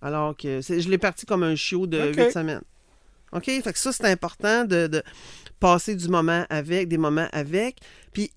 Alors 0.00 0.34
que 0.36 0.60
je 0.62 0.88
l'ai 0.88 0.98
parti 0.98 1.26
comme 1.26 1.42
un 1.42 1.54
chiot 1.54 1.86
de 1.86 1.98
huit 2.12 2.30
semaines. 2.32 2.62
OK? 3.32 3.44
Fait 3.44 3.72
que 3.72 3.78
ça, 3.78 3.92
c'est 3.92 4.06
important 4.06 4.64
de, 4.64 4.86
de 4.86 5.02
passer 5.60 5.94
du 5.94 6.08
moment 6.08 6.46
avec, 6.48 6.88
des 6.88 6.96
moments 6.96 7.28
avec, 7.32 7.78
puis 8.12 8.30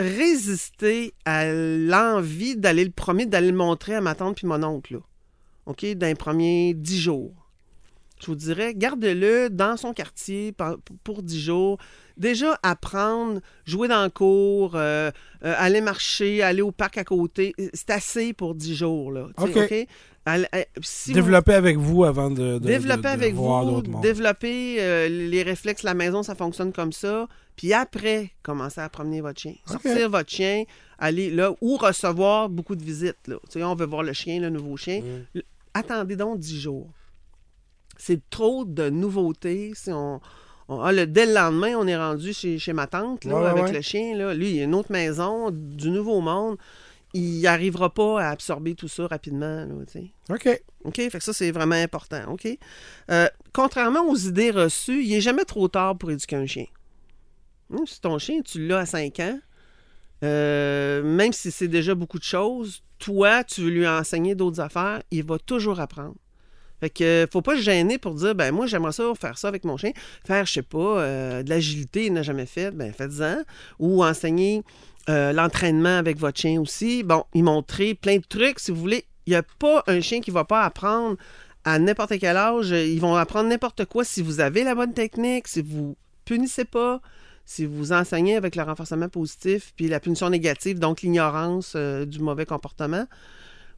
résister 0.00 1.14
à 1.24 1.46
l'envie 1.52 2.56
d'aller 2.56 2.84
le 2.84 2.90
promener, 2.90 3.26
d'aller 3.26 3.50
le 3.50 3.56
montrer 3.56 3.94
à 3.94 4.00
ma 4.00 4.14
tante 4.14 4.36
puis 4.36 4.46
mon 4.46 4.62
oncle. 4.62 5.00
OK? 5.66 5.84
Dans 5.94 6.06
les 6.06 6.14
premiers 6.14 6.74
dix 6.74 7.00
jours. 7.00 7.47
Je 8.20 8.26
vous 8.26 8.34
dirais, 8.34 8.74
garde-le 8.74 9.48
dans 9.50 9.76
son 9.76 9.92
quartier 9.92 10.54
pour 11.04 11.22
dix 11.22 11.40
jours. 11.40 11.78
Déjà, 12.16 12.58
apprendre, 12.64 13.40
jouer 13.64 13.86
dans 13.88 14.02
le 14.02 14.10
cours, 14.10 14.72
euh, 14.74 15.10
euh, 15.44 15.54
aller 15.56 15.80
marcher, 15.80 16.42
aller 16.42 16.62
au 16.62 16.72
parc 16.72 16.98
à 16.98 17.04
côté, 17.04 17.54
c'est 17.74 17.90
assez 17.90 18.32
pour 18.32 18.54
dix 18.56 18.74
jours, 18.74 19.12
là. 19.12 19.28
OK. 19.62 19.86
Allez- 20.26 20.46
euh, 20.54 20.62
vous- 20.76 21.12
Développer 21.14 21.54
avec 21.54 21.76
vous 21.78 22.04
avant 22.04 22.30
de, 22.30 22.58
de, 22.58 22.66
développer 22.66 22.96
de- 22.96 23.02
de 23.02 23.08
avec 23.08 23.34
voir 23.34 23.64
vous, 23.64 23.82
développer 24.02 24.76
euh, 24.80 25.08
les 25.08 25.42
réflexes, 25.42 25.84
la 25.84 25.94
maison, 25.94 26.22
ça 26.22 26.34
fonctionne 26.34 26.72
comme 26.72 26.92
ça. 26.92 27.28
Puis 27.56 27.72
après, 27.72 28.30
commencer 28.42 28.80
à 28.80 28.88
promener 28.88 29.20
votre 29.22 29.40
chien. 29.40 29.54
Sortir 29.64 30.10
votre 30.10 30.28
chien, 30.28 30.64
aller 30.98 31.30
là, 31.30 31.52
ou 31.62 31.76
recevoir 31.76 32.48
beaucoup 32.50 32.76
de 32.76 32.84
visites. 32.84 33.26
Là. 33.26 33.36
Tu 33.44 33.52
sais, 33.58 33.62
on 33.64 33.74
veut 33.74 33.86
voir 33.86 34.02
le 34.02 34.12
chien, 34.12 34.38
le 34.40 34.50
nouveau 34.50 34.76
chien. 34.76 35.00
Mm. 35.34 35.40
Attendez 35.72 36.16
donc 36.16 36.40
10 36.40 36.60
jours. 36.60 36.88
C'est 37.98 38.20
trop 38.30 38.64
de 38.64 38.88
nouveautés. 38.88 39.72
Si 39.74 39.90
on, 39.92 40.20
on- 40.68 40.80
ah, 40.80 40.92
le, 40.92 41.06
dès 41.06 41.26
le 41.26 41.34
lendemain, 41.34 41.74
on 41.76 41.86
est 41.86 41.96
rendu 41.96 42.32
chez, 42.32 42.58
chez 42.58 42.72
ma 42.72 42.86
tante 42.86 43.24
là, 43.24 43.34
Ouais, 43.34 43.42
ouais, 43.42 43.48
avec 43.48 43.64
ouais. 43.64 43.72
le 43.72 43.80
chien. 43.82 44.16
Là. 44.16 44.32
Lui, 44.34 44.52
il 44.52 44.60
a 44.60 44.64
une 44.64 44.74
autre 44.74 44.92
maison, 44.92 45.50
du 45.50 45.90
nouveau 45.90 46.20
monde. 46.20 46.56
Il 47.14 47.40
n'arrivera 47.40 47.92
pas 47.92 48.22
à 48.22 48.28
absorber 48.30 48.74
tout 48.74 48.86
ça 48.88 49.06
rapidement. 49.06 49.64
Là. 49.66 49.74
OK. 50.30 50.62
OK? 50.84 50.94
Fait 50.96 51.10
que 51.18 51.24
ça, 51.24 51.32
c'est 51.32 51.50
vraiment 51.50 51.74
important. 51.74 52.20
OK? 52.32 52.46
Euh, 53.10 53.28
contrairement 53.52 54.04
aux 54.08 54.16
idées 54.16 54.50
reçues, 54.50 55.02
il 55.04 55.10
n'est 55.10 55.20
jamais 55.20 55.44
trop 55.44 55.68
tard 55.68 55.96
pour 55.98 56.10
éduquer 56.10 56.36
un 56.36 56.46
chien. 56.46 56.66
Hum, 57.72 57.86
si 57.86 58.00
ton 58.00 58.18
chien, 58.18 58.40
tu 58.42 58.66
l'as 58.66 58.78
à 58.80 58.86
5 58.86 59.20
ans, 59.20 59.38
euh, 60.24 61.02
même 61.02 61.32
si 61.32 61.50
c'est 61.50 61.68
déjà 61.68 61.94
beaucoup 61.94 62.18
de 62.18 62.24
choses, 62.24 62.82
toi, 62.98 63.44
tu 63.44 63.62
veux 63.62 63.70
lui 63.70 63.86
enseigner 63.86 64.34
d'autres 64.34 64.60
affaires, 64.60 65.02
il 65.10 65.24
va 65.24 65.38
toujours 65.38 65.80
apprendre. 65.80 66.14
Fait 66.80 66.90
que 66.90 67.04
euh, 67.04 67.26
faut 67.30 67.42
pas 67.42 67.56
se 67.56 67.62
gêner 67.62 67.98
pour 67.98 68.14
dire 68.14 68.34
ben 68.34 68.52
moi 68.52 68.66
j'aimerais 68.66 68.92
ça 68.92 69.04
faire 69.20 69.38
ça 69.38 69.48
avec 69.48 69.64
mon 69.64 69.76
chien, 69.76 69.92
faire 70.24 70.46
je 70.46 70.52
sais 70.52 70.62
pas 70.62 70.78
euh, 70.78 71.42
de 71.42 71.50
l'agilité, 71.50 72.06
il 72.06 72.12
n'a 72.12 72.22
jamais 72.22 72.46
fait, 72.46 72.70
ben 72.70 72.92
faites-en 72.92 73.42
ou 73.78 74.04
enseigner 74.04 74.62
euh, 75.08 75.32
l'entraînement 75.32 75.98
avec 75.98 76.18
votre 76.18 76.38
chien 76.38 76.60
aussi. 76.60 77.02
Bon, 77.02 77.24
y 77.34 77.42
montrer 77.42 77.94
plein 77.94 78.16
de 78.16 78.24
trucs 78.28 78.60
si 78.60 78.70
vous 78.70 78.80
voulez. 78.80 79.04
Il 79.26 79.30
n'y 79.30 79.36
a 79.36 79.42
pas 79.42 79.82
un 79.86 80.00
chien 80.00 80.20
qui 80.20 80.30
va 80.30 80.44
pas 80.44 80.62
apprendre 80.62 81.16
à 81.64 81.78
n'importe 81.78 82.18
quel 82.18 82.36
âge. 82.36 82.70
Ils 82.70 83.00
vont 83.00 83.14
apprendre 83.14 83.48
n'importe 83.48 83.84
quoi 83.84 84.04
si 84.04 84.22
vous 84.22 84.40
avez 84.40 84.64
la 84.64 84.74
bonne 84.74 84.94
technique, 84.94 85.48
si 85.48 85.60
vous 85.60 85.96
punissez 86.24 86.64
pas, 86.64 87.00
si 87.44 87.66
vous 87.66 87.92
enseignez 87.92 88.36
avec 88.36 88.56
le 88.56 88.62
renforcement 88.62 89.08
positif 89.08 89.72
puis 89.76 89.88
la 89.88 90.00
punition 90.00 90.30
négative, 90.30 90.78
donc 90.78 91.02
l'ignorance 91.02 91.76
du 91.76 92.20
mauvais 92.20 92.46
comportement. 92.46 93.06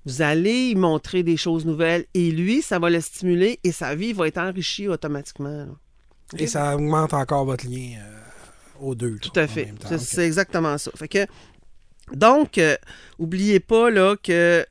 Vous 0.06 0.22
allez 0.22 0.70
y 0.70 0.74
montrer 0.74 1.22
des 1.22 1.36
choses 1.36 1.66
nouvelles 1.66 2.06
et 2.14 2.30
lui, 2.30 2.62
ça 2.62 2.78
va 2.78 2.88
le 2.90 3.00
stimuler 3.00 3.60
et 3.64 3.72
sa 3.72 3.94
vie 3.94 4.12
va 4.12 4.28
être 4.28 4.38
enrichie 4.38 4.88
automatiquement. 4.88 5.48
là. 5.66 5.66
Et 6.38 6.46
ça 6.46 6.74
augmente 6.76 7.12
encore 7.12 7.44
votre 7.44 7.66
lien 7.66 7.98
euh, 7.98 8.20
aux 8.80 8.94
deux. 8.94 9.18
Tout 9.18 9.32
là, 9.34 9.42
à 9.42 9.46
fait. 9.46 9.72
C'est 9.98 10.24
exactement 10.26 10.78
ça. 10.78 10.90
Fait 10.94 11.08
que, 11.08 11.26
donc, 12.14 12.56
euh, 12.58 12.76
oubliez 13.18 13.60
pas 13.60 13.90
là, 13.90 14.16
que 14.22 14.64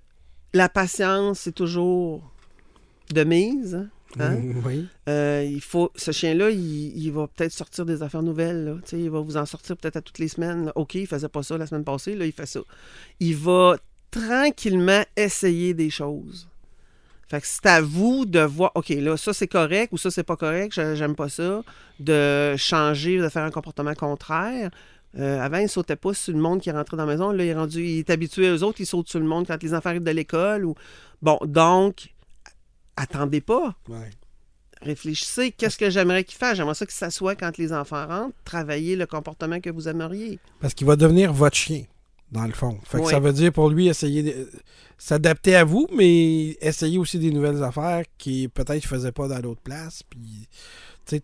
la 0.53 0.67
patience, 0.69 1.39
c'est 1.41 1.51
toujours 1.55 2.31
de 3.13 3.23
mise. 3.23 3.75
hein. 3.75 3.89
Hein? 4.19 4.39
Oui. 4.65 4.87
Euh, 5.07 5.45
il 5.47 5.61
faut, 5.61 5.91
ce 5.95 6.11
chien-là, 6.11 6.49
il, 6.49 6.97
il 6.97 7.11
va 7.11 7.27
peut-être 7.27 7.51
sortir 7.51 7.85
des 7.85 8.01
affaires 8.01 8.23
nouvelles. 8.23 8.65
là. 8.65 8.75
Il 8.93 9.09
va 9.11 9.19
vous 9.19 9.37
en 9.37 9.45
sortir 9.45 9.77
peut-être 9.77 9.97
à 9.97 10.01
toutes 10.01 10.17
les 10.17 10.27
semaines. 10.29 10.65
là. 10.65 10.71
OK, 10.75 10.95
il 10.95 11.05
faisait 11.05 11.29
pas 11.29 11.43
ça 11.43 11.57
la 11.59 11.67
semaine 11.67 11.83
passée, 11.83 12.15
là, 12.15 12.25
il 12.25 12.31
fait 12.31 12.47
ça. 12.47 12.61
Il 13.19 13.35
va 13.35 13.77
tranquillement 14.11 15.03
essayer 15.15 15.73
des 15.73 15.89
choses. 15.89 16.47
Fait 17.27 17.41
que 17.41 17.47
c'est 17.47 17.65
à 17.67 17.79
vous 17.81 18.25
de 18.25 18.39
voir, 18.39 18.71
OK, 18.75 18.89
là, 18.89 19.15
ça 19.15 19.33
c'est 19.33 19.47
correct 19.47 19.93
ou 19.93 19.97
ça 19.97 20.09
c'est 20.09 20.23
pas 20.23 20.35
correct, 20.35 20.73
j'aime 20.95 21.15
pas 21.15 21.29
ça, 21.29 21.61
de 21.99 22.55
changer, 22.57 23.19
de 23.19 23.29
faire 23.29 23.43
un 23.43 23.51
comportement 23.51 23.93
contraire. 23.93 24.71
Euh, 25.17 25.39
avant, 25.39 25.57
il 25.57 25.69
sautait 25.69 25.95
pas 25.95 26.13
sur 26.13 26.33
le 26.33 26.39
monde 26.39 26.59
qui 26.61 26.69
rentrait 26.71 26.97
dans 26.97 27.05
la 27.05 27.13
maison. 27.13 27.31
Là, 27.31 27.43
il 27.43 27.49
est 27.49 27.53
rendu, 27.55 27.83
il 27.83 27.99
est 27.99 28.09
habitué 28.09 28.49
aux 28.51 28.63
autres, 28.63 28.79
il 28.81 28.85
saute 28.85 29.09
sur 29.09 29.19
le 29.19 29.25
monde 29.25 29.45
quand 29.47 29.61
les 29.61 29.73
enfants 29.73 29.89
arrivent 29.89 30.03
de 30.03 30.11
l'école. 30.11 30.65
Ou... 30.65 30.75
Bon, 31.21 31.37
donc, 31.45 32.09
attendez 32.95 33.41
pas 33.41 33.75
Ouais. 33.87 34.09
réfléchissez, 34.81 35.51
qu'est-ce 35.51 35.77
que 35.77 35.89
j'aimerais 35.89 36.23
qu'il 36.23 36.37
fasse? 36.37 36.57
J'aimerais 36.57 36.75
ça 36.75 36.85
qu'il 36.85 36.95
s'assoie 36.95 37.35
quand 37.35 37.57
les 37.57 37.73
enfants 37.73 38.07
rentrent, 38.07 38.35
travailler 38.45 38.95
le 38.95 39.05
comportement 39.07 39.59
que 39.59 39.69
vous 39.69 39.87
aimeriez. 39.87 40.39
Parce 40.61 40.73
qu'il 40.73 40.87
va 40.87 40.95
devenir 40.95 41.33
votre 41.33 41.57
chien, 41.57 41.83
dans 42.31 42.45
le 42.45 42.53
fond. 42.53 42.77
Fait 42.85 42.99
que 42.99 43.03
Oui. 43.03 43.11
ça 43.11 43.19
veut 43.19 43.33
dire 43.33 43.51
pour 43.51 43.69
lui 43.69 43.87
essayer 43.87 44.23
de 44.23 44.49
s'adapter 44.97 45.55
à 45.55 45.63
vous, 45.63 45.87
mais 45.95 46.57
essayer 46.61 46.97
aussi 46.97 47.19
des 47.19 47.31
nouvelles 47.31 47.63
affaires 47.63 48.03
qui 48.17 48.47
peut-être 48.49 48.83
ne 48.83 48.87
faisait 48.87 49.11
pas 49.11 49.27
dans 49.27 49.39
l'autre 49.39 49.61
place. 49.61 50.03
Puis, 50.09 50.47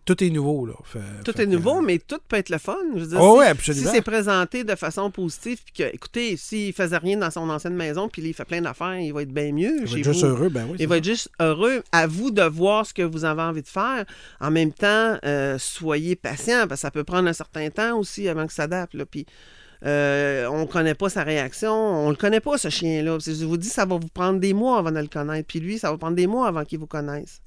tout 0.04 0.24
est 0.24 0.30
nouveau, 0.30 0.66
là. 0.66 0.72
Fait- 0.82 0.98
Tout 1.24 1.30
fait 1.30 1.42
est 1.42 1.46
que- 1.46 1.50
nouveau, 1.52 1.80
mais 1.80 1.98
tout 2.00 2.18
peut 2.26 2.34
être 2.36 2.48
le 2.48 2.58
fun. 2.58 2.74
Je 2.96 3.00
veux 3.02 3.06
dire, 3.06 3.18
Oh, 3.20 3.34
si, 3.34 3.38
ouais, 3.38 3.44
si 3.44 3.50
absolument. 3.52 3.90
c'est 3.92 4.02
présenté 4.02 4.64
de 4.64 4.74
façon 4.74 5.12
positive, 5.12 5.60
puis 5.64 5.74
que, 5.84 5.94
écoutez, 5.94 6.36
s'il 6.36 6.72
faisait 6.72 6.96
rien 6.96 7.18
dans 7.18 7.30
son 7.30 7.48
ancienne 7.50 7.76
maison, 7.76 8.08
puis 8.08 8.20
il 8.22 8.34
fait 8.34 8.44
plein 8.44 8.60
d'affaires, 8.62 8.98
il 8.98 9.12
va 9.12 9.22
être 9.22 9.32
bien 9.32 9.52
mieux 9.52 9.76
Il 9.82 9.86
va 9.86 9.98
être 9.98 10.04
juste 10.12 10.24
heureux, 10.24 10.48
ben 10.48 10.66
oui. 10.70 10.76
Il 10.80 10.88
va 10.88 10.94
ça. 10.94 10.98
être 10.98 11.04
juste 11.04 11.28
heureux. 11.38 11.84
À 11.92 12.08
vous 12.08 12.32
de 12.32 12.42
voir 12.42 12.84
ce 12.84 12.94
que 12.94 13.02
vous 13.02 13.24
avez 13.24 13.42
envie 13.42 13.62
de 13.62 13.68
faire. 13.68 14.04
En 14.40 14.50
même 14.50 14.72
temps, 14.72 15.18
euh, 15.24 15.56
soyez 15.58 16.16
patient, 16.16 16.66
parce 16.66 16.80
que 16.80 16.82
ça 16.82 16.90
peut 16.90 17.04
prendre 17.04 17.28
un 17.28 17.32
certain 17.32 17.70
temps 17.70 17.96
aussi 17.96 18.26
avant 18.28 18.46
que 18.46 18.52
ça 18.52 18.64
s'adapte. 18.64 18.96
Puis, 19.04 19.24
euh, 19.84 20.46
on 20.48 20.60
ne 20.60 20.64
connaît 20.66 20.94
pas 20.94 21.08
sa 21.08 21.22
réaction. 21.22 21.72
On 21.72 22.10
le 22.10 22.16
connaît 22.16 22.40
pas, 22.40 22.56
ce 22.58 22.68
chien-là. 22.70 23.18
Je 23.20 23.44
vous 23.44 23.56
dis, 23.56 23.68
ça 23.68 23.84
va 23.84 23.96
vous 23.98 24.08
prendre 24.08 24.40
des 24.40 24.54
mois 24.54 24.78
avant 24.78 24.92
de 24.92 24.98
le 25.00 25.06
connaître. 25.08 25.46
Puis 25.46 25.60
lui, 25.60 25.78
ça 25.78 25.90
va 25.90 25.98
prendre 25.98 26.16
des 26.16 26.26
mois 26.26 26.48
avant 26.48 26.64
qu'il 26.64 26.78
vous 26.78 26.86
connaisse. 26.86 27.40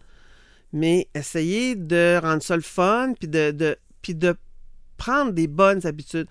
Mais 0.73 1.07
essayez 1.15 1.75
de 1.75 2.19
rendre 2.21 2.43
ça 2.43 2.55
le 2.55 2.61
fun, 2.61 3.13
puis 3.19 3.27
de, 3.27 3.51
de, 3.51 3.75
puis 4.01 4.13
de 4.13 4.35
prendre 4.97 5.31
des 5.31 5.47
bonnes 5.47 5.85
habitudes. 5.87 6.27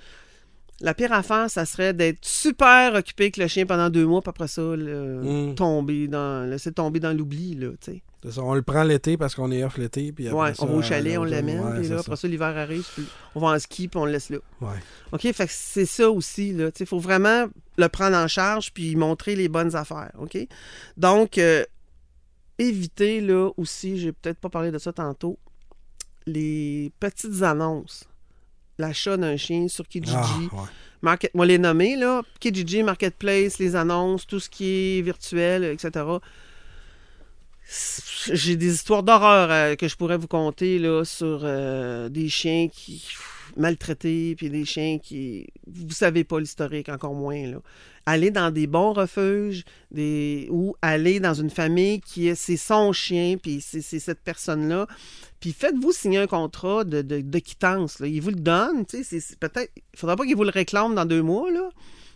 La 0.80 0.94
pire 0.94 1.12
affaire, 1.12 1.50
ça 1.50 1.64
serait 1.64 1.92
d'être 1.92 2.24
super 2.24 2.94
occupé 2.94 3.24
avec 3.24 3.36
le 3.36 3.48
chien 3.48 3.66
pendant 3.66 3.90
deux 3.90 4.06
mois, 4.06 4.22
puis 4.22 4.30
après 4.30 4.46
ça, 4.46 4.62
le- 4.62 5.22
Mm. 5.50 5.54
tomber 5.56 6.06
dans, 6.06 6.48
laisser 6.48 6.70
tomber 6.70 7.00
dans 7.00 7.12
l'oubli, 7.12 7.56
là, 7.56 7.70
tu 7.80 7.92
sais. 7.94 8.02
Ça, 8.28 8.42
on 8.42 8.54
le 8.54 8.62
prend 8.62 8.82
l'été 8.82 9.16
parce 9.16 9.34
qu'on 9.36 9.50
est 9.52 9.62
off 9.62 9.78
l'été. 9.78 10.10
Puis 10.12 10.26
après 10.26 10.38
Ouais, 10.38 10.54
ça, 10.54 10.64
on 10.64 10.66
va 10.66 10.74
au 10.74 10.82
chalet, 10.82 11.16
on 11.18 11.24
l'amène, 11.24 11.60
ouais, 11.60 11.80
puis 11.80 11.88
là, 11.88 12.00
après 12.00 12.16
ça, 12.16 12.26
l'hiver 12.26 12.56
arrive, 12.56 12.84
puis 12.94 13.06
on 13.34 13.40
va 13.40 13.48
en 13.48 13.58
ski, 13.58 13.86
puis 13.86 13.98
on 13.98 14.06
le 14.06 14.12
laisse 14.12 14.30
là. 14.30 14.38
Ouais. 14.60 14.76
OK, 15.12 15.20
fait 15.20 15.46
que 15.46 15.52
c'est 15.52 15.86
ça 15.86 16.10
aussi, 16.10 16.56
sais, 16.74 16.84
faut 16.84 16.98
vraiment 16.98 17.46
le 17.76 17.88
prendre 17.88 18.16
en 18.16 18.26
charge, 18.26 18.72
puis 18.72 18.96
montrer 18.96 19.36
les 19.36 19.48
bonnes 19.48 19.76
affaires, 19.76 20.10
OK? 20.18 20.36
Donc, 20.96 21.38
euh, 21.38 21.64
évitez, 22.58 23.20
là, 23.20 23.50
aussi, 23.56 23.98
j'ai 23.98 24.12
peut-être 24.12 24.38
pas 24.38 24.48
parlé 24.48 24.72
de 24.72 24.78
ça 24.78 24.92
tantôt, 24.92 25.38
les 26.26 26.92
petites 26.98 27.42
annonces. 27.42 28.04
L'achat 28.78 29.16
d'un 29.16 29.36
chien 29.36 29.68
sur 29.68 29.88
Kijiji. 29.88 30.14
Ah. 30.52 30.66
Market, 31.02 31.32
moi 31.34 31.46
les 31.46 31.58
nommer, 31.58 31.96
là. 31.96 32.22
Kijiji, 32.40 32.82
Marketplace, 32.82 33.58
les 33.58 33.76
annonces, 33.76 34.26
tout 34.26 34.40
ce 34.40 34.48
qui 34.48 34.98
est 34.98 35.02
virtuel, 35.02 35.64
etc. 35.64 36.04
J'ai 38.32 38.56
des 38.56 38.74
histoires 38.74 39.02
d'horreur 39.02 39.50
euh, 39.50 39.74
que 39.76 39.88
je 39.88 39.96
pourrais 39.96 40.16
vous 40.16 40.26
conter 40.28 40.78
là, 40.78 41.04
sur 41.04 41.40
euh, 41.42 42.08
des 42.08 42.28
chiens 42.28 42.68
qui 42.68 43.04
maltraités, 43.56 44.34
puis 44.36 44.50
des 44.50 44.64
chiens 44.64 44.98
qui. 44.98 45.46
Vous 45.66 45.90
savez 45.90 46.24
pas 46.24 46.40
l'historique, 46.40 46.88
encore 46.88 47.14
moins. 47.14 47.46
Là. 47.46 47.58
Aller 48.06 48.30
dans 48.30 48.50
des 48.50 48.66
bons 48.66 48.92
refuges, 48.92 49.64
des... 49.90 50.48
ou 50.50 50.74
aller 50.80 51.20
dans 51.20 51.34
une 51.34 51.50
famille 51.50 52.00
qui 52.00 52.28
est 52.28 52.34
c'est 52.34 52.56
son 52.56 52.92
chien, 52.92 53.36
puis 53.36 53.60
c'est 53.60 53.82
cette 53.82 54.20
personne-là. 54.20 54.86
Puis 55.40 55.52
faites-vous 55.52 55.92
signer 55.92 56.18
un 56.18 56.26
contrat 56.26 56.84
de, 56.84 57.02
de, 57.02 57.38
quittance. 57.38 58.00
Là. 58.00 58.06
Il 58.06 58.20
vous 58.20 58.30
le 58.30 58.36
donne. 58.36 58.86
tu 58.86 59.04
sais, 59.04 59.20
peut-être. 59.38 59.70
Il 59.76 59.98
faudra 59.98 60.16
pas 60.16 60.24
qu'il 60.24 60.36
vous 60.36 60.44
le 60.44 60.50
réclame 60.50 60.94
dans 60.94 61.04
deux 61.04 61.22
mois. 61.22 61.50
Là. 61.50 61.68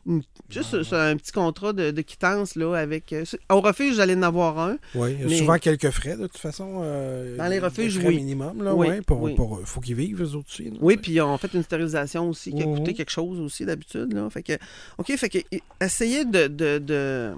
Une- 0.05 0.23
Juste 0.51 0.83
c'est 0.83 0.97
un 0.97 1.17
petit 1.17 1.31
contrat 1.33 1.73
de, 1.73 1.93
de 1.93 2.03
quittance 2.03 2.57
là, 2.57 2.75
avec. 2.75 3.13
euh, 3.13 3.25
Au 3.51 3.61
refuge, 3.61 3.95
j'allais 3.95 4.17
en 4.17 4.23
avoir 4.25 4.59
un. 4.59 4.77
Oui, 4.97 5.13
il 5.15 5.21
y 5.21 5.25
a 5.25 5.27
Mais- 5.29 5.39
souvent 5.39 5.59
quelques 5.59 5.91
frais, 5.91 6.17
de 6.17 6.27
toute 6.27 6.39
façon. 6.39 6.81
euh, 6.83 7.37
Dans 7.37 7.47
les 7.47 7.61
refuges, 7.61 7.99
frais 7.99 8.09
oui. 8.09 8.17
minimum, 8.17 8.63
là, 8.65 8.75
Oui, 8.75 8.89
ouais, 8.89 9.03
pour, 9.03 9.23
oui. 9.23 9.35
pour- 9.35 9.61
faut 9.65 9.81
qu'ils 9.81 9.95
vivent, 9.95 10.21
eux 10.21 10.35
autres 10.35 10.49
aussi. 10.51 10.65
là, 10.71 10.77
Oui, 10.81 10.97
puis 10.97 11.21
on 11.21 11.39
fait 11.39 11.55
une 11.55 11.63
stérilisation 11.63 12.29
aussi 12.29 12.53
qui 12.53 12.63
a 12.63 12.65
coûté 12.65 12.91
Mhm. 12.91 12.97
quelque 12.97 13.11
chose 13.13 13.39
aussi 13.41 13.65
d'habitude. 13.65 14.13
Là. 14.13 14.29
Fait 14.31 14.43
que, 14.43 14.55
OK, 14.99 15.17
fait 15.17 15.29
que 15.29 15.39
essayez 15.81 16.25
de, 16.25 16.49
de, 16.49 16.79
de, 16.79 17.33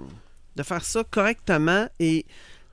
de 0.55 0.63
faire 0.63 0.83
ça 0.83 1.03
correctement 1.03 1.87
et 1.99 2.25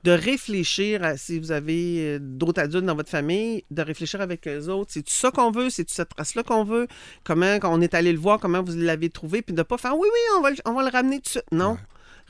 de 0.03 0.11
réfléchir 0.11 1.03
à 1.03 1.15
si 1.17 1.39
vous 1.39 1.51
avez 1.51 2.15
euh, 2.15 2.19
d'autres 2.21 2.61
adultes 2.61 2.85
dans 2.85 2.95
votre 2.95 3.09
famille, 3.09 3.63
de 3.71 3.81
réfléchir 3.81 4.19
avec 4.21 4.47
eux 4.47 4.67
autres. 4.69 4.91
C'est 4.93 5.07
ça 5.09 5.31
qu'on 5.31 5.51
veut, 5.51 5.69
c'est 5.69 5.89
cette 5.89 6.09
race-là 6.17 6.43
qu'on 6.43 6.63
veut, 6.65 6.87
comment 7.23 7.57
on 7.63 7.79
est 7.81 7.93
allé 7.93 8.11
le 8.11 8.19
voir, 8.19 8.39
comment 8.39 8.61
vous 8.61 8.75
l'avez 8.75 9.09
trouvé, 9.09 9.41
puis 9.41 9.55
de 9.55 9.61
pas 9.63 9.77
faire 9.77 9.97
oui, 9.97 10.07
oui, 10.11 10.19
on 10.37 10.41
va, 10.41 10.49
le- 10.51 10.57
on 10.65 10.73
va 10.73 10.83
le 10.83 10.89
ramener 10.89 11.17
tout 11.17 11.23
de 11.23 11.29
suite. 11.29 11.45
Non. 11.51 11.71
Ouais. 11.73 11.77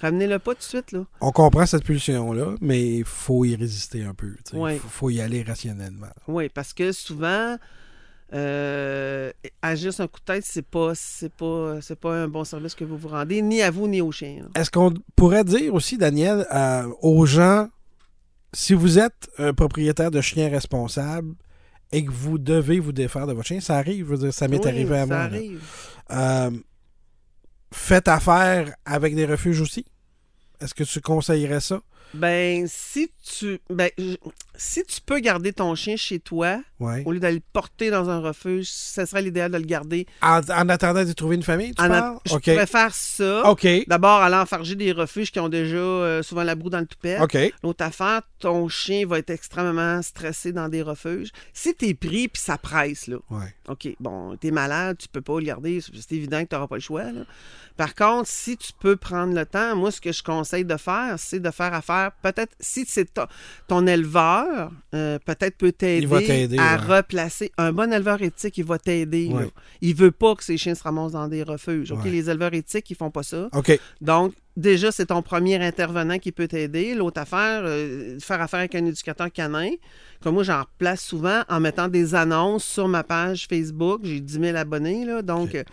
Ramenez-le 0.02 0.40
pas 0.40 0.54
tout 0.54 0.60
de 0.60 0.64
suite, 0.64 0.92
là. 0.92 1.06
On 1.22 1.32
comprend 1.32 1.66
cette 1.68 1.84
pulsion-là, 1.84 2.56
mais 2.62 2.98
il 2.98 3.06
faut 3.06 3.46
y 3.46 3.56
résister 3.56 4.04
un 4.04 4.14
peu. 4.14 4.36
Il 4.52 4.60
Ouais. 4.60 4.78
faut, 4.78 4.88
faut 4.88 5.10
y 5.12 5.22
aller 5.22 5.44
rationnellement. 5.44 6.08
Oui, 6.28 6.50
parce 6.50 6.74
que 6.74 6.92
souvent, 6.92 7.58
euh, 8.34 9.32
agir 9.62 9.94
sur 9.94 10.04
un 10.04 10.08
coup 10.08 10.20
de 10.20 10.26
tête, 10.34 10.44
c'est 10.46 10.66
pas, 10.68 10.94
c'est 10.96 11.32
pas, 11.32 11.80
c'est 11.82 12.00
pas 12.00 12.16
un 12.24 12.28
bon 12.28 12.44
service 12.44 12.74
que 12.76 12.84
vous 12.84 12.98
vous 12.98 13.10
rendez, 13.10 13.42
ni 13.42 13.62
à 13.62 13.70
vous 13.72 13.88
ni 13.88 14.02
au 14.02 14.12
chien. 14.12 14.38
là. 14.42 14.60
Est-ce 14.62 14.72
qu'on 14.72 14.94
pourrait 15.16 15.44
dire 15.44 15.74
aussi, 15.74 15.98
Daniel, 15.98 16.46
euh, 16.54 16.88
aux 17.02 17.26
gens, 17.26 17.70
si 18.54 18.74
vous 18.74 18.98
êtes 19.00 19.30
un 19.38 19.54
propriétaire 19.54 20.12
de 20.12 20.22
chien 20.22 20.50
responsable 20.50 21.34
et 21.92 22.04
que 22.04 22.12
vous 22.12 22.38
devez 22.40 22.80
vous 22.80 22.92
défaire 22.92 23.28
de 23.28 23.34
votre 23.34 23.48
chien, 23.48 23.60
ça 23.62 23.78
arrive, 23.78 24.06
je 24.08 24.12
veux 24.12 24.18
dire, 24.18 24.34
ça 24.34 24.48
m'est 24.48 24.60
Oui, 24.64 24.68
arrivé 24.68 24.96
à 24.98 25.02
ça 25.02 25.06
moi. 25.06 25.18
arrive. 25.18 25.62
Euh, 26.12 26.52
faites 27.72 28.08
affaire 28.08 28.74
avec 28.86 29.16
des 29.16 29.26
refuges 29.26 29.62
aussi. 29.62 29.86
Est-ce 30.60 30.74
que 30.74 30.84
tu 30.84 31.02
conseillerais 31.02 31.60
ça? 31.60 31.82
Ben, 32.14 32.66
si 32.68 33.10
tu, 33.24 33.60
ben, 33.70 33.90
si 34.56 34.84
tu 34.84 35.02
peux 35.02 35.20
garder 35.20 35.52
ton 35.54 35.74
chien 35.76 35.96
chez 35.96 36.20
toi, 36.20 36.62
au 36.80 37.12
lieu 37.12 37.20
d'aller 37.20 37.38
le 37.38 37.44
porter 37.54 37.90
dans 37.90 38.10
un 38.10 38.20
refuge, 38.20 38.68
ce 38.70 39.06
serait 39.06 39.22
l'idéal 39.22 39.52
de 39.52 39.58
le 39.58 39.64
garder. 39.64 40.06
En, 40.22 40.40
en 40.50 40.70
attendant 40.70 41.04
de 41.06 41.14
trouver 41.14 41.36
une 41.38 41.44
famille, 41.44 41.74
tu 41.74 41.82
En 41.82 41.88
parles? 41.88 42.20
Je 42.26 42.36
préfère 42.38 42.94
ça. 42.94 43.50
OK. 43.50 43.68
D'abord, 43.88 44.22
aller 44.22 44.36
enfarger 44.36 44.76
des 44.76 44.92
refuges 44.92 45.32
qui 45.32 45.40
ont 45.40 45.50
déjà 45.50 45.78
euh, 45.78 46.22
souvent 46.24 46.44
la 46.44 46.56
broue 46.56 46.70
dans 46.70 46.80
le 46.82 46.86
toupet. 46.86 47.20
OK. 47.20 47.38
L'autre 47.64 47.84
affaire, 47.86 48.22
ton 48.40 48.68
chien 48.68 49.06
va 49.08 49.20
être 49.20 49.30
extrêmement 49.30 50.02
stressé 50.02 50.52
dans 50.52 50.70
des 50.70 50.82
refuges. 50.82 51.30
Si 51.54 51.74
t'es 51.74 51.94
pris 51.94 52.28
puis 52.28 52.42
ça 52.42 52.58
presse, 52.58 53.08
là, 53.08 53.18
Ouais. 53.30 53.54
OK, 53.70 53.88
bon, 54.00 54.36
t'es 54.36 54.52
malade, 54.52 54.98
tu 55.00 55.08
peux 55.08 55.22
pas 55.22 55.40
le 55.40 55.46
garder, 55.46 55.80
c'est 55.82 56.12
évident 56.16 56.44
que 56.44 56.50
tu 56.50 56.56
n'auras 56.56 56.68
pas 56.68 56.76
le 56.76 56.82
choix. 56.82 57.04
là. 57.06 57.22
Par 57.78 57.96
contre, 57.96 58.28
si 58.30 58.56
tu 58.58 58.72
peux 58.80 58.96
prendre 58.98 59.34
le 59.34 59.46
temps, 59.48 59.76
moi, 59.76 59.90
ce 59.90 60.00
que 60.00 60.12
je 60.12 60.22
conseille 60.22 60.66
de 60.66 60.78
faire, 60.78 61.16
c'est 61.18 61.40
de 61.40 61.50
faire 61.50 61.74
affaire, 61.74 62.03
peut-être, 62.12 62.54
si 62.60 62.86
c'est 62.88 63.14
ton, 63.14 63.26
ton 63.68 63.86
éleveur, 63.88 64.72
euh, 64.94 65.20
peut-être 65.26 65.58
peut 65.58 65.72
t'aider 65.72 66.08
à 66.58 66.76
ouais. 66.78 66.98
replacer. 66.98 67.52
Un 67.58 67.72
bon 67.74 67.92
éleveur 67.94 68.22
éthique, 68.22 68.58
il 68.58 68.66
va 68.66 68.78
t'aider. 68.80 69.30
Ouais. 69.32 69.50
Il 69.82 69.96
veut 69.96 70.12
pas 70.12 70.36
que 70.36 70.44
ses 70.44 70.58
chiens 70.58 70.76
se 70.76 70.84
ramassent 70.84 71.14
dans 71.14 71.28
des 71.28 71.44
refuges. 71.44 71.92
OK, 71.92 72.04
Ouais. 72.06 72.12
les 72.12 72.30
éleveurs 72.30 72.54
éthiques, 72.54 72.90
ils 72.90 72.96
font 72.98 73.12
pas 73.12 73.24
ça. 73.24 73.50
OK. 73.54 73.80
Donc, 74.02 74.34
déjà, 74.58 74.92
c'est 74.92 75.08
ton 75.08 75.22
premier 75.22 75.56
intervenant 75.64 76.20
qui 76.20 76.32
peut 76.32 76.48
t'aider. 76.48 76.94
L'autre 76.96 77.22
affaire, 77.22 77.62
euh, 77.66 78.20
faire 78.20 78.42
affaire 78.42 78.60
avec 78.60 78.76
un 78.76 78.86
éducateur 78.86 79.32
canin. 79.32 79.72
Comme 80.22 80.36
moi, 80.36 80.44
j'en 80.44 80.62
replace 80.62 81.02
souvent 81.04 81.44
en 81.50 81.60
mettant 81.60 81.88
des 81.88 82.16
annonces 82.16 82.64
sur 82.66 82.88
ma 82.88 83.04
page 83.04 83.48
Facebook. 83.50 84.02
J'ai 84.04 84.20
10 84.20 84.40
000 84.40 84.58
abonnés, 84.58 85.06
là. 85.06 85.22
Donc, 85.22 85.50
Ok. 85.56 85.64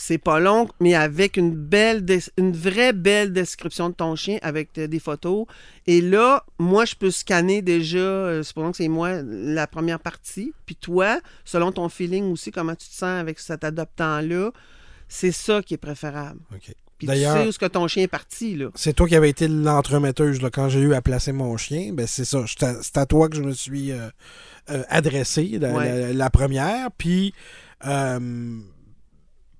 C'est 0.00 0.18
pas 0.18 0.38
long, 0.38 0.68
mais 0.80 0.94
avec 0.94 1.36
une 1.36 1.54
belle, 1.54 2.06
une 2.36 2.52
vraie 2.52 2.92
belle 2.92 3.32
description 3.32 3.88
de 3.90 3.94
ton 3.94 4.14
chien 4.14 4.38
avec 4.42 4.78
euh, 4.78 4.86
des 4.86 5.00
photos. 5.00 5.46
Et 5.86 6.00
là, 6.00 6.44
moi, 6.58 6.84
je 6.84 6.94
peux 6.94 7.10
scanner 7.10 7.62
déjà, 7.62 7.98
euh, 7.98 8.42
supposons 8.44 8.70
que 8.70 8.76
c'est 8.76 8.88
moi, 8.88 9.20
la 9.22 9.66
première 9.66 9.98
partie. 9.98 10.52
Puis 10.66 10.76
toi, 10.76 11.20
selon 11.44 11.72
ton 11.72 11.88
feeling 11.88 12.30
aussi, 12.30 12.50
comment 12.52 12.74
tu 12.76 12.88
te 12.88 12.94
sens 12.94 13.20
avec 13.20 13.40
cet 13.40 13.64
adoptant-là, 13.64 14.52
c'est 15.08 15.32
ça 15.32 15.62
qui 15.62 15.74
est 15.74 15.78
préférable. 15.78 16.38
OK. 16.54 16.60
Puis 16.98 17.06
tu 17.06 17.12
D'ailleurs- 17.12 17.36
sais 17.36 17.46
où 17.46 17.48
est-ce 17.50 17.58
que 17.60 17.66
ton 17.66 17.86
chien 17.86 18.02
est 18.02 18.08
parti, 18.08 18.56
là. 18.56 18.70
C'est 18.74 18.92
toi 18.92 19.06
qui 19.08 19.14
avais 19.16 19.30
été 19.30 19.46
l'entremetteuse 19.46 20.42
là, 20.42 20.50
quand 20.50 20.68
j'ai 20.68 20.80
eu 20.80 20.94
à 20.94 21.00
placer 21.02 21.30
mon 21.32 21.56
chien. 21.56 21.92
Ben 21.92 22.06
c'est 22.08 22.24
ça. 22.24 22.44
C'est 22.82 22.96
à 22.96 23.06
toi 23.06 23.28
que 23.28 23.36
je 23.36 23.42
me 23.42 23.52
suis 23.52 23.92
euh, 23.92 24.08
euh, 24.70 24.82
adressé, 24.88 25.58
la, 25.60 25.72
Ouais. 25.72 26.00
la- 26.08 26.12
la 26.12 26.30
première. 26.30 26.90
Puis, 26.98 27.32
euh, 27.86 28.58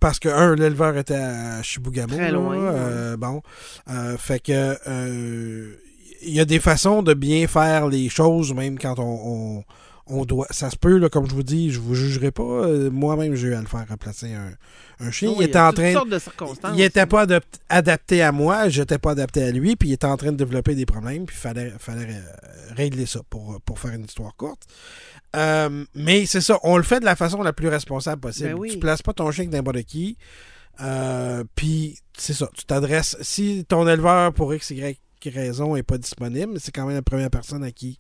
parce 0.01 0.19
que, 0.19 0.29
un, 0.29 0.55
l'éleveur 0.55 0.97
était 0.97 1.15
à 1.15 1.63
Chibougamau. 1.63 2.15
Très 2.15 2.27
là, 2.27 2.31
loin, 2.31 2.57
euh, 2.57 3.17
bon. 3.17 3.43
Euh, 3.91 4.17
fait 4.17 4.41
que, 4.41 4.77
euh, 4.87 5.75
il 6.23 6.33
y 6.33 6.41
a 6.41 6.45
des 6.45 6.61
façons 6.61 7.03
de 7.03 7.15
bien 7.15 7.47
faire 7.47 7.89
les 7.89 8.09
choses, 8.09 8.53
même 8.53 8.79
quand 8.79 8.99
on, 8.99 9.05
on, 9.59 9.65
on 10.09 10.25
doit. 10.25 10.47
Ça 10.51 10.71
se 10.71 10.77
peut, 10.77 10.97
là, 10.99 11.09
comme 11.09 11.29
je 11.29 11.35
vous 11.35 11.43
dis, 11.43 11.71
je 11.71 11.81
vous 11.81 11.95
jugerai 11.95 12.31
pas. 12.31 12.43
Euh, 12.43 12.91
Moi-même, 12.91 13.35
j'ai 13.35 13.49
eu 13.49 13.55
à 13.55 13.61
le 13.61 13.67
faire 13.67 13.87
remplacer 13.89 14.33
un, 14.35 14.51
un 15.01 15.11
chien. 15.11 15.31
Oui, 15.31 15.37
il 15.41 15.45
était 15.45 15.59
en 15.59 15.73
train. 15.73 15.93
sortes 15.93 16.09
de 16.09 16.19
circonstances. 16.19 16.73
Il 16.75 16.79
n'était 16.79 17.07
pas 17.07 17.27
adap- 17.27 17.43
adapté 17.69 18.23
à 18.23 18.33
moi, 18.33 18.69
j'étais 18.69 18.99
pas 18.99 19.13
adapté 19.13 19.43
à 19.43 19.51
lui, 19.51 19.77
puis 19.77 19.91
il 19.91 19.93
était 19.93 20.07
en 20.07 20.17
train 20.17 20.33
de 20.33 20.37
développer 20.37 20.75
des 20.75 20.87
problèmes, 20.87 21.27
puis 21.27 21.37
il 21.37 21.41
fallait, 21.41 21.73
fallait 21.79 22.07
euh, 22.09 22.75
régler 22.75 23.07
ça 23.07 23.21
pour, 23.29 23.61
pour 23.65 23.79
faire 23.79 23.93
une 23.93 24.05
histoire 24.05 24.35
courte. 24.37 24.63
Euh, 25.37 25.85
mais 25.95 26.27
c'est 26.27 26.41
ça, 26.41 26.59
on 26.63 26.77
le 26.77 26.83
fait 26.83 27.01
de 27.01 27.05
la 27.05 27.17
façon 27.17 27.43
la 27.43 27.53
plus 27.53 27.69
responsable 27.69 28.21
possible. 28.21 28.51
Ben 28.51 28.59
oui. 28.59 28.71
Tu 28.71 28.79
places 28.79 29.03
pas 29.03 29.13
ton 29.13 29.31
chien 29.31 29.47
n'importe 29.47 29.83
qui. 29.83 30.17
Euh, 30.81 31.45
puis 31.55 31.99
c'est 32.17 32.35
ça, 32.35 32.49
tu 32.55 32.65
t'adresses. 32.65 33.17
Si 33.21 33.65
ton 33.69 33.87
éleveur, 33.89 34.33
pour 34.33 34.55
X, 34.55 34.71
Y 34.71 34.99
raison, 35.27 35.75
n'est 35.75 35.83
pas 35.83 35.99
disponible, 35.99 36.59
c'est 36.61 36.71
quand 36.73 36.87
même 36.87 36.95
la 36.95 37.03
première 37.03 37.29
personne 37.29 37.65
à 37.65 37.73
qui 37.73 37.99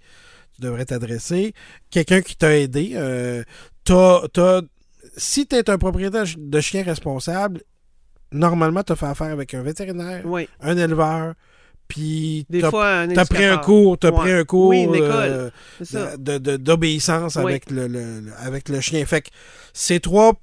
tu 0.59 0.67
devrais 0.67 0.85
t'adresser. 0.85 1.55
Quelqu'un 1.91 2.21
qui 2.21 2.37
t'a 2.37 2.57
aidé. 2.57 2.93
Euh, 2.95 3.43
si 5.17 5.47
tu 5.47 5.57
es 5.57 5.71
un 5.71 5.79
propriétaire 5.79 6.25
de 6.37 6.61
chien 6.61 6.83
responsable, 6.83 7.63
normalement, 8.33 8.83
tu 8.83 8.93
as 8.93 8.97
fait 8.97 9.07
affaire 9.07 9.29
avec 9.33 9.55
un 9.55 9.63
vétérinaire, 9.63 10.23
Oui. 10.27 10.49
un 10.61 10.77
éleveur, 10.77 11.35
puis 11.89 12.45
Des 12.51 12.61
t'as 12.61 12.71
fois, 12.71 12.91
un 12.91 13.09
t'as 13.09 13.25
pris 13.25 13.45
un 13.45 13.57
cours, 13.59 13.99
t'as 13.99 14.11
Ouais. 14.11 14.17
pris 14.19 14.33
un 14.33 14.45
cours 14.45 14.69
Oui, 14.69 14.87
euh, 14.93 15.51
d'obéissance 16.59 17.37
Oui. 17.37 17.43
avec, 17.45 17.71
le, 17.71 17.87
le- 17.89 18.21
le- 18.21 18.33
avec 18.39 18.69
le 18.69 18.81
chien. 18.81 19.05
Fait 19.07 19.23
que 19.23 19.29
ces 19.73 19.99
trois 20.01 20.35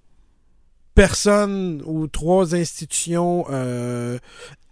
personnes 0.96 1.82
ou 1.86 2.08
trois 2.08 2.56
institutions 2.56 3.46
euh, 3.52 4.18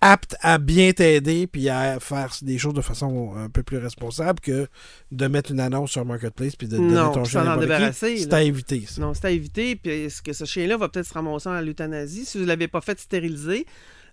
aptes 0.03 0.35
à 0.41 0.57
bien 0.57 0.91
t'aider 0.91 1.47
puis 1.47 1.69
à 1.69 1.97
faire 2.01 2.35
des 2.41 2.57
choses 2.57 2.73
de 2.73 2.81
façon 2.81 3.33
un 3.37 3.49
peu 3.49 3.63
plus 3.63 3.77
responsable 3.77 4.41
que 4.41 4.67
de 5.11 5.27
mettre 5.27 5.51
une 5.51 5.61
annonce 5.61 5.91
sur 5.91 6.03
Marketplace 6.03 6.57
puis 6.57 6.67
de 6.67 6.75
donner 6.75 6.93
Non, 6.93 7.11
ton 7.13 7.23
puis 7.23 7.31
chien 7.31 7.47
à 7.47 7.57
débarrasser, 7.57 8.17
C'est 8.17 8.33
à 8.33 8.43
éviter, 8.43 8.83
ça. 8.85 9.01
Non, 9.01 9.13
c'est 9.13 9.25
à 9.25 9.31
éviter. 9.31 9.77
Puis 9.77 9.91
est-ce 9.91 10.21
que 10.21 10.33
ce 10.33 10.43
chien-là 10.43 10.75
va 10.75 10.89
peut-être 10.89 11.07
se 11.07 11.13
ramasser 11.13 11.47
à 11.47 11.61
l'euthanasie 11.61 12.25
si 12.25 12.37
vous 12.37 12.43
ne 12.43 12.49
l'avez 12.49 12.67
pas 12.67 12.81
fait 12.81 12.99
stériliser? 12.99 13.65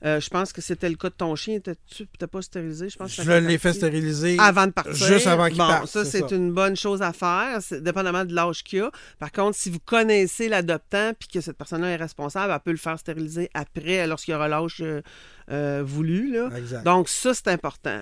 Euh, 0.02 0.18
je 0.18 0.30
pense 0.30 0.52
que 0.52 0.62
c'était 0.62 0.88
le 0.88 0.96
cas 0.96 1.10
de 1.10 1.14
ton 1.14 1.36
chien. 1.36 1.58
T'as 1.60 2.26
pas 2.26 2.40
stérilisé? 2.40 2.88
Je 2.88 2.96
pense 2.96 3.14
que 3.14 3.22
Je 3.22 3.32
l'ai 3.32 3.58
fait 3.58 3.74
stériliser. 3.74 4.36
Avant 4.38 4.66
de 4.66 4.72
partir. 4.72 4.94
Juste 4.94 5.26
avant 5.26 5.48
qu'il 5.48 5.58
bon, 5.58 5.66
parte, 5.68 5.86
ça, 5.88 6.04
c'est 6.04 6.30
une 6.30 6.52
bonne 6.52 6.76
chose 6.76 7.02
à 7.02 7.12
faire, 7.12 7.58
dépendamment 7.80 8.24
de 8.24 8.34
l'âge 8.34 8.64
qu'il 8.64 8.82
a. 8.82 8.90
Par 9.18 9.30
contre, 9.30 9.56
si 9.56 9.68
vous 9.68 9.78
connaissez 9.78 10.48
l'adoptant 10.48 11.12
puis 11.18 11.28
que 11.28 11.40
cette 11.40 11.58
personne-là 11.58 11.88
est 11.88 11.96
responsable, 11.96 12.52
elle 12.52 12.60
peut 12.60 12.70
le 12.70 12.78
faire 12.78 12.98
stériliser 12.98 13.50
après, 13.52 14.06
lorsqu'il 14.06 14.34
aura 14.34 14.48
l'âge 14.48 14.78
euh, 14.80 15.02
euh, 15.50 15.82
voulu. 15.84 16.32
Là. 16.32 16.48
Exact. 16.56 16.82
Donc, 16.82 17.08
ça, 17.08 17.34
c'est 17.34 17.48
important. 17.48 18.00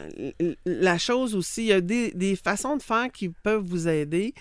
La 0.66 0.98
chose 0.98 1.34
aussi, 1.34 1.62
il 1.62 1.68
y 1.68 1.72
a 1.72 1.80
des, 1.80 2.12
des 2.12 2.36
façons 2.36 2.76
de 2.76 2.82
faire 2.82 3.10
qui 3.12 3.28
peuvent 3.28 3.64
vous 3.64 3.88
aider. 3.88 4.34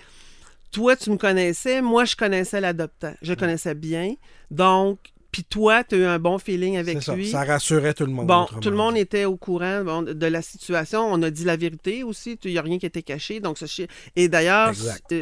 Toi, 0.71 0.95
tu 0.95 1.09
me 1.09 1.17
connaissais, 1.17 1.81
moi, 1.81 2.05
je 2.05 2.15
connaissais 2.15 2.61
l'adoptant. 2.61 3.13
Je 3.21 3.31
le 3.31 3.35
connaissais 3.35 3.73
bien. 3.73 4.13
Donc, 4.51 4.99
puis 5.37 5.43
toi, 5.43 5.83
tu 5.83 5.93
as 5.93 5.97
eu 5.99 6.03
un 6.05 6.17
bon 6.17 6.39
feeling 6.39 6.77
avec 6.77 7.03
ça. 7.03 7.13
lui. 7.13 7.29
Ça 7.29 7.43
rassurait 7.43 7.93
tout 7.93 8.07
le 8.07 8.11
monde. 8.11 8.25
Bon, 8.25 8.45
tout 8.45 8.55
le 8.55 8.71
dit. 8.71 8.77
monde 8.77 8.97
était 8.97 9.25
au 9.25 9.37
courant 9.37 9.83
bon, 9.83 10.01
de 10.01 10.25
la 10.25 10.41
situation. 10.41 11.01
On 11.05 11.21
a 11.21 11.29
dit 11.29 11.43
la 11.43 11.55
vérité 11.55 12.01
aussi. 12.01 12.39
Il 12.43 12.53
n'y 12.53 12.57
a 12.57 12.63
rien 12.63 12.79
qui 12.79 12.87
était 12.87 13.03
caché. 13.03 13.39
Donc, 13.39 13.59
ce 13.59 13.67
chien... 13.67 13.85
Et 14.15 14.29
d'ailleurs, 14.29 14.73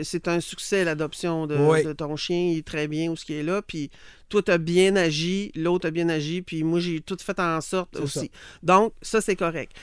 c'est 0.04 0.30
un 0.30 0.40
succès, 0.40 0.86
l'adoption 0.86 1.48
de, 1.48 1.58
Oui. 1.58 1.84
de 1.84 1.92
ton 1.92 2.16
chien. 2.16 2.38
Il 2.54 2.60
est 2.60 2.66
très 2.66 2.88
bien 2.88 3.12
où 3.12 3.18
ce 3.18 3.26
qui 3.26 3.34
est 3.34 3.44
là. 3.44 3.62
Puis 3.62 3.90
toi, 4.30 4.42
tu 4.42 4.52
as 4.52 4.58
bien 4.58 4.96
agi. 4.96 5.52
L'autre 5.54 5.88
a 5.90 5.92
bien 5.92 6.08
agi. 6.08 6.42
Puis 6.42 6.64
moi, 6.64 6.80
j'ai 6.80 7.02
tout 7.02 7.18
fait 7.22 7.38
en 7.42 7.60
sorte 7.60 7.98
aussi. 7.98 8.20
ça. 8.20 8.26
Donc, 8.64 8.94
ça, 9.02 9.20
c'est 9.20 9.36
correct. 9.36 9.74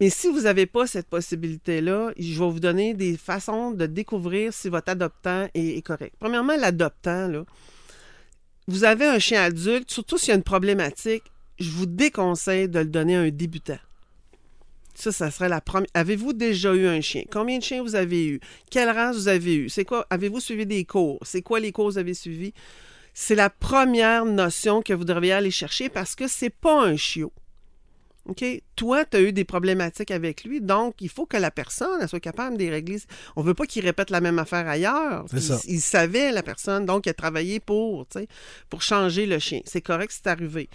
Mais 0.00 0.10
si 0.10 0.28
vous 0.28 0.42
n'avez 0.42 0.66
pas 0.66 0.86
cette 0.86 1.08
possibilité-là, 1.08 2.12
je 2.18 2.38
vais 2.38 2.50
vous 2.50 2.60
donner 2.60 2.92
des 2.92 3.16
façons 3.16 3.70
de 3.70 3.86
découvrir 3.86 4.52
si 4.52 4.68
votre 4.68 4.90
adoptant 4.90 5.48
est, 5.54 5.78
est 5.78 5.82
correct. 5.82 6.14
Premièrement, 6.20 6.56
l'adoptant, 6.58 7.26
là, 7.26 7.44
vous 8.68 8.84
avez 8.84 9.06
un 9.06 9.18
chien 9.18 9.42
adulte, 9.42 9.90
surtout 9.90 10.18
s'il 10.18 10.28
y 10.28 10.32
a 10.32 10.36
une 10.36 10.42
problématique, 10.42 11.24
je 11.58 11.70
vous 11.70 11.86
déconseille 11.86 12.68
de 12.68 12.78
le 12.78 12.84
donner 12.84 13.16
à 13.16 13.20
un 13.20 13.30
débutant. 13.30 13.78
Ça, 14.94 15.10
ça 15.10 15.30
serait 15.30 15.48
la 15.48 15.60
première. 15.60 15.88
Avez-vous 15.94 16.34
déjà 16.34 16.74
eu 16.74 16.86
un 16.86 17.00
chien? 17.00 17.22
Combien 17.30 17.58
de 17.58 17.62
chiens 17.62 17.82
vous 17.82 17.94
avez 17.94 18.26
eu? 18.26 18.40
Quelle 18.70 18.90
race 18.90 19.16
vous 19.16 19.28
avez 19.28 19.54
eu? 19.54 19.68
C'est 19.68 19.84
quoi? 19.84 20.06
Avez-vous 20.10 20.40
suivi 20.40 20.66
des 20.66 20.84
cours? 20.84 21.18
C'est 21.22 21.40
quoi 21.40 21.60
les 21.60 21.72
cours 21.72 21.86
que 21.86 21.92
vous 21.92 21.98
avez 21.98 22.14
suivis? 22.14 22.52
C'est 23.14 23.34
la 23.34 23.48
première 23.48 24.24
notion 24.24 24.82
que 24.82 24.92
vous 24.92 25.04
devriez 25.04 25.32
aller 25.32 25.50
chercher 25.50 25.88
parce 25.88 26.14
que 26.14 26.28
c'est 26.28 26.50
pas 26.50 26.84
un 26.84 26.96
chiot. 26.96 27.32
OK? 28.28 28.44
Toi, 28.76 29.04
tu 29.04 29.16
as 29.16 29.20
eu 29.20 29.32
des 29.32 29.44
problématiques 29.44 30.10
avec 30.10 30.44
lui, 30.44 30.60
donc 30.60 30.94
il 31.00 31.08
faut 31.08 31.26
que 31.26 31.36
la 31.36 31.50
personne 31.50 31.98
elle 32.00 32.08
soit 32.08 32.20
capable 32.20 32.56
de 32.56 32.64
les 32.64 32.70
régler. 32.70 32.98
On 33.36 33.42
veut 33.42 33.54
pas 33.54 33.66
qu'il 33.66 33.84
répète 33.84 34.10
la 34.10 34.20
même 34.20 34.38
affaire 34.38 34.68
ailleurs. 34.68 35.24
C'est 35.30 35.38
il, 35.38 35.42
ça. 35.42 35.60
il 35.66 35.80
savait, 35.80 36.30
la 36.30 36.42
personne, 36.42 36.84
donc 36.84 37.06
il 37.06 37.10
a 37.10 37.14
travaillé 37.14 37.58
pour, 37.58 38.06
pour 38.68 38.82
changer 38.82 39.26
le 39.26 39.38
chien. 39.38 39.60
C'est 39.64 39.80
correct, 39.80 40.12
c'est 40.14 40.28
arrivé. 40.28 40.68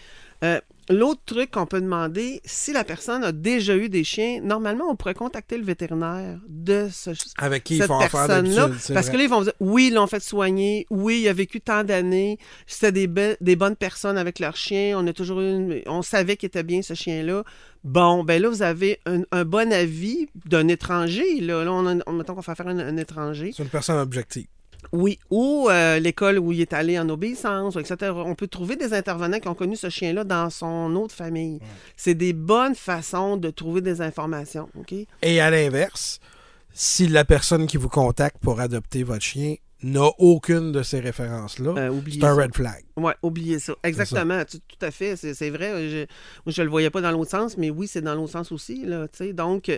Euh, 0.44 0.60
L'autre 0.90 1.22
truc 1.26 1.52
qu'on 1.52 1.66
peut 1.66 1.80
demander, 1.82 2.42
si 2.46 2.74
la 2.74 2.84
personne 2.84 3.24
a 3.24 3.32
déjà 3.32 3.76
eu 3.76 3.90
des 3.90 4.04
chiens, 4.04 4.40
normalement, 4.42 4.86
on 4.90 4.96
pourrait 4.96 5.14
contacter 5.14 5.58
le 5.58 5.64
vétérinaire 5.64 6.40
de 6.48 6.90
ce, 6.92 7.12
Avec 7.38 7.64
qui 7.64 7.76
ils 7.76 7.80
cette 7.80 7.88
font 7.88 8.00
affaire 8.00 8.28
personne-là. 8.28 8.68
Parce 8.94 9.10
que 9.10 9.18
là, 9.18 9.24
ils 9.24 9.30
vont 9.30 9.42
dire 9.44 9.54
oui, 9.60 9.88
ils 9.88 9.94
l'ont 9.94 10.08
fait 10.08 10.22
soigner, 10.22 10.86
oui, 10.90 11.22
il 11.22 11.28
a 11.30 11.34
vécu 11.34 11.62
tant 11.62 11.84
d'années, 11.84 12.38
c'était 12.68 12.92
des, 12.92 13.08
be- 13.08 13.38
des 13.42 13.56
bonnes 13.56 13.76
personnes 13.76 14.18
avec 14.18 14.40
leur 14.40 14.56
chien, 14.56 14.98
on 15.00 15.08
a 15.08 15.14
toujours 15.14 15.40
une- 15.42 15.82
on 15.86 16.02
savait 16.02 16.36
qu'il 16.38 16.48
était 16.48 16.64
bien 16.64 16.82
ce 16.82 16.94
chien-là. 16.94 17.44
Bon, 17.84 18.24
ben 18.24 18.42
là, 18.42 18.50
vous 18.50 18.62
avez 18.62 19.00
un, 19.06 19.22
un 19.32 19.46
bon 19.46 19.72
avis 19.74 20.28
d'un 20.46 20.68
étranger. 20.68 21.40
Là, 21.42 21.64
là 21.64 21.72
on, 21.74 21.86
a- 21.88 22.04
on, 22.08 22.14
mettons 22.14 22.36
qu'on 22.36 22.42
fait 22.42 22.56
faire 22.56 22.68
un, 22.68 22.80
un 22.80 22.98
étranger. 22.98 23.52
C'est 23.56 23.64
une 23.64 23.70
personne 23.70 23.98
objective. 24.00 24.48
Oui, 24.92 25.20
ou 25.30 25.68
euh, 25.70 26.00
l'école 26.00 26.38
où 26.40 26.52
il 26.52 26.62
est 26.62 26.74
allé 26.74 27.00
en 27.00 27.08
obéissance, 27.10 27.76
etc. 27.78 28.12
On 28.16 28.36
peut 28.36 28.48
trouver 28.48 28.76
des 28.76 28.94
intervenants 28.94 29.40
qui 29.40 29.48
ont 29.48 29.56
connu 29.56 29.76
ce 29.76 29.90
chien-là 29.90 30.24
dans 30.24 30.50
son 30.50 30.96
autre 30.96 31.16
famille. 31.16 31.60
C'est 31.98 32.14
des 32.16 32.34
bonnes 32.34 32.76
façons 32.76 33.38
de 33.38 33.50
trouver 33.50 33.82
des 33.82 34.02
informations. 34.02 34.70
OK? 34.78 34.94
Et 35.22 35.40
à 35.42 35.50
l'inverse, 35.50 36.20
si 36.74 37.08
la 37.08 37.26
personne 37.26 37.66
qui 37.68 37.78
vous 37.78 37.90
contacte 37.90 38.38
pour 38.40 38.60
adopter 38.60 39.04
votre 39.04 39.24
chien 39.24 39.56
n'a 39.84 40.10
aucune 40.18 40.72
de 40.72 40.82
ces 40.82 41.00
références-là, 41.02 41.74
Euh, 41.78 42.02
c'est 42.10 42.24
un 42.24 42.36
ça. 42.36 42.42
red 42.42 42.56
flag. 42.56 42.84
Oui, 42.96 43.12
oubliez 43.22 43.60
ça. 43.60 43.74
Exactement. 43.84 44.44
Tout, 44.46 44.60
tout 44.60 44.86
à 44.86 44.92
fait. 44.92 45.16
C'est 45.18 45.50
vrai. 45.50 45.90
Je, 45.90 45.98
moi, 46.46 46.54
je 46.56 46.62
le 46.62 46.70
voyais 46.70 46.90
pas 46.90 47.02
dans 47.02 47.12
l'autre 47.12 47.32
sens, 47.32 47.58
mais 47.58 47.70
oui, 47.70 47.88
c'est 47.88 48.02
dans 48.02 48.16
l'autre 48.16 48.32
sens 48.32 48.52
aussi. 48.54 48.86
Là. 48.86 49.08
Donc, 49.34 49.70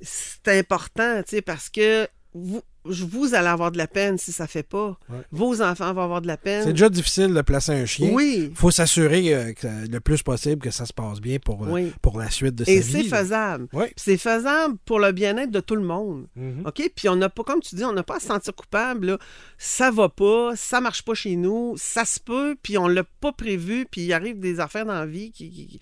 c'est 0.00 0.58
important 0.58 1.20
parce 1.44 1.68
que 1.68 2.08
vous, 2.34 2.60
vous 2.88 3.34
allez 3.34 3.48
avoir 3.48 3.70
de 3.72 3.78
la 3.78 3.86
peine 3.86 4.18
si 4.18 4.32
ça 4.32 4.46
fait 4.46 4.62
pas. 4.62 4.98
Ouais. 5.08 5.18
Vos 5.32 5.62
enfants 5.62 5.92
vont 5.94 6.02
avoir 6.02 6.20
de 6.22 6.26
la 6.26 6.36
peine. 6.36 6.64
C'est 6.64 6.72
déjà 6.72 6.88
difficile 6.88 7.32
de 7.34 7.40
placer 7.42 7.72
un 7.72 7.86
chien. 7.86 8.10
Oui. 8.12 8.48
Il 8.50 8.54
faut 8.56 8.70
s'assurer 8.70 9.34
euh, 9.34 9.52
le 9.90 9.98
plus 10.00 10.22
possible 10.22 10.60
que 10.62 10.70
ça 10.70 10.86
se 10.86 10.92
passe 10.92 11.20
bien 11.20 11.38
pour, 11.38 11.64
euh, 11.64 11.70
Oui. 11.70 11.92
pour 12.02 12.18
la 12.18 12.30
suite 12.30 12.54
de 12.54 12.64
Et 12.68 12.82
sa 12.82 12.90
c'est 12.92 13.02
vie. 13.02 13.08
faisable. 13.08 13.68
Oui. 13.72 13.86
C'est 13.96 14.16
faisable 14.18 14.76
pour 14.84 14.98
le 15.00 15.12
bien-être 15.12 15.50
de 15.50 15.60
tout 15.60 15.76
le 15.76 15.82
monde. 15.82 16.26
Mhm. 16.36 16.62
OK? 16.66 16.90
Puis 16.94 17.08
on 17.08 17.16
n'a 17.16 17.28
pas, 17.28 17.42
comme 17.44 17.60
tu 17.60 17.74
dis, 17.74 17.84
on 17.84 17.92
n'a 17.92 18.02
pas 18.02 18.16
à 18.16 18.20
se 18.20 18.26
sentir 18.26 18.54
coupable. 18.54 19.06
là. 19.06 19.18
Ça 19.58 19.90
va 19.90 20.08
pas, 20.08 20.52
ça 20.56 20.80
marche 20.80 21.02
pas 21.02 21.14
chez 21.14 21.36
nous, 21.36 21.74
ça 21.76 22.04
se 22.04 22.20
peut, 22.20 22.56
puis 22.62 22.78
on 22.78 22.88
l'a 22.88 23.04
pas 23.04 23.32
prévu, 23.32 23.86
puis 23.90 24.02
il 24.02 24.12
arrive 24.12 24.38
des 24.40 24.60
affaires 24.60 24.86
dans 24.86 24.94
la 24.94 25.06
vie 25.06 25.30
qui. 25.32 25.50
qui- 25.50 25.80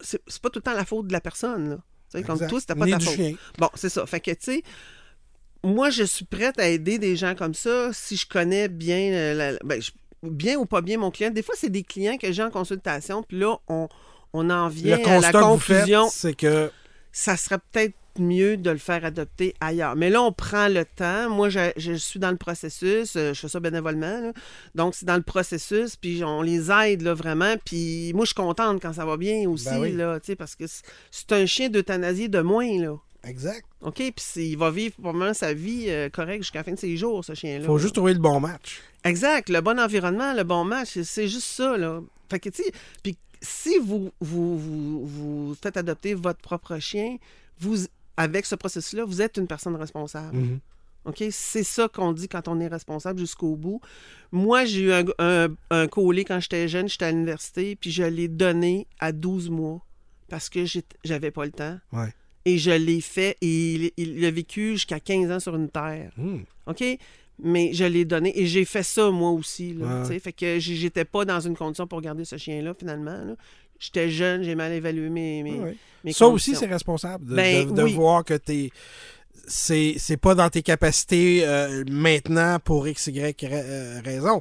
c'est 0.00 0.20
c'est 0.26 0.40
pas 0.40 0.50
tout 0.50 0.58
le 0.58 0.62
temps 0.62 0.74
la 0.74 0.84
faute 0.84 1.06
de 1.06 1.12
la 1.12 1.20
personne. 1.20 1.68
Là. 1.70 2.22
Comme 2.26 2.38
toi, 2.46 2.60
c'était 2.60 2.74
pas 2.74 2.84
Ni 2.84 2.92
ta 2.92 3.00
faute. 3.00 3.14
chien. 3.14 3.34
Bon, 3.58 3.68
c'est 3.74 3.88
ça. 3.88 4.04
Fait 4.04 4.20
que, 4.20 4.30
tu 4.32 4.36
sais, 4.40 4.62
moi, 5.64 5.90
je 5.90 6.02
suis 6.04 6.24
prête 6.24 6.58
à 6.58 6.68
aider 6.68 6.98
des 6.98 7.16
gens 7.16 7.34
comme 7.34 7.54
ça 7.54 7.90
si 7.92 8.16
je 8.16 8.26
connais 8.26 8.68
bien, 8.68 9.12
euh, 9.12 9.34
la- 9.34 9.58
ben, 9.64 9.80
je- 9.80 9.90
bien 10.22 10.56
ou 10.56 10.66
pas 10.66 10.80
bien 10.80 10.98
mon 10.98 11.10
client. 11.10 11.30
Des 11.30 11.42
fois, 11.42 11.54
c'est 11.58 11.70
des 11.70 11.82
clients 11.82 12.16
que 12.16 12.30
j'ai 12.32 12.42
en 12.42 12.50
consultation, 12.50 13.22
puis 13.22 13.38
là, 13.38 13.56
on, 13.68 13.88
on 14.32 14.50
en 14.50 14.68
vient 14.68 14.96
Le 14.98 15.08
à 15.08 15.20
la 15.20 15.32
conclusion 15.32 16.08
c'est 16.08 16.34
que 16.34 16.70
ça 17.12 17.36
serait 17.36 17.58
peut-être 17.72 17.94
mieux 18.18 18.56
de 18.58 18.70
le 18.70 18.76
faire 18.78 19.04
adopter 19.06 19.54
ailleurs. 19.60 19.96
Mais 19.96 20.10
là, 20.10 20.20
on 20.22 20.32
prend 20.32 20.68
le 20.68 20.84
temps. 20.84 21.30
Moi, 21.30 21.48
je, 21.48 21.70
je 21.78 21.94
suis 21.94 22.20
dans 22.20 22.30
le 22.30 22.36
processus. 22.36 23.14
euh, 23.16 23.32
Je 23.32 23.40
fais 23.40 23.48
ça 23.48 23.58
bénévolement. 23.58 24.20
là. 24.20 24.32
Donc, 24.74 24.94
c'est 24.94 25.06
dans 25.06 25.16
le 25.16 25.22
processus. 25.22 25.96
Puis, 25.96 26.22
on 26.22 26.42
les 26.42 26.70
aide 26.70 27.00
là, 27.02 27.14
vraiment. 27.14 27.54
Puis, 27.64 28.12
moi, 28.14 28.24
je 28.26 28.28
suis 28.28 28.34
contente 28.34 28.82
quand 28.82 28.92
ça 28.92 29.06
va 29.06 29.16
bien 29.16 29.48
aussi. 29.48 29.64
Ben 29.64 29.78
oui. 29.80 29.92
là, 29.92 30.18
parce 30.38 30.54
que 30.56 30.66
c'est- 30.66 30.82
c'est 31.10 31.32
un 31.32 31.46
chien 31.46 31.70
d'euthanasie 31.70 32.28
de 32.28 32.40
moins. 32.42 32.68
Là. 32.78 32.96
Exact. 33.24 33.66
OK? 33.82 33.94
Puis, 33.96 34.14
il 34.50 34.56
va 34.56 34.70
vivre 34.70 34.94
probablement 34.94 35.34
sa 35.34 35.52
vie 35.54 35.86
euh, 35.88 36.08
correcte 36.08 36.42
jusqu'à 36.44 36.60
la 36.60 36.64
fin 36.64 36.72
de 36.72 36.78
ses 36.78 36.96
jours, 36.96 37.24
ce 37.24 37.34
chien-là. 37.34 37.60
Il 37.60 37.66
faut 37.66 37.78
juste 37.78 37.94
trouver 37.94 38.14
le 38.14 38.20
bon 38.20 38.40
match. 38.40 38.80
Exact. 39.04 39.48
Le 39.48 39.60
bon 39.60 39.78
environnement, 39.80 40.32
le 40.34 40.44
bon 40.44 40.64
match, 40.64 40.98
c'est- 41.02 41.28
juste 41.28 41.46
ça, 41.48 41.76
là. 41.76 42.00
Fait 42.30 42.38
que, 42.40 42.48
tu 42.48 42.62
sais, 42.62 42.72
puis 43.02 43.16
si 43.40 43.78
vous, 43.78 44.12
vous, 44.20 44.58
vous, 44.58 45.06
vous 45.06 45.56
faites 45.60 45.76
adopter 45.76 46.14
votre 46.14 46.40
propre 46.40 46.78
chien, 46.78 47.16
vous, 47.58 47.76
avec 48.16 48.46
ce 48.46 48.54
processus-là, 48.54 49.04
vous 49.04 49.20
êtes 49.22 49.36
une 49.36 49.46
personne 49.46 49.74
responsable. 49.76 50.36
Mhm. 50.36 50.60
OK? 51.04 51.24
C'est 51.32 51.64
ça 51.64 51.88
qu'on 51.88 52.12
dit 52.12 52.28
quand 52.28 52.46
on 52.46 52.60
est 52.60 52.68
responsable 52.68 53.18
jusqu'au 53.18 53.56
bout. 53.56 53.80
Moi, 54.30 54.64
j'ai 54.64 54.82
eu 54.82 54.92
un, 54.92 55.04
un, 55.18 55.48
un 55.70 55.88
collier 55.88 56.24
quand 56.24 56.38
j'étais 56.38 56.68
jeune, 56.68 56.88
j'étais 56.88 57.06
à 57.06 57.10
l'université, 57.10 57.74
puis 57.76 57.90
je 57.90 58.04
l'ai 58.04 58.28
donné 58.28 58.86
à 59.00 59.10
12 59.10 59.50
mois 59.50 59.80
parce 60.28 60.48
que 60.48 60.60
j'avais 61.04 61.30
pas 61.32 61.44
le 61.44 61.50
temps. 61.50 61.78
Ouais. 61.92 62.14
Et 62.44 62.58
je 62.58 62.70
l'ai 62.70 63.00
fait 63.00 63.36
et 63.40 63.74
il, 63.74 63.90
il 63.96 64.24
a 64.24 64.30
vécu 64.30 64.72
jusqu'à 64.72 65.00
15 65.00 65.30
ans 65.30 65.40
sur 65.40 65.54
une 65.56 65.68
terre. 65.68 66.10
Hmm. 66.16 66.40
OK? 66.66 66.82
Mais 67.42 67.72
je 67.72 67.84
l'ai 67.84 68.04
donné 68.04 68.38
et 68.38 68.46
j'ai 68.46 68.64
fait 68.64 68.82
ça 68.82 69.10
moi 69.10 69.30
aussi. 69.30 69.74
Là, 69.74 69.86
Ouais. 69.86 70.02
tu 70.02 70.08
sais. 70.14 70.18
Fait 70.20 70.32
que 70.32 70.58
j'étais 70.58 71.04
pas 71.04 71.24
dans 71.24 71.40
une 71.40 71.56
condition 71.56 71.86
pour 71.86 72.00
garder 72.00 72.24
ce 72.24 72.36
chien-là 72.36 72.74
finalement. 72.78 73.24
là. 73.24 73.34
J'étais 73.80 74.10
jeune, 74.10 74.44
j'ai 74.44 74.54
mal 74.54 74.70
évalué 74.72 75.08
mes, 75.08 75.42
mes, 75.42 75.58
Ouais. 75.58 75.76
mes 76.04 76.12
Ça 76.12 76.28
aussi, 76.28 76.54
c'est 76.54 76.66
responsable 76.66 77.24
de, 77.26 77.34
Ben, 77.34 77.66
de- 77.68 77.72
de 77.74 77.82
oui. 77.82 77.94
voir 77.94 78.24
que 78.24 78.34
t'es. 78.34 78.70
C'est, 79.48 79.94
c'est 79.98 80.16
pas 80.18 80.36
dans 80.36 80.48
tes 80.50 80.62
capacités 80.62 81.40
euh, 81.44 81.82
maintenant 81.90 82.58
pour 82.62 82.86
X, 82.86 83.08
Y 83.08 83.42
euh, 83.44 84.00
raison. 84.04 84.40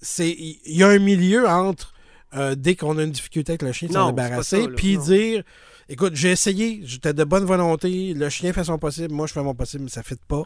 C'est, 0.00 0.30
il 0.30 0.60
y 0.76 0.82
a 0.84 0.88
un 0.88 0.98
milieu 1.00 1.48
entre 1.48 1.92
euh, 2.34 2.54
dès 2.54 2.76
qu'on 2.76 2.98
a 2.98 3.02
une 3.02 3.10
difficulté 3.10 3.52
avec 3.52 3.62
le 3.62 3.72
chien 3.72 3.88
de 3.88 3.94
s'en 3.94 4.10
débarrasser, 4.12 4.68
puis 4.76 4.96
dire 4.96 5.42
écoute, 5.88 6.14
j'ai 6.14 6.30
essayé, 6.32 6.80
j'étais 6.84 7.12
de 7.12 7.24
bonne 7.24 7.44
volonté, 7.44 8.14
le 8.14 8.28
chien 8.28 8.52
fait 8.52 8.64
son 8.64 8.78
possible, 8.78 9.12
moi 9.12 9.26
je 9.26 9.32
fais 9.32 9.42
mon 9.42 9.54
possible, 9.54 9.84
mais 9.84 9.90
ça 9.90 10.02
fait 10.02 10.20
pas. 10.26 10.42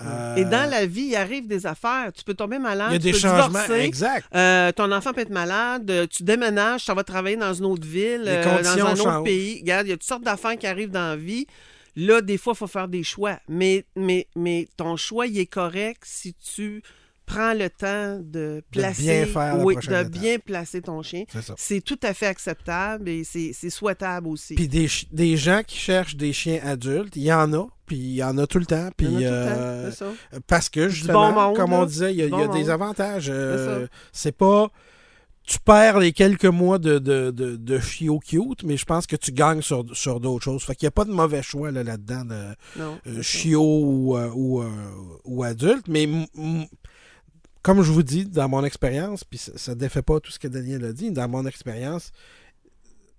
Euh, 0.00 0.36
Et 0.36 0.44
dans 0.46 0.68
la 0.70 0.86
vie, 0.86 1.08
il 1.10 1.16
arrive 1.16 1.46
des 1.46 1.66
affaires. 1.66 2.10
Tu 2.14 2.24
peux 2.24 2.32
tomber 2.32 2.58
malade, 2.58 2.88
il 2.90 2.94
y 2.94 2.96
a 2.96 2.98
tu 2.98 3.04
des 3.06 3.12
peux 3.12 3.18
changements. 3.18 3.46
divorcer, 3.48 3.80
Exact. 3.80 4.26
euh, 4.34 4.72
ton 4.72 4.90
enfant 4.90 5.12
peut 5.12 5.20
être 5.20 5.28
malade, 5.30 6.08
tu 6.10 6.22
déménages, 6.22 6.84
tu 6.84 6.94
vas 6.94 7.04
travailler 7.04 7.36
dans 7.36 7.52
une 7.52 7.66
autre 7.66 7.86
ville, 7.86 8.22
Les 8.22 8.30
euh, 8.30 8.62
dans 8.62 8.68
un 8.70 8.92
autre 8.92 8.96
changent. 9.02 9.24
pays. 9.24 9.58
Regarde, 9.60 9.86
il 9.86 9.90
y 9.90 9.92
a 9.92 9.96
toutes 9.96 10.04
sortes 10.04 10.24
d'affaires 10.24 10.56
qui 10.56 10.66
arrivent 10.66 10.90
dans 10.90 11.08
la 11.10 11.16
vie. 11.16 11.46
Là, 11.94 12.22
des 12.22 12.38
fois, 12.38 12.54
il 12.54 12.58
faut 12.58 12.66
faire 12.66 12.88
des 12.88 13.02
choix. 13.02 13.38
Mais, 13.50 13.84
mais, 13.94 14.26
mais 14.34 14.66
ton 14.78 14.96
choix, 14.96 15.26
il 15.26 15.38
est 15.38 15.44
correct 15.46 16.02
si 16.06 16.32
tu 16.34 16.82
prends 17.26 17.54
le 17.54 17.68
temps 17.70 18.18
de 18.20 18.62
placer, 18.70 19.02
bien 19.02 19.26
faire 19.26 19.58
oui, 19.64 19.76
de 19.76 20.08
bien 20.08 20.38
placer 20.38 20.82
ton 20.82 21.02
chien. 21.02 21.24
C'est 21.56 21.80
tout 21.80 21.98
à 22.02 22.14
fait 22.14 22.26
acceptable 22.26 23.08
et 23.08 23.24
c'est 23.24 23.70
souhaitable 23.70 24.28
aussi. 24.28 24.54
Puis 24.54 24.68
des, 24.68 25.36
gens 25.36 25.62
qui 25.66 25.76
cherchent 25.76 26.16
des 26.16 26.32
chiens 26.32 26.60
adultes, 26.64 27.16
il 27.16 27.22
y 27.22 27.32
en 27.32 27.52
a, 27.52 27.66
puis 27.86 27.96
il 27.96 28.14
y 28.14 28.24
en 28.24 28.38
a 28.38 28.46
tout 28.46 28.58
le 28.58 28.66
temps. 28.66 28.88
Puis, 28.96 29.08
euh, 29.24 29.84
temps, 29.84 29.90
c'est 29.90 30.04
ça. 30.04 30.40
Parce 30.46 30.68
que, 30.68 30.88
justement, 30.88 31.32
bon 31.32 31.40
monde, 31.40 31.56
comme 31.56 31.72
on 31.72 31.86
disait, 31.86 32.12
il 32.12 32.18
y 32.18 32.22
a, 32.22 32.26
y 32.26 32.48
des 32.50 32.70
avantages. 32.70 33.28
euh, 33.30 33.86
c'est 34.12 34.36
pas. 34.36 34.70
Tu 35.44 35.58
perds 35.58 35.98
les 35.98 36.12
quelques 36.12 36.44
mois 36.44 36.78
de, 36.78 37.00
de, 37.00 37.32
de, 37.32 37.56
de 37.56 37.78
chiot 37.80 38.20
cute, 38.20 38.62
mais 38.62 38.76
je 38.76 38.84
pense 38.84 39.08
que 39.08 39.16
tu 39.16 39.32
gagnes 39.32 39.60
sur, 39.60 39.84
sur 39.92 40.20
d'autres 40.20 40.44
choses. 40.44 40.62
Fait 40.62 40.76
qu'il 40.76 40.86
n'y 40.86 40.88
a 40.88 40.92
pas 40.92 41.04
de 41.04 41.10
mauvais 41.10 41.42
choix 41.42 41.72
là, 41.72 41.82
là-dedans 41.82 42.24
de 42.24 42.80
Non, 42.80 42.98
euh, 43.08 43.22
chiot 43.22 43.60
ou, 43.60 44.16
euh, 44.16 44.30
ou, 44.32 44.62
euh, 44.62 44.68
ou 45.24 45.42
adulte. 45.42 45.88
Mais 45.88 46.08
comme 47.62 47.82
je 47.82 47.92
vous 47.92 48.02
dis, 48.02 48.26
dans 48.26 48.48
mon 48.48 48.64
expérience, 48.64 49.24
puis 49.24 49.38
ça 49.38 49.74
ne 49.74 49.78
défait 49.78 50.02
pas 50.02 50.20
tout 50.20 50.30
ce 50.30 50.38
que 50.38 50.48
Daniel 50.48 50.84
a 50.84 50.92
dit, 50.92 51.10
dans 51.10 51.28
mon 51.28 51.46
expérience, 51.46 52.12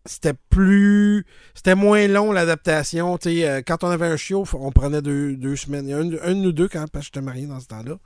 c'était 0.05 0.33
plus. 0.49 1.25
C'était 1.55 1.75
moins 1.75 2.07
long 2.07 2.31
l'adaptation. 2.31 3.17
Euh, 3.25 3.61
quand 3.65 3.83
on 3.83 3.89
avait 3.89 4.07
un 4.07 4.17
chiot, 4.17 4.45
on 4.53 4.71
prenait 4.71 5.01
deux, 5.01 5.35
deux 5.37 5.55
semaines. 5.55 5.87
Il 5.87 5.91
y 5.91 5.93
a 5.93 5.97
un, 5.97 6.31
un 6.31 6.45
ou 6.45 6.51
deux, 6.51 6.67
quand 6.67 6.85
parce 6.91 7.09
que 7.09 7.21
j'étais 7.21 7.45
dans 7.45 7.59
ce 7.59 7.67
temps-là, 7.67 7.97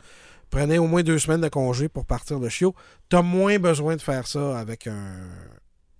prenait 0.49 0.77
au 0.77 0.87
moins 0.87 1.03
deux 1.03 1.19
semaines 1.19 1.41
de 1.41 1.49
congé 1.49 1.89
pour 1.89 2.05
partir 2.05 2.39
de 2.39 2.49
chiot. 2.49 2.75
T'as 3.09 3.21
moins 3.21 3.57
besoin 3.57 3.95
de 3.95 4.01
faire 4.01 4.27
ça 4.27 4.59
avec 4.59 4.87
un, 4.87 5.27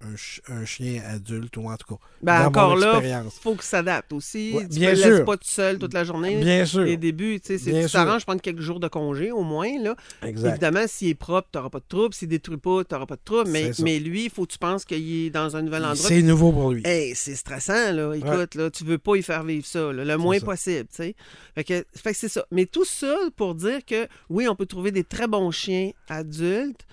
un, 0.02 0.12
ch- 0.12 0.42
un 0.48 0.64
chien 0.66 1.02
adulte, 1.08 1.58
ou 1.58 1.70
en 1.70 1.76
tout 1.78 1.96
cas. 1.96 2.02
Ben, 2.22 2.42
dans 2.44 2.48
encore 2.50 2.70
mon 2.70 2.76
là, 2.76 2.92
expérience. 2.94 3.40
faut 3.42 3.54
qu'il 3.54 3.64
s'adapte 3.64 4.14
aussi. 4.14 4.54
Ouais, 4.54 4.68
tu 4.68 4.80
ne 4.80 4.86
le 4.90 4.94
laisses 4.94 5.26
pas 5.26 5.38
tout 5.38 5.48
seul 5.48 5.80
toute 5.80 5.94
la 5.94 6.04
journée. 6.04 6.40
Bien 6.40 6.66
sûr. 6.66 6.82
Les 6.82 6.98
débuts, 6.98 7.40
tu 7.40 7.58
sais, 7.58 7.84
tu 7.86 7.92
t'arranges 7.92 8.26
prendre 8.26 8.42
quelques 8.42 8.62
jours 8.62 8.80
de 8.80 8.88
congé 8.88 9.32
au 9.32 9.44
moins. 9.44 9.72
Là. 9.82 9.96
Exact. 10.24 10.50
Évidemment, 10.50 10.86
s'il 10.88 11.10
est 11.10 11.16
propre, 11.16 11.48
tu 11.52 11.58
n'auras 11.58 11.70
pas 11.70 11.80
de 11.80 11.86
trouble. 11.88 12.14
S'il 12.14 12.28
détruit 12.28 12.58
pas, 12.58 12.84
tu 12.84 12.94
n'auras 12.94 13.06
pas 13.06 13.16
de 13.16 13.22
trouble. 13.24 13.50
Mais, 13.50 13.72
mais 13.80 14.00
lui, 14.00 14.26
il 14.26 14.30
faut 14.30 14.46
que 14.46 14.52
tu 14.52 14.60
penses 14.60 14.86
qu'il 14.86 15.26
est 15.26 15.30
dans 15.30 15.56
un 15.56 15.62
nouvel 15.62 15.84
endroit. 15.84 15.96
C'est 16.08 16.22
nouveau 16.22 16.52
pour 16.52 16.72
lui. 16.72 16.82
Hey, 16.86 17.16
c'est 17.16 17.36
stressant, 17.36 17.92
là. 17.92 18.14
Écoute, 18.14 18.56
là, 18.56 18.70
tu 18.70 18.84
veux 18.84 18.98
pas 19.00 19.16
y 19.16 19.24
faire 19.24 19.44
vivre 19.44 19.66
ça, 19.66 19.92
là, 19.92 20.06
le 20.06 20.18
moins 20.18 20.40
ça. 20.40 20.46
possible, 20.46 20.88
tu 20.90 20.96
sais. 20.96 21.16
Fait 21.56 21.64
que, 21.64 21.86
fait 21.96 22.12
que 22.12 22.18
c'est 22.18 22.30
ça. 22.30 22.46
Mais 22.52 22.66
tout 22.66 22.86
ça 22.86 23.16
pour 23.36 23.56
dire 23.56 23.84
que, 23.86 24.08
oui, 24.30 24.48
on 24.48 24.56
peut 24.56 24.66
trouver 24.68 24.92
des 24.92 25.04
très 25.04 25.28
bons 25.28 25.50
chiens 25.52 25.92
adultes. 26.08 26.86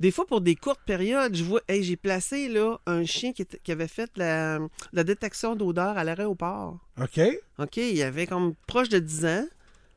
Des 0.00 0.12
fois, 0.12 0.26
pour 0.26 0.40
des 0.40 0.54
courtes 0.54 0.80
périodes, 0.86 1.34
je 1.34 1.42
vois, 1.42 1.60
hey, 1.68 1.82
j'ai 1.82 1.96
placé, 1.96 2.48
là, 2.48 2.78
un 2.86 3.04
chien 3.04 3.32
qui, 3.32 3.72
avait 3.72 3.88
fait 3.88 4.10
la, 4.16 4.60
la 4.92 5.04
détection 5.04 5.56
d'odeur 5.56 5.98
à 5.98 6.04
l'aéroport. 6.04 6.78
OK? 7.00 7.20
OK, 7.58 7.76
il 7.78 8.00
avait 8.02 8.26
comme 8.26 8.54
proche 8.66 8.88
de 8.88 9.00
10 9.00 9.24
ans. 9.26 9.46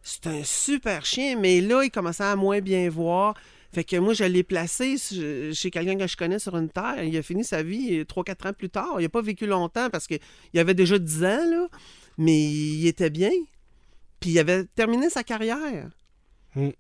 C'est 0.02 0.26
un 0.26 0.44
super 0.44 1.06
chien, 1.06 1.38
mais 1.38 1.62
là, 1.62 1.84
il 1.84 1.92
commençait 1.92 2.24
à 2.24 2.36
moins 2.36 2.62
bien 2.62 2.90
voir. 2.90 3.36
Fait 3.74 3.84
que 3.84 3.96
moi, 3.98 4.14
je 4.14 4.24
l'ai 4.24 4.44
placé 4.44 4.98
chez 4.98 5.72
quelqu'un 5.72 5.98
que 5.98 6.08
je 6.08 6.18
connais 6.18 6.40
sur 6.40 6.58
une 6.58 6.70
terre. 6.70 7.04
Il 7.04 7.16
a 7.16 7.22
fini 7.22 7.44
sa 7.44 7.64
vie 7.64 8.02
3-4 8.02 8.50
ans 8.50 8.54
plus 8.54 8.70
tard. 8.70 8.96
Il 9.00 9.04
n'a 9.04 9.10
pas 9.10 9.22
vécu 9.22 9.46
longtemps 9.46 9.90
parce 9.90 10.08
qu'il 10.08 10.20
avait 10.56 10.74
déjà 10.74 10.98
10 11.00 11.24
ans, 11.24 11.50
là, 11.50 11.68
mais 12.18 12.42
il 12.42 12.88
était 12.88 13.10
bien. 13.10 13.32
Puis 14.20 14.32
il 14.32 14.40
avait 14.40 14.66
terminé 14.66 15.10
sa 15.10 15.24
carrière. 15.24 15.90
Hmm. 16.56 16.72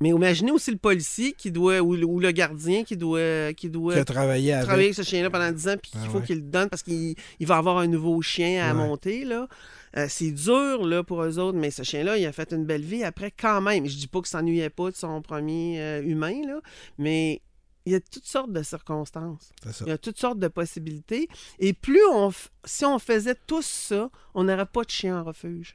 Mais 0.00 0.10
imaginez 0.10 0.52
aussi 0.52 0.70
le 0.70 0.76
policier 0.76 1.32
qui 1.32 1.50
doit, 1.50 1.80
ou, 1.80 1.94
le- 1.96 2.04
ou 2.06 2.20
le 2.20 2.30
gardien 2.30 2.84
qui 2.84 2.96
doit, 2.96 3.52
qui 3.54 3.68
doit 3.68 3.94
Qui 3.94 3.98
a 4.00 4.04
travaillé 4.04 4.52
avec. 4.52 4.66
travailler 4.66 4.86
avec 4.88 4.94
ce 4.96 5.02
chien-là 5.02 5.30
pendant 5.30 5.50
10 5.50 5.68
ans, 5.68 5.74
puis 5.80 5.90
qu'il 5.90 6.00
Ah 6.04 6.08
faut 6.08 6.18
ouais. 6.18 6.24
qu'il 6.24 6.36
le 6.36 6.42
donne 6.42 6.68
parce 6.68 6.82
qu'il 6.82 7.14
il 7.40 7.46
va 7.46 7.56
avoir 7.56 7.78
un 7.78 7.86
nouveau 7.86 8.20
chien 8.22 8.62
à 8.64 8.68
Ouais. 8.74 8.86
monter. 8.86 9.24
Là. 9.24 9.48
Euh, 9.96 10.06
c'est 10.08 10.30
dur 10.30 10.86
là, 10.86 11.02
pour 11.02 11.22
eux 11.22 11.38
autres, 11.38 11.58
mais 11.58 11.70
ce 11.70 11.82
chien-là, 11.82 12.16
il 12.18 12.26
a 12.26 12.32
fait 12.32 12.52
une 12.52 12.64
belle 12.64 12.82
vie 12.84 13.02
après 13.04 13.30
quand 13.32 13.60
même. 13.60 13.86
Je 13.86 13.96
dis 13.96 14.06
pas 14.06 14.18
qu'il 14.20 14.28
s'ennuyait 14.28 14.70
pas 14.70 14.90
de 14.90 14.96
son 14.96 15.20
premier 15.22 15.80
euh, 15.80 16.02
humain, 16.02 16.42
là, 16.46 16.60
mais 16.98 17.40
il 17.86 17.92
y 17.92 17.94
a 17.94 18.00
toutes 18.00 18.26
sortes 18.26 18.52
de 18.52 18.62
circonstances. 18.62 19.50
Ça. 19.72 19.84
Il 19.86 19.88
y 19.88 19.92
a 19.92 19.96
toutes 19.98 20.18
sortes 20.18 20.38
de 20.38 20.48
possibilités. 20.48 21.26
Et 21.58 21.72
plus 21.72 22.04
on... 22.12 22.28
f- 22.28 22.48
Si 22.64 22.84
on 22.84 22.98
faisait 22.98 23.34
tous 23.46 23.64
ça, 23.64 24.10
on 24.34 24.44
n'aurait 24.44 24.66
pas 24.66 24.84
de 24.84 24.90
chien 24.90 25.18
en 25.18 25.24
refuge. 25.24 25.74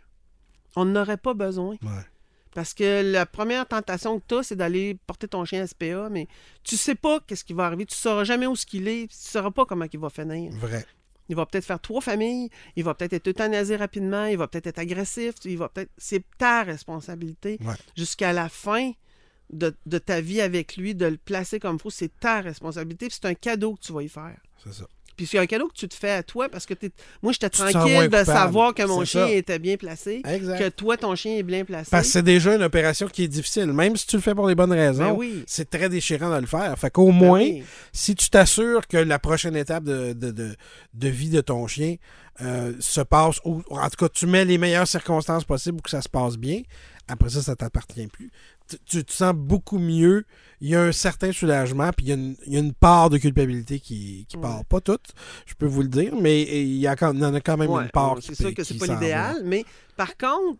On 0.76 0.86
n'aurait 0.86 1.18
pas 1.18 1.34
besoin. 1.34 1.72
Ouais. 1.82 1.90
Parce 2.54 2.74
que 2.74 3.02
la 3.12 3.26
première 3.26 3.68
tentation 3.68 4.20
que 4.20 4.26
tu 4.28 4.36
as, 4.36 4.44
c'est 4.44 4.56
d'aller 4.56 4.98
porter 5.08 5.28
ton 5.28 5.44
chien 5.46 5.64
à 5.64 5.68
SPA, 5.68 6.10
mais 6.10 6.28
tu 6.64 6.78
sais 6.78 6.96
pas 6.96 7.20
qu'est-ce 7.22 7.44
qui 7.44 7.54
va 7.54 7.66
arriver. 7.66 7.86
Tu 7.86 7.96
sauras 7.96 8.24
jamais 8.24 8.46
où 8.46 8.56
ce 8.56 8.66
qu'il 8.66 8.88
est. 8.88 9.08
Tu 9.08 9.18
sauras 9.18 9.52
pas 9.52 9.66
comment 9.66 9.86
il 9.92 10.00
va 10.00 10.10
finir. 10.10 10.52
Vrai. 10.54 10.86
Il 11.30 11.36
va 11.36 11.46
peut-être 11.46 11.66
faire 11.66 11.80
trois 11.80 12.02
familles. 12.02 12.50
Il 12.76 12.84
va 12.84 12.94
peut-être 12.94 13.14
être 13.14 13.28
euthanasié 13.28 13.76
rapidement. 13.76 14.26
Il 14.26 14.38
va 14.38 14.48
peut-être 14.48 14.68
être 14.68 14.80
agressif. 14.80 15.36
Il 15.46 15.58
va 15.58 15.70
peut-être... 15.70 15.92
C'est 15.98 16.24
ta 16.38 16.64
responsabilité. 16.64 17.58
Ouais. 17.62 17.76
Jusqu'à 17.98 18.34
la 18.34 18.50
fin 18.50 18.92
de, 19.50 19.74
de 19.86 19.98
ta 19.98 20.22
vie 20.22 20.42
avec 20.42 20.76
lui, 20.76 20.96
de 20.96 21.06
le 21.06 21.18
placer 21.18 21.60
comme 21.60 21.78
il 21.78 21.82
faut, 21.82 21.90
c'est 21.90 22.20
ta 22.20 22.42
responsabilité. 22.42 23.08
C'est 23.10 23.26
un 23.26 23.36
cadeau 23.36 23.76
que 23.76 23.82
tu 23.82 23.94
vas 23.94 24.04
y 24.04 24.10
faire. 24.10 24.38
C'est 24.64 24.74
ça. 24.74 24.86
Puis 25.16 25.28
c'est 25.28 25.38
un 25.40 25.46
cadeau 25.46 25.68
que 25.68 25.74
tu 25.74 25.88
te 25.88 25.94
fais 25.96 26.12
à 26.12 26.24
toi 26.24 26.50
parce 26.50 26.66
que 26.66 26.74
t'es... 26.74 26.92
moi, 27.22 27.32
j'étais 27.34 27.50
tranquille 27.50 28.10
de 28.10 28.24
savoir 28.24 28.74
que 28.74 28.84
mon 28.84 29.06
chien 29.06 29.28
ça. 29.28 29.32
était 29.32 29.60
bien 29.60 29.78
placé, 29.78 30.22
Exact. 30.26 30.58
que 30.60 30.70
toi, 30.70 30.98
ton 30.98 31.16
chien 31.16 31.36
est 31.36 31.44
bien 31.44 31.66
placé. 31.66 31.90
Parce 31.92 32.08
que 32.08 32.12
c'est 32.14 32.24
déjà 32.24 32.56
une 32.56 32.64
opération 32.64 33.08
qui 33.08 33.24
est 33.24 33.28
difficile. 33.28 33.68
Même 33.74 33.96
si 33.96 34.08
tu 34.08 34.16
le 34.16 34.22
fais 34.22 34.34
pour 34.36 34.48
les 34.48 34.56
bonnes 34.56 34.72
raisons, 34.74 35.12
Ben 35.12 35.16
oui. 35.18 35.44
c'est 35.48 35.70
très 35.70 35.90
déchirant 35.90 36.30
de 36.36 36.42
le 36.42 36.48
faire. 36.48 36.78
Fait 36.78 36.90
qu'au 36.90 37.08
Ben 37.12 37.14
moins, 37.18 37.40
oui. 37.42 37.64
si 37.92 38.16
tu 38.16 38.30
t'assures 38.30 38.88
que 38.88 38.98
la 38.98 39.20
prochaine 39.20 39.56
étape 39.56 39.84
de, 39.84 40.14
de, 40.14 40.32
de, 40.32 40.56
de 40.94 41.08
vie 41.08 41.30
de 41.30 41.42
ton 41.42 41.68
chien 41.68 41.96
euh, 42.42 42.74
se 42.80 43.02
passe, 43.02 43.40
ou 43.46 43.62
en 43.70 43.90
tout 43.90 43.98
cas, 44.06 44.10
tu 44.10 44.26
mets 44.26 44.46
les 44.46 44.58
meilleures 44.58 44.88
circonstances 44.88 45.44
possibles 45.44 45.78
pour 45.78 45.84
que 45.84 45.92
ça 45.92 46.02
se 46.02 46.10
passe 46.10 46.36
bien, 46.38 46.62
après 47.08 47.30
ça, 47.30 47.42
ça 47.44 47.56
t'appartient 47.56 48.08
plus. 48.08 48.32
Tu, 48.70 48.78
tu 48.86 49.04
te 49.06 49.12
sens 49.12 49.34
beaucoup 49.34 49.78
mieux. 49.78 50.26
Il 50.62 50.70
y 50.70 50.76
a 50.76 50.82
un 50.84 50.92
certain 50.94 51.32
soulagement, 51.34 51.92
puis 51.92 52.06
il 52.06 52.10
y 52.10 52.12
a 52.14 52.16
une, 52.16 52.36
il 52.46 52.54
y 52.54 52.56
a 52.56 52.60
une 52.60 52.74
part 52.74 53.10
de 53.10 53.18
culpabilité 53.18 53.80
qui, 53.80 54.26
qui 54.30 54.38
Ouais. 54.38 54.44
part. 54.44 54.64
Pas 54.66 54.80
toute, 54.80 55.12
je 55.46 55.54
peux 55.56 55.66
vous 55.66 55.82
le 55.82 55.90
dire, 55.90 56.16
mais 56.16 56.42
il 56.44 56.78
y, 56.78 56.88
a 56.88 56.96
quand, 56.96 57.14
il 57.14 57.20
y 57.20 57.26
en 57.26 57.34
a 57.34 57.42
quand 57.42 57.58
même 57.58 57.70
Ouais, 57.70 57.84
une 57.84 57.90
part 57.90 58.16
qui 58.20 58.28
C'est 58.28 58.36
sûr 58.44 58.54
que 58.54 58.64
c'est 58.64 58.78
pas 58.78 58.88
l'idéal, 58.88 59.42
mais 59.44 59.66
par 59.98 60.16
contre, 60.18 60.58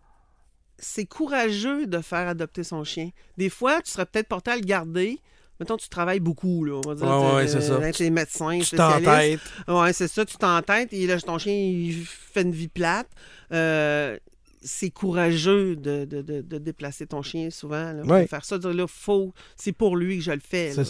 c'est 0.78 1.06
courageux 1.06 1.86
de 1.86 2.00
faire 2.00 2.28
adopter 2.28 2.64
son 2.64 2.84
chien. 2.84 3.10
Des 3.38 3.48
fois, 3.48 3.80
tu 3.80 3.90
serais 3.90 4.04
peut-être 4.06 4.28
porté 4.28 4.50
à 4.50 4.56
le 4.56 4.62
garder. 4.62 5.18
Mettons, 5.60 5.76
tu 5.76 5.88
travailles 5.88 6.20
beaucoup, 6.20 6.64
là. 6.64 6.74
On 6.84 6.88
va 6.88 6.94
dire, 6.96 7.06
Ouais, 7.06 7.34
ouais, 7.36 7.48
c'est 7.48 7.60
ça. 7.60 7.76
hein, 7.76 7.90
t'es 7.92 8.10
médecin, 8.10 8.58
Tu 8.58 8.64
spécialiste. 8.64 9.06
t'entêtes. 9.06 9.68
Ouais, 9.68 9.92
c'est 9.92 10.08
ça, 10.08 10.24
tu 10.26 10.36
t'entêtes 10.36 10.92
et 10.92 11.06
là, 11.06 11.18
ton 11.20 11.38
chien, 11.38 11.54
il 11.54 12.04
fait 12.04 12.42
une 12.42 12.50
vie 12.50 12.68
plate. 12.68 13.08
Euh, 13.52 14.18
c'est 14.66 14.90
courageux 14.90 15.76
de, 15.76 16.04
de- 16.06 16.22
de- 16.22 16.40
de 16.40 16.58
déplacer 16.58 17.06
ton 17.06 17.22
chien 17.22 17.50
souvent. 17.50 17.92
Là, 17.92 18.02
Ouais. 18.02 18.22
De 18.22 18.28
faire 18.28 18.44
ça, 18.44 18.58
dire 18.58 18.72
là, 18.74 18.86
faut, 18.88 19.32
c'est 19.56 19.72
pour 19.72 19.96
lui 19.96 20.16
que 20.18 20.24
je 20.24 20.32
le 20.32 20.40
fais. 20.40 20.74
Là, 20.74 20.82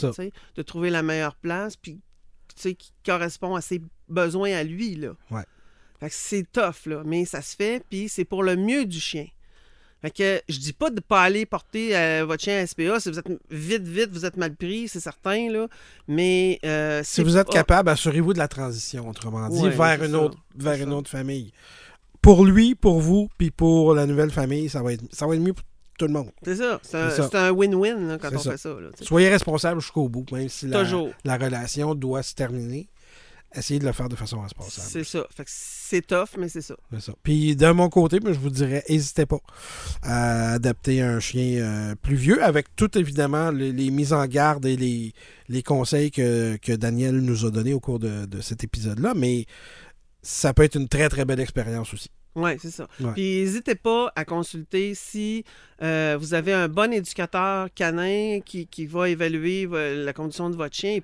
De 0.55 0.63
trouver 0.63 0.91
la 0.91 1.03
meilleure 1.03 1.35
place, 1.35 1.77
puis 1.77 2.01
qui 2.57 2.93
correspond 3.05 3.57
à 3.57 3.61
ses 3.61 3.83
besoins 4.09 4.53
à 4.53 4.63
lui. 4.63 4.95
Là. 4.95 5.11
Ouais. 5.31 5.43
Fait 6.01 6.09
que 6.09 6.15
c'est 6.17 6.45
tough, 6.53 6.87
là, 6.87 7.03
mais 7.05 7.25
ça 7.25 7.43
se 7.43 7.57
fait, 7.57 7.83
puis 7.91 8.09
c'est 8.09 8.25
pour 8.25 8.43
le 8.45 8.57
mieux 8.57 8.85
du 8.87 9.01
chien. 9.01 9.27
Fait 10.03 10.11
que 10.11 10.43
je 10.51 10.59
dis 10.59 10.75
pas 10.75 10.91
de 10.91 11.01
pas 11.01 11.23
aller 11.23 11.47
porter 11.47 11.97
euh, 11.97 12.27
votre 12.27 12.43
chien 12.45 12.59
à 12.59 12.67
SPA 12.67 13.01
si 13.01 13.11
vous 13.11 13.19
êtes 13.19 13.27
vite, 13.51 13.83
vite, 13.89 14.11
vous 14.13 14.27
êtes 14.27 14.37
mal 14.37 14.55
pris, 14.55 14.87
c'est 14.87 15.01
certain, 15.01 15.51
là. 15.51 15.67
Mais 16.07 16.59
euh, 16.65 17.01
Si 17.03 17.23
vous 17.23 17.39
êtes 17.39 17.49
capable, 17.49 17.89
assurez-vous 17.89 18.35
de 18.35 18.39
la 18.39 18.47
transition, 18.49 19.09
autrement 19.09 19.49
dit, 19.49 19.61
Ouais, 19.63 19.71
vers, 19.71 20.05
une 20.05 20.11
ça, 20.13 20.19
autre, 20.21 20.39
vers 20.57 20.75
une 20.75 20.91
ça. 20.91 20.97
autre 20.97 21.11
famille. 21.11 21.53
Pour 22.25 22.47
lui, 22.47 22.75
pour 22.75 23.01
vous, 23.01 23.29
puis 23.37 23.51
pour 23.51 23.95
la 23.95 24.07
nouvelle 24.07 24.31
famille, 24.31 24.71
ça 24.71 24.83
va 24.83 24.95
être, 24.95 25.05
ça 25.13 25.27
va 25.27 25.35
être 25.35 25.43
mieux 25.43 25.53
pour 25.53 25.65
tout 25.99 26.07
le 26.07 26.13
monde. 26.13 26.31
C'est 26.43 26.57
ça. 26.57 26.81
C'est 26.83 27.35
un, 27.35 27.51
win-win 27.51 28.19
quand 28.19 28.31
on 28.33 28.39
ça. 28.39 28.53
fait 28.53 28.57
ça. 28.57 28.71
là. 28.71 28.89
Soyez 28.99 29.29
responsable 29.29 29.83
jusqu'au 29.83 30.09
bout, 30.09 30.25
même 30.33 30.49
si 30.49 30.67
la, 30.67 31.37
relation 31.37 31.95
doit 31.95 32.23
se 32.23 32.35
terminer. 32.35 32.89
essayez 33.55 33.79
de 33.79 33.85
le 33.85 33.93
faire 33.93 34.09
de 34.09 34.17
façon 34.17 34.41
responsable. 34.41 34.89
C'est 34.91 35.05
ça. 35.05 35.27
C'est 35.45 36.07
tough, 36.07 36.39
mais 36.39 36.49
c'est 36.49 36.63
ça. 36.63 36.77
C'est 36.95 37.03
ça. 37.03 37.13
Puis 37.23 37.57
de 37.57 37.71
mon 37.73 37.91
côté, 37.91 38.19
moi, 38.21 38.33
je 38.33 38.39
vous 38.39 38.49
dirais, 38.49 38.83
n'hésitez 38.89 39.27
pas 39.27 39.41
à 40.03 40.53
adapter 40.53 41.03
un 41.03 41.21
chien 41.21 41.63
euh, 41.63 41.95
plus 41.95 42.17
vieux, 42.17 42.43
avec 42.43 42.75
tout 42.75 42.97
évidemment 42.97 43.51
les, 43.51 43.71
les 43.71 43.91
mises 43.91 44.15
en 44.15 44.25
garde 44.27 44.65
et 44.65 44.79
les, 44.79 45.13
les 45.51 45.63
conseils 45.63 46.11
que, 46.11 46.57
que 46.57 46.73
Daniel 46.73 47.17
nous 47.21 47.45
a 47.45 47.51
donnés 47.51 47.75
au 47.75 47.81
cours 47.81 47.99
de, 47.99 48.25
de 48.25 48.41
cet 48.41 48.65
épisode-là. 48.65 49.13
Mais 49.15 49.45
ça 50.25 50.53
peut 50.53 50.65
être 50.65 50.77
une 50.77 50.89
très 50.89 51.09
très 51.09 51.25
belle 51.25 51.41
expérience 51.41 51.95
aussi. 51.95 52.11
Oui, 52.35 52.51
c'est 52.59 52.71
ça. 52.71 52.89
Ouais. 52.99 53.13
Puis 53.15 53.41
n'hésitez 53.41 53.77
pas 53.77 54.13
à 54.17 54.25
consulter 54.25 54.95
si 54.95 55.45
euh, 55.83 56.17
vous 56.19 56.35
avez 56.35 56.53
un 56.53 56.67
bon 56.67 56.93
éducateur 56.93 57.69
canin 57.73 58.41
qui, 58.45 58.67
qui 58.67 58.87
va 58.87 59.09
évaluer 59.09 59.69
la 59.71 60.13
condition 60.13 60.51
de 60.51 60.57
votre 60.57 60.75
chien. 60.75 60.99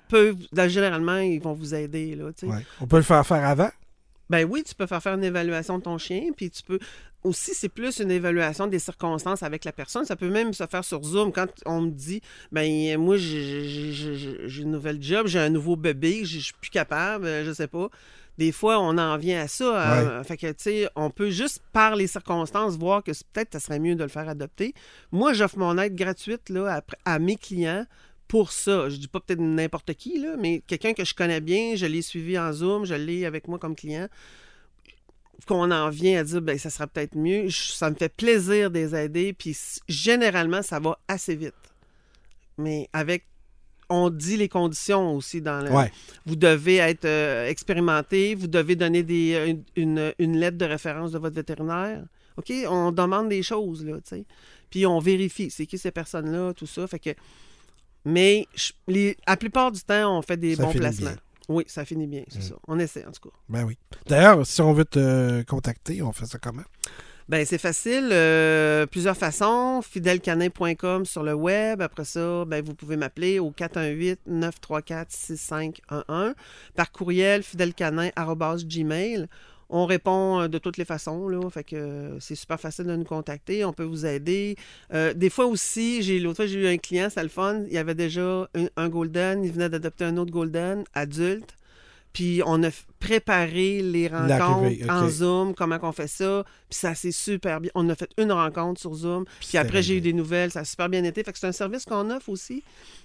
Là, 0.51 0.67
généralement, 0.67 1.19
ils 1.19 1.41
vont 1.41 1.53
vous 1.53 1.73
aider. 1.73 2.15
Là. 2.15 2.31
Ouais. 2.43 2.65
On 2.81 2.87
peut 2.87 2.97
le 2.97 3.03
faire 3.03 3.25
faire 3.25 3.45
avant? 3.45 3.69
Ben 4.29 4.45
oui, 4.49 4.63
tu 4.63 4.75
peux 4.75 4.87
faire 4.87 5.03
faire 5.03 5.15
une 5.15 5.23
évaluation 5.23 5.77
de 5.77 5.83
ton 5.83 5.97
chien, 5.97 6.21
puis 6.35 6.49
tu 6.49 6.63
peux 6.63 6.79
aussi, 7.23 7.53
c'est 7.53 7.69
plus 7.69 7.99
une 7.99 8.11
évaluation 8.11 8.65
des 8.65 8.79
circonstances 8.79 9.43
avec 9.43 9.65
la 9.65 9.71
personne. 9.71 10.05
Ça 10.05 10.15
peut 10.15 10.29
même 10.29 10.53
se 10.53 10.65
faire 10.65 10.83
sur 10.83 11.03
Zoom. 11.03 11.31
Quand 11.31 11.47
on 11.65 11.81
me 11.81 11.91
dit, 11.91 12.21
ben 12.51 12.97
moi, 12.97 13.17
j'ai 13.17 14.61
une 14.61 14.71
nouvelle 14.71 15.01
job, 15.01 15.27
j'ai 15.27 15.39
un 15.39 15.49
nouveau 15.49 15.75
bébé, 15.75 16.23
je 16.23 16.39
je 16.39 16.45
suis 16.45 16.53
plus 16.59 16.71
capable, 16.71 17.25
euh, 17.25 17.45
je 17.45 17.51
sais 17.51 17.67
pas. 17.67 17.89
Des 18.37 18.51
fois, 18.51 18.79
on 18.79 18.97
en 18.97 19.17
vient 19.17 19.41
à 19.41 19.47
ça. 19.47 19.65
euh, 19.99 20.23
fait 20.23 20.37
que, 20.37 20.47
tu 20.47 20.55
sais, 20.63 20.89
on 20.95 21.09
peut 21.09 21.29
juste, 21.29 21.61
par 21.73 21.95
les 21.95 22.07
circonstances, 22.07 22.77
voir 22.77 23.03
que 23.03 23.11
peut-être 23.33 23.53
ça 23.53 23.59
serait 23.59 23.79
mieux 23.79 23.95
de 23.95 24.03
le 24.03 24.09
faire 24.09 24.27
adopter. 24.29 24.73
Moi, 25.11 25.33
j'offre 25.33 25.57
mon 25.57 25.77
aide 25.77 25.95
gratuite 25.95 26.49
là, 26.49 26.77
à, 27.05 27.13
à 27.15 27.19
mes 27.19 27.35
clients 27.35 27.85
pour 28.27 28.51
ça. 28.51 28.89
Je 28.89 28.95
dis 28.95 29.07
pas 29.09 29.19
peut-être 29.19 29.41
n'importe 29.41 29.93
qui, 29.93 30.17
là, 30.19 30.37
mais 30.39 30.61
quelqu'un 30.65 30.93
que 30.93 31.03
je 31.05 31.13
connais 31.13 31.41
bien, 31.41 31.75
je 31.75 31.85
l'ai 31.85 32.01
suivi 32.01 32.39
en 32.39 32.51
Zoom, 32.53 32.85
je 32.85 32.95
l'ai 32.95 33.25
avec 33.25 33.47
moi 33.47 33.59
comme 33.59 33.75
client 33.75 34.07
qu'on 35.47 35.71
en 35.71 35.89
vient 35.89 36.19
à 36.19 36.23
dire 36.23 36.39
ben 36.41 36.57
ça 36.59 36.69
sera 36.69 36.85
peut-être 36.85 37.15
mieux, 37.15 37.47
je- 37.47 37.71
ça 37.71 37.89
me 37.89 37.95
fait 37.95 38.13
plaisir 38.15 38.69
de 38.69 38.77
les 38.77 38.95
aider 38.95 39.33
puis 39.33 39.57
généralement 39.89 40.61
ça 40.61 40.79
va 40.79 40.99
assez 41.07 41.35
vite. 41.35 41.55
Mais 42.59 42.87
avec 42.93 43.25
on 43.91 44.09
dit 44.09 44.37
les 44.37 44.49
conditions 44.49 45.15
aussi 45.15 45.41
dans 45.41 45.63
le 45.63 45.71
Ouais. 45.71 45.91
vous 46.25 46.35
devez 46.35 46.77
être 46.77 47.05
euh, 47.05 47.47
expérimenté, 47.47 48.33
vous 48.35 48.47
devez 48.47 48.75
donner 48.75 49.03
des 49.03 49.33
euh, 49.35 49.45
une, 49.47 49.63
une- 49.75 50.13
une 50.19 50.37
lettre 50.37 50.57
de 50.57 50.65
référence 50.65 51.11
de 51.11 51.19
votre 51.19 51.35
vétérinaire. 51.35 52.03
OK, 52.37 52.51
on 52.69 52.91
demande 52.91 53.29
des 53.29 53.43
choses 53.43 53.85
là, 53.85 53.97
tu 53.97 54.15
sais. 54.15 54.25
Puis 54.69 54.85
on 54.85 54.99
vérifie 54.99 55.51
c'est 55.51 55.65
qui 55.65 55.77
ces 55.77 55.91
personnes-là, 55.91 56.53
tout 56.53 56.65
ça 56.67 56.87
fait 56.87 56.99
que 56.99 57.09
mais 58.05 58.47
je- 58.55 58.71
les, 58.87 59.17
la 59.27 59.37
plupart 59.37 59.71
du 59.71 59.81
temps 59.81 60.17
on 60.17 60.21
fait 60.21 60.37
des 60.37 60.55
Ça 60.55 60.63
bons 60.63 60.71
placements. 60.71 61.09
bien. 61.11 61.17
Oui, 61.49 61.63
ça 61.67 61.83
finit 61.85 62.07
bien, 62.07 62.23
c'est 62.29 62.39
Mm. 62.39 62.43
ça. 62.43 62.55
On 62.67 62.79
essaie 62.79 63.05
en 63.05 63.11
tout 63.11 63.29
cas. 63.29 63.35
Ben 63.49 63.63
oui. 63.65 63.77
D'ailleurs, 64.07 64.45
si 64.47 64.61
on 64.61 64.73
veut 64.73 64.85
te 64.85 65.41
contacter, 65.43 66.01
on 66.01 66.11
fait 66.13 66.25
ça 66.25 66.39
comment? 66.39 66.63
Ben, 67.31 67.45
c'est 67.45 67.57
facile. 67.57 68.09
euh, 68.11 68.85
plusieurs 68.85 69.15
façons. 69.15 69.81
Fidèlecanin.com 69.81 71.05
sur 71.05 71.23
le 71.23 71.33
web. 71.33 71.81
Après 71.81 72.03
ça, 72.03 72.43
ben, 72.43 72.61
vous 72.61 72.75
pouvez 72.75 72.97
m'appeler 72.97 73.39
au 73.39 73.51
418-934-6511. 73.51 76.33
Par 76.75 76.91
courriel, 76.91 77.41
fidèlecanin.gmail. 77.41 79.27
On 79.69 79.85
répond 79.85 80.41
euh, 80.41 80.49
de 80.49 80.57
toutes 80.57 80.75
les 80.75 80.83
façons, 80.83 81.29
là. 81.29 81.49
Fait 81.49 81.63
que 81.63 81.77
euh, 81.77 82.19
c'est 82.19 82.35
super 82.35 82.59
facile 82.59 82.87
de 82.87 82.97
nous 82.97 83.05
contacter. 83.05 83.63
On 83.63 83.71
peut 83.71 83.85
vous 83.85 84.05
aider. 84.05 84.57
Des 84.91 85.29
fois 85.29 85.45
aussi, 85.45 86.01
j'ai 86.01 86.19
l'autre 86.19 86.35
fois, 86.35 86.47
j'ai 86.47 86.59
eu 86.59 86.67
un 86.67 86.77
client, 86.77 87.07
c'est 87.09 87.23
le 87.23 87.29
fun. 87.29 87.63
Il 87.71 87.77
avait 87.77 87.95
déjà 87.95 88.49
un 88.75 88.89
Golden. 88.89 89.45
Il 89.45 89.53
venait 89.53 89.69
d'adopter 89.69 90.03
un 90.03 90.17
autre 90.17 90.31
Golden 90.31 90.83
adulte. 90.93 91.55
Puis 92.13 92.41
on 92.45 92.61
a 92.63 92.69
préparé 92.99 93.81
les 93.81 94.07
rencontres 94.07 94.29
en 94.89 95.07
Zoom, 95.09 95.53
comment 95.55 95.79
qu'on 95.79 95.91
fait 95.91 96.07
ça. 96.07 96.43
Puis 96.69 96.79
ça 96.79 96.93
s'est 96.93 97.11
super 97.11 97.61
bien. 97.61 97.71
On 97.73 97.87
a 97.89 97.95
fait 97.95 98.09
une 98.17 98.31
rencontre 98.31 98.79
sur 98.81 98.93
Zoom. 98.93 99.25
Puis 99.39 99.57
après, 99.57 99.81
j'ai 99.81 99.97
eu 99.97 100.01
des 100.01 100.13
nouvelles. 100.13 100.51
Ça 100.51 100.59
a 100.59 100.65
super 100.65 100.89
bien 100.89 101.03
été. 101.03 101.23
Fait 101.23 101.31
que 101.31 101.39
c'est 101.39 101.47
un 101.47 101.51
service 101.51 101.85
qu'on 101.85 102.09
offre 102.11 102.29
aussi 102.29 102.63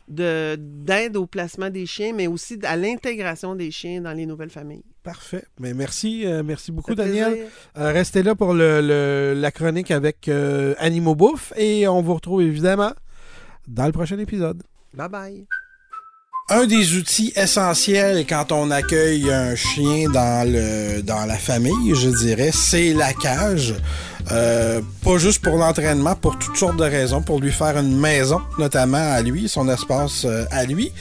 de- 0.09 0.57
d'aide 0.59 1.17
au 1.17 1.27
placement 1.27 1.71
des 1.71 1.87
chiens, 1.87 2.13
mais 2.15 2.27
aussi 2.27 2.59
à 2.65 2.77
l'intégration 2.77 3.55
des 3.55 3.71
chiens 3.71 4.01
dans 4.01 4.13
les 4.13 4.27
nouvelles 4.27 4.51
familles. 4.51 4.85
Parfait. 5.03 5.45
Mais 5.61 5.73
merci, 5.73 6.27
euh, 6.27 6.43
merci 6.45 6.73
beaucoup, 6.73 6.95
Daniel. 6.97 7.47
Euh, 7.79 7.93
restez 7.93 8.23
là 8.25 8.35
pour 8.35 8.55
le, 8.55 8.81
le- 8.81 9.35
la 9.41 9.51
chronique 9.53 9.91
avec 9.93 10.29
euh, 10.29 10.75
Animaux 10.79 11.15
Bouffe 11.15 11.53
et 11.57 11.87
on 11.89 12.03
vous 12.03 12.15
retrouve 12.15 12.43
évidemment 12.43 12.93
dans 13.69 13.87
le 13.87 13.93
prochain 13.93 14.19
épisode. 14.19 14.63
Bye 14.95 15.09
bye. 15.09 15.47
Un 16.49 16.67
des 16.67 16.95
outils 16.97 17.33
essentiels 17.35 18.25
quand 18.25 18.53
on 18.53 18.71
accueille 18.71 19.33
un 19.33 19.57
chien 19.57 20.09
dans 20.09 20.49
le 20.49 21.03
dans 21.03 21.27
la 21.27 21.37
famille, 21.37 21.93
je 21.97 22.09
dirais, 22.09 22.53
c'est 22.53 22.93
la 22.93 23.13
cage. 23.13 23.75
Euh, 24.31 24.81
pas 25.03 25.19
juste 25.19 25.43
pour 25.43 25.57
l'entraînement, 25.57 26.15
pour 26.15 26.39
toutes 26.39 26.57
sortes 26.57 26.77
de 26.77 26.85
raisons, 26.85 27.21
pour 27.21 27.41
lui 27.41 27.51
faire 27.51 27.77
une 27.77 27.99
maison, 27.99 28.41
notamment 28.61 29.13
à 29.13 29.23
lui, 29.23 29.49
son 29.49 29.69
espace 29.69 30.25
euh, 30.25 30.45
à 30.53 30.65
lui. 30.67 30.93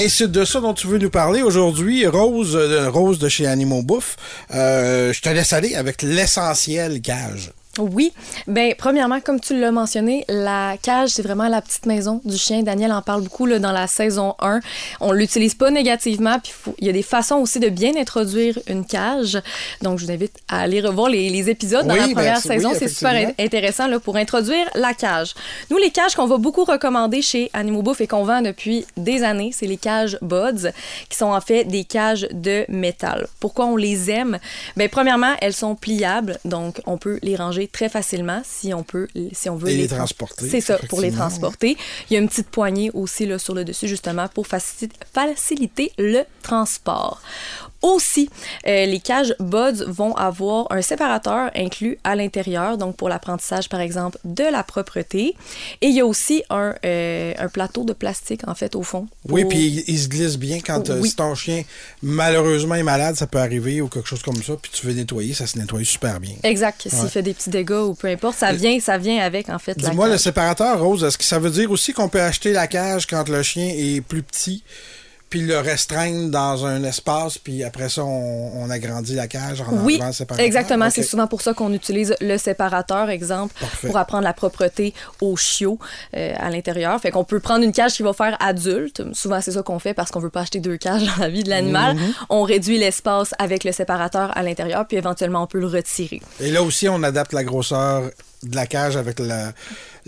Et 0.00 0.08
c'est 0.08 0.32
de 0.32 0.44
ça 0.44 0.60
dont 0.60 0.74
tu 0.74 0.88
veux 0.88 0.98
nous 0.98 1.10
parler 1.10 1.42
aujourd'hui, 1.42 2.04
Rose, 2.08 2.56
euh, 2.56 2.90
Rose 2.90 3.20
de 3.20 3.28
chez 3.28 3.46
Animaux 3.46 3.82
Bouffe. 3.82 4.16
Euh, 4.52 5.12
je 5.12 5.20
te 5.20 5.28
laisse 5.28 5.52
aller 5.52 5.76
avec 5.76 6.02
l'essentiel 6.02 7.00
cage. 7.00 7.52
Oui. 7.78 8.12
Ben, 8.48 8.74
premièrement, 8.76 9.20
comme 9.20 9.38
tu 9.40 9.58
l'as 9.58 9.70
mentionné, 9.70 10.24
la 10.28 10.76
cage, 10.82 11.10
c'est 11.10 11.22
vraiment 11.22 11.46
la 11.48 11.62
petite 11.62 11.86
maison 11.86 12.20
du 12.24 12.36
chien. 12.36 12.62
Daniel 12.62 12.90
en 12.92 13.00
parle 13.00 13.22
beaucoup 13.22 13.46
là, 13.46 13.58
dans 13.60 13.70
la 13.70 13.86
saison 13.86 14.34
1. 14.40 14.58
On 15.00 15.12
l'utilise 15.12 15.54
pas 15.54 15.70
négativement, 15.70 16.38
puis 16.40 16.52
il 16.78 16.86
y 16.86 16.90
a 16.90 16.92
des 16.92 17.02
façons 17.04 17.36
aussi 17.36 17.60
de 17.60 17.68
bien 17.68 17.92
introduire 17.96 18.58
une 18.66 18.84
cage. 18.84 19.40
Donc, 19.82 19.98
je 20.00 20.04
vous 20.04 20.10
invite 20.10 20.32
à 20.48 20.62
aller 20.62 20.80
revoir 20.80 21.08
les, 21.08 21.30
les 21.30 21.48
épisodes 21.48 21.86
dans 21.86 21.94
Oui, 21.94 22.00
la 22.00 22.08
première 22.08 22.38
saison. 22.38 22.70
oui, 22.70 22.76
c'est 22.78 22.88
super 22.88 23.32
intéressant 23.38 23.86
là, 23.86 24.00
pour 24.00 24.16
introduire 24.16 24.66
la 24.74 24.92
cage. 24.92 25.34
Nous, 25.70 25.78
les 25.78 25.90
cages 25.90 26.14
qu'on 26.16 26.26
va 26.26 26.38
beaucoup 26.38 26.64
recommander 26.64 27.22
chez 27.22 27.50
Animaux 27.52 27.82
Bouffe 27.82 28.00
et 28.00 28.08
qu'on 28.08 28.24
vend 28.24 28.42
depuis 28.42 28.84
des 28.96 29.22
années, 29.22 29.52
c'est 29.54 29.66
les 29.66 29.76
cages 29.76 30.18
Buds, 30.22 30.70
qui 31.08 31.16
sont 31.16 31.26
en 31.32 31.40
fait 31.40 31.64
des 31.64 31.84
cages 31.84 32.26
de 32.32 32.64
métal. 32.68 33.28
Pourquoi 33.38 33.66
on 33.66 33.76
les 33.76 34.10
aime? 34.10 34.38
Ben, 34.76 34.88
premièrement, 34.88 35.34
elles 35.40 35.52
sont 35.54 35.76
pliables, 35.76 36.38
donc 36.44 36.80
on 36.86 36.98
peut 36.98 37.20
les 37.22 37.36
ranger 37.36 37.59
très 37.68 37.88
facilement 37.88 38.42
si 38.44 38.72
on 38.74 38.82
peut, 38.82 39.08
si 39.32 39.48
on 39.48 39.56
veut 39.56 39.68
Et 39.70 39.76
les 39.76 39.86
trans- 39.88 39.98
transporter, 39.98 40.48
C'est 40.48 40.60
ça, 40.60 40.78
pour 40.88 41.00
les 41.00 41.10
transporter. 41.12 41.76
Il 42.10 42.14
y 42.14 42.16
a 42.16 42.20
une 42.20 42.28
petite 42.28 42.48
poignée 42.50 42.90
aussi 42.94 43.26
là, 43.26 43.38
sur 43.38 43.54
le 43.54 43.64
dessus, 43.64 43.88
justement, 43.88 44.28
pour 44.28 44.46
faciliter, 44.46 44.96
faciliter 45.12 45.92
le 45.98 46.22
transport. 46.42 47.20
Aussi, 47.82 48.28
euh, 48.66 48.84
les 48.84 49.00
cages 49.00 49.34
Buds 49.40 49.84
vont 49.86 50.14
avoir 50.14 50.66
un 50.70 50.82
séparateur 50.82 51.50
inclus 51.56 51.96
à 52.04 52.14
l'intérieur, 52.14 52.76
donc 52.76 52.94
pour 52.96 53.08
l'apprentissage, 53.08 53.70
par 53.70 53.80
exemple, 53.80 54.18
de 54.24 54.44
la 54.44 54.62
propreté. 54.62 55.34
Et 55.80 55.86
il 55.86 55.94
y 55.94 56.00
a 56.00 56.04
aussi 56.06 56.42
un, 56.50 56.74
euh, 56.84 57.32
un 57.38 57.48
plateau 57.48 57.84
de 57.84 57.94
plastique, 57.94 58.46
en 58.46 58.54
fait, 58.54 58.74
au 58.76 58.82
fond. 58.82 59.06
Oui, 59.30 59.46
puis 59.46 59.58
il, 59.66 59.84
il 59.86 59.98
se 59.98 60.08
glisse 60.08 60.36
bien 60.36 60.60
quand 60.60 60.90
euh, 60.90 61.00
Oui. 61.00 61.08
si 61.08 61.16
ton 61.16 61.34
chien 61.34 61.62
malheureusement 62.02 62.74
est 62.74 62.82
malade, 62.82 63.16
ça 63.16 63.26
peut 63.26 63.38
arriver 63.38 63.80
ou 63.80 63.88
quelque 63.88 64.08
chose 64.08 64.22
comme 64.22 64.42
ça, 64.42 64.54
puis 64.60 64.70
tu 64.74 64.86
veux 64.86 64.92
nettoyer, 64.92 65.32
ça 65.34 65.46
se 65.46 65.58
nettoie 65.58 65.82
super 65.84 66.20
bien. 66.20 66.34
Exact. 66.42 66.86
S'il 66.88 66.98
Ouais. 67.00 67.08
fait 67.08 67.22
des 67.22 67.32
petits 67.34 67.49
dégâts 67.50 67.72
ou 67.72 67.94
peu 67.94 68.08
importe, 68.08 68.38
ça 68.38 68.52
vient, 68.52 68.78
ça 68.80 68.98
vient 68.98 69.22
avec, 69.22 69.48
en 69.48 69.58
fait, 69.58 69.76
Dis-moi, 69.76 70.08
le 70.08 70.18
séparateur, 70.18 70.80
Rose, 70.80 71.04
est-ce 71.04 71.18
que 71.18 71.24
ça 71.24 71.38
veut 71.38 71.50
dire 71.50 71.70
aussi 71.70 71.92
qu'on 71.92 72.08
peut 72.08 72.22
acheter 72.22 72.52
la 72.52 72.66
cage 72.66 73.06
quand 73.06 73.28
le 73.28 73.42
chien 73.42 73.68
est 73.68 74.00
plus 74.00 74.22
petit, 74.22 74.62
puis 75.30 75.42
le 75.42 75.58
restreindre 75.58 76.28
dans 76.30 76.66
un 76.66 76.82
espace, 76.82 77.38
puis 77.38 77.62
après 77.62 77.88
ça, 77.88 78.04
on, 78.04 78.50
on 78.62 78.68
agrandit 78.68 79.14
la 79.14 79.28
cage 79.28 79.60
en 79.60 79.72
Oui, 79.84 80.00
le 80.04 80.12
séparateur? 80.12 80.44
exactement. 80.44 80.90
C'est 80.90 81.04
souvent 81.04 81.28
pour 81.28 81.40
ça 81.40 81.54
qu'on 81.54 81.72
utilise 81.72 82.14
le 82.20 82.36
séparateur, 82.36 83.08
exemple, 83.10 83.54
Parfait. 83.60 83.86
pour 83.86 83.96
apprendre 83.96 84.24
la 84.24 84.32
propreté 84.32 84.92
aux 85.20 85.36
chiots 85.36 85.78
euh, 86.16 86.34
à 86.36 86.50
l'intérieur. 86.50 87.00
Fait 87.00 87.12
qu'on 87.12 87.24
peut 87.24 87.38
prendre 87.40 87.64
une 87.64 87.72
cage 87.72 87.92
qui 87.94 88.02
va 88.02 88.12
faire 88.12 88.36
adulte. 88.40 89.02
Souvent, 89.14 89.40
c'est 89.40 89.52
ça 89.52 89.62
qu'on 89.62 89.78
fait 89.78 89.94
parce 89.94 90.10
qu'on 90.10 90.20
veut 90.20 90.30
pas 90.30 90.40
acheter 90.40 90.58
deux 90.60 90.76
cages 90.76 91.04
dans 91.04 91.22
la 91.22 91.28
vie 91.30 91.44
de 91.44 91.48
l'animal. 91.50 91.94
Mhm. 91.94 92.12
On 92.28 92.42
réduit 92.42 92.78
l'espace 92.78 93.32
avec 93.38 93.62
le 93.62 93.70
séparateur 93.72 94.36
à 94.36 94.42
l'intérieur, 94.42 94.86
puis 94.88 94.96
éventuellement, 94.96 95.44
on 95.44 95.46
peut 95.46 95.60
le 95.60 95.68
retirer. 95.68 96.20
Et 96.40 96.50
là 96.50 96.62
aussi, 96.64 96.88
on 96.88 97.02
adapte 97.04 97.32
la 97.32 97.44
grosseur 97.44 98.10
de 98.42 98.56
la 98.56 98.66
cage 98.66 98.96
avec 98.96 99.20
le, 99.20 99.52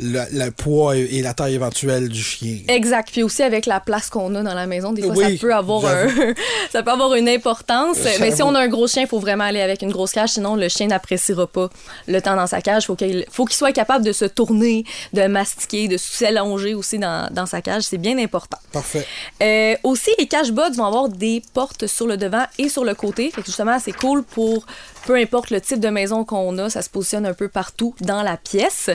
le, 0.03 0.23
le 0.33 0.51
poids 0.51 0.97
et, 0.97 1.23
la 1.23 1.33
taille 1.33 1.55
éventuelle 1.55 2.09
du 2.09 2.23
chien. 2.23 2.59
Exact. 2.69 3.11
Puis 3.13 3.23
aussi 3.23 3.43
avec 3.43 3.67
la 3.67 3.81
place 3.81 4.11
qu'on 4.11 4.35
a 4.35 4.43
dans 4.43 4.55
la 4.55 4.67
maison, 4.67 4.93
des 4.93 5.03
fois 5.03 5.15
Oui, 5.15 5.37
ça 5.37 5.41
peut 5.41 5.55
avoir 5.55 5.87
un, 5.87 6.09
ça 6.73 6.83
peut 6.83 6.91
avoir 6.91 7.15
une 7.15 7.29
importance. 7.29 7.99
Mais 8.21 8.33
si 8.33 8.43
on 8.43 8.55
a 8.55 8.61
un 8.61 8.69
gros 8.69 8.89
chien, 8.89 9.03
il 9.03 9.09
faut 9.09 9.21
vraiment 9.21 9.45
aller 9.45 9.61
avec 9.61 9.83
une 9.83 9.93
grosse 9.93 10.13
cage, 10.13 10.31
sinon 10.31 10.57
le 10.57 10.69
chien 10.69 10.89
n'appréciera 10.89 11.47
pas 11.47 11.71
le 12.09 12.21
temps 12.21 12.37
dans 12.37 12.47
sa 12.47 12.61
cage. 12.61 12.87
Faut 12.87 12.97
qu'il 12.97 13.25
faut 13.31 13.45
qu'il 13.45 13.57
soit 13.57 13.73
capable 13.73 14.05
de 14.05 14.13
se 14.13 14.25
tourner, 14.25 14.85
de 15.13 15.23
mastiquer, 15.27 15.89
de 15.89 15.97
s'allonger 15.97 16.75
aussi 16.75 16.99
dans, 16.99 17.33
dans 17.33 17.47
sa 17.47 17.63
cage. 17.63 17.85
C'est 17.85 17.99
bien 17.99 18.19
important. 18.19 18.59
Parfait. 18.73 19.07
Euh, 19.43 19.77
aussi, 19.85 20.11
les 20.19 20.27
cache 20.27 20.51
buds 20.51 20.73
vont 20.77 20.87
avoir 20.87 21.09
des 21.09 21.43
portes 21.55 21.87
sur 21.87 22.07
le 22.07 22.17
devant 22.17 22.45
et 22.59 22.69
sur 22.69 22.85
le 22.85 22.95
côté. 22.95 23.31
Fait 23.31 23.41
que 23.41 23.47
justement, 23.47 23.79
c'est 23.79 23.93
cool 23.93 24.23
pour 24.25 24.67
peu 25.07 25.17
importe 25.17 25.51
le 25.51 25.61
type 25.61 25.81
de 25.81 25.89
maison 25.89 26.25
qu'on 26.25 26.57
a, 26.59 26.71
ça 26.71 26.83
se 26.83 26.89
positionne 26.89 27.27
un 27.27 27.35
peu 27.35 27.49
partout 27.49 27.95
dans 28.01 28.23
la 28.23 28.37
pièce. 28.37 28.91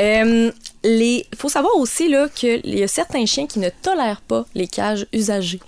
Euh, 0.00 0.39
Euh, 0.40 0.52
les, 0.82 1.26
faut 1.36 1.48
savoir 1.48 1.76
aussi 1.76 2.08
là 2.08 2.28
qu'il 2.34 2.60
y 2.64 2.82
a 2.82 2.88
certains 2.88 3.26
chiens 3.26 3.46
qui 3.46 3.58
ne 3.58 3.68
tolèrent 3.82 4.22
pas 4.22 4.46
les 4.54 4.66
cages 4.66 5.06
usagées. 5.12 5.60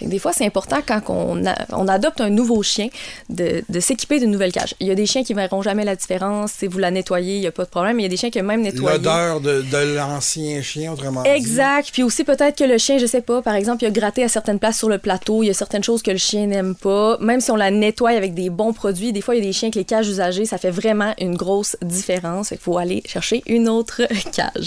Des 0.00 0.18
fois, 0.18 0.32
c'est 0.32 0.46
important 0.46 0.78
quand 0.86 1.02
on, 1.08 1.44
a- 1.46 1.66
on 1.72 1.88
adopte 1.88 2.20
un 2.20 2.30
nouveau 2.30 2.62
chien 2.62 2.88
de, 3.28 3.64
de 3.68 3.80
s'équiper 3.80 4.20
d'une 4.20 4.30
nouvelle 4.30 4.52
cage. 4.52 4.74
Il 4.80 4.86
y 4.86 4.90
a 4.90 4.94
des 4.94 5.06
chiens 5.06 5.24
qui 5.24 5.34
verront 5.34 5.62
jamais 5.62 5.84
la 5.84 5.96
différence. 5.96 6.52
Si 6.52 6.66
vous 6.68 6.78
la 6.78 6.90
nettoyez, 6.90 7.36
il 7.36 7.40
n'y 7.40 7.46
a 7.46 7.52
pas 7.52 7.64
de 7.64 7.68
problème. 7.70 7.98
Il 7.98 8.02
y 8.04 8.06
a 8.06 8.08
des 8.08 8.16
chiens 8.16 8.30
qui 8.30 8.40
même 8.42 8.62
nettoyés. 8.62 8.98
L'odeur 8.98 9.40
de, 9.40 9.62
de 9.62 9.94
l'ancien 9.96 10.62
chien, 10.62 10.92
autrement 10.92 11.22
dit. 11.22 11.28
Exact. 11.30 11.90
Puis 11.92 12.02
aussi, 12.02 12.24
peut-être 12.24 12.56
que 12.56 12.64
le 12.64 12.78
chien, 12.78 12.98
je 12.98 13.06
sais 13.06 13.22
pas, 13.22 13.42
par 13.42 13.54
exemple, 13.56 13.82
il 13.84 13.86
a 13.88 13.90
gratté 13.90 14.22
à 14.22 14.28
certaines 14.28 14.58
places 14.58 14.78
sur 14.78 14.88
le 14.88 14.98
plateau. 14.98 15.42
Il 15.42 15.46
y 15.46 15.50
a 15.50 15.54
certaines 15.54 15.84
choses 15.84 16.02
que 16.02 16.10
le 16.12 16.16
chien 16.18 16.46
n'aime 16.46 16.74
pas. 16.76 17.18
Même 17.20 17.40
si 17.40 17.50
on 17.50 17.56
la 17.56 17.70
nettoie 17.70 18.10
avec 18.10 18.34
des 18.34 18.50
bons 18.50 18.72
produits, 18.72 19.12
des 19.12 19.20
fois, 19.20 19.34
il 19.34 19.38
y 19.38 19.42
a 19.42 19.46
des 19.46 19.52
chiens 19.52 19.70
que 19.70 19.78
les 19.78 19.84
cages 19.84 20.08
usagées, 20.08 20.44
ça 20.46 20.58
fait 20.58 20.70
vraiment 20.70 21.12
une 21.20 21.34
grosse 21.36 21.76
différence. 21.82 22.52
Il 22.52 22.58
faut 22.58 22.78
aller 22.78 23.02
chercher 23.06 23.42
une 23.46 23.68
autre 23.68 24.02
cage. 24.32 24.59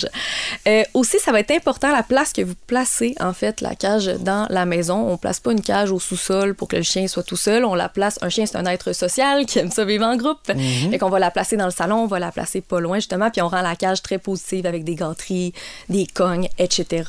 Euh, 0.67 0.83
aussi, 0.93 1.19
ça 1.19 1.31
va 1.31 1.39
être 1.39 1.51
important 1.51 1.91
la 1.91 2.03
place 2.03 2.33
que 2.33 2.41
vous 2.41 2.55
placez, 2.67 3.15
en 3.19 3.33
fait, 3.33 3.61
la 3.61 3.75
cage 3.75 4.07
dans 4.19 4.47
la 4.49 4.65
maison. 4.65 5.09
On 5.09 5.17
place 5.17 5.39
pas 5.39 5.51
une 5.51 5.61
cage 5.61 5.91
au 5.91 5.99
sous-sol 5.99 6.55
pour 6.55 6.67
que 6.67 6.75
le 6.75 6.83
chien 6.83 7.07
soit 7.07 7.23
tout 7.23 7.35
seul. 7.35 7.65
On 7.65 7.75
la 7.75 7.89
place. 7.89 8.19
Un 8.21 8.29
chien, 8.29 8.45
c'est 8.45 8.57
un 8.57 8.65
être 8.65 8.93
social 8.93 9.45
qui 9.45 9.59
aime 9.59 9.71
ça 9.71 9.85
vivre 9.85 10.05
en 10.05 10.15
groupe. 10.15 10.39
Fait 10.45 10.97
qu'on 10.97 11.09
va 11.09 11.19
la 11.19 11.31
placer 11.31 11.57
dans 11.57 11.65
le 11.65 11.71
salon, 11.71 12.03
on 12.03 12.07
va 12.07 12.19
la 12.19 12.31
placer 12.31 12.61
pas 12.61 12.79
loin, 12.79 12.97
justement, 12.97 13.29
puis 13.29 13.41
on 13.41 13.47
rend 13.47 13.61
la 13.61 13.75
cage 13.75 14.01
très 14.01 14.17
positive 14.17 14.65
avec 14.65 14.83
des 14.83 14.95
gâteries, 14.95 15.53
des 15.89 16.05
cognes, 16.05 16.49
etc. 16.57 17.03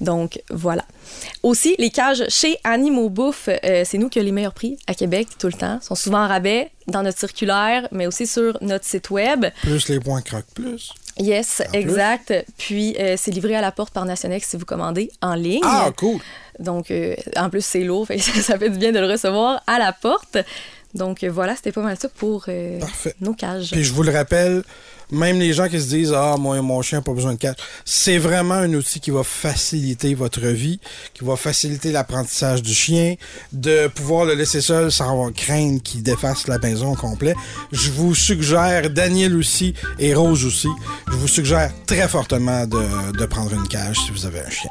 Donc, 0.00 0.40
voilà. 0.50 0.84
Aussi, 1.42 1.74
les 1.78 1.90
cages 1.90 2.24
chez 2.28 2.58
Animaux 2.64 3.10
Bouffe, 3.10 3.48
euh, 3.48 3.82
c'est 3.84 3.98
nous 3.98 4.08
qui 4.08 4.18
avons 4.18 4.26
les 4.26 4.32
meilleurs 4.32 4.54
prix 4.54 4.78
à 4.86 4.94
Québec 4.94 5.28
tout 5.38 5.46
le 5.46 5.52
temps. 5.52 5.78
Ils 5.82 5.84
sont 5.84 5.94
souvent 5.94 6.24
en 6.24 6.28
rabais 6.28 6.70
dans 6.86 7.02
notre 7.02 7.18
circulaire, 7.18 7.88
mais 7.92 8.06
aussi 8.06 8.26
sur 8.26 8.58
notre 8.60 8.84
site 8.84 9.10
web. 9.10 9.46
Plus 9.62 9.88
les 9.88 10.00
points 10.00 10.22
croque 10.22 10.46
plus. 10.54 10.92
Yes, 11.18 11.62
exact. 11.72 12.32
Puis, 12.58 12.96
euh, 12.98 13.14
c'est 13.16 13.30
livré 13.30 13.54
à 13.54 13.60
la 13.60 13.72
porte 13.72 13.92
par 13.92 14.04
Nationex 14.04 14.48
si 14.48 14.56
vous 14.56 14.64
commandez 14.64 15.10
en 15.22 15.34
ligne. 15.34 15.60
Ah, 15.64 15.90
cool. 15.96 16.20
Donc, 16.58 16.90
euh, 16.90 17.14
en 17.36 17.50
plus, 17.50 17.64
c'est 17.64 17.84
lourd, 17.84 18.06
fait 18.08 18.18
ça 18.18 18.58
fait 18.58 18.70
du 18.70 18.78
bien 18.78 18.92
de 18.92 18.98
le 18.98 19.06
recevoir 19.10 19.62
à 19.66 19.78
la 19.78 19.92
porte. 19.92 20.38
Donc, 20.94 21.24
euh, 21.24 21.30
voilà, 21.30 21.56
c'était 21.56 21.72
pas 21.72 21.82
mal 21.82 21.96
ça 21.98 22.08
pour 22.08 22.44
euh, 22.48 22.80
nos 23.20 23.34
cages. 23.34 23.70
Puis 23.72 23.84
je 23.84 23.92
vous 23.92 24.02
le 24.02 24.12
rappelle, 24.12 24.62
même 25.14 25.38
les 25.38 25.52
gens 25.52 25.68
qui 25.68 25.80
se 25.80 25.86
disent 25.86 26.12
Ah, 26.12 26.36
moi, 26.38 26.60
mon 26.60 26.82
chien 26.82 27.02
pas 27.02 27.12
besoin 27.12 27.32
de 27.32 27.38
cage, 27.38 27.56
c'est 27.84 28.18
vraiment 28.18 28.54
un 28.54 28.72
outil 28.74 29.00
qui 29.00 29.10
va 29.10 29.22
faciliter 29.24 30.14
votre 30.14 30.40
vie, 30.40 30.80
qui 31.14 31.24
va 31.24 31.36
faciliter 31.36 31.92
l'apprentissage 31.92 32.62
du 32.62 32.74
chien, 32.74 33.14
de 33.52 33.88
pouvoir 33.88 34.26
le 34.26 34.34
laisser 34.34 34.60
seul 34.60 34.90
sans 34.92 35.10
avoir 35.10 35.32
crainte 35.32 35.82
qu'il 35.82 36.02
défasse 36.02 36.46
la 36.48 36.58
maison 36.58 36.92
au 36.92 36.96
complet. 36.96 37.34
Je 37.72 37.90
vous 37.90 38.14
suggère, 38.14 38.90
Daniel 38.90 39.36
aussi 39.36 39.74
et 39.98 40.14
Rose 40.14 40.44
aussi, 40.44 40.68
je 41.08 41.16
vous 41.16 41.28
suggère 41.28 41.72
très 41.86 42.08
fortement 42.08 42.66
de, 42.66 43.16
de 43.16 43.26
prendre 43.26 43.52
une 43.52 43.68
cage 43.68 43.96
si 44.04 44.10
vous 44.10 44.26
avez 44.26 44.40
un 44.40 44.50
chien. 44.50 44.70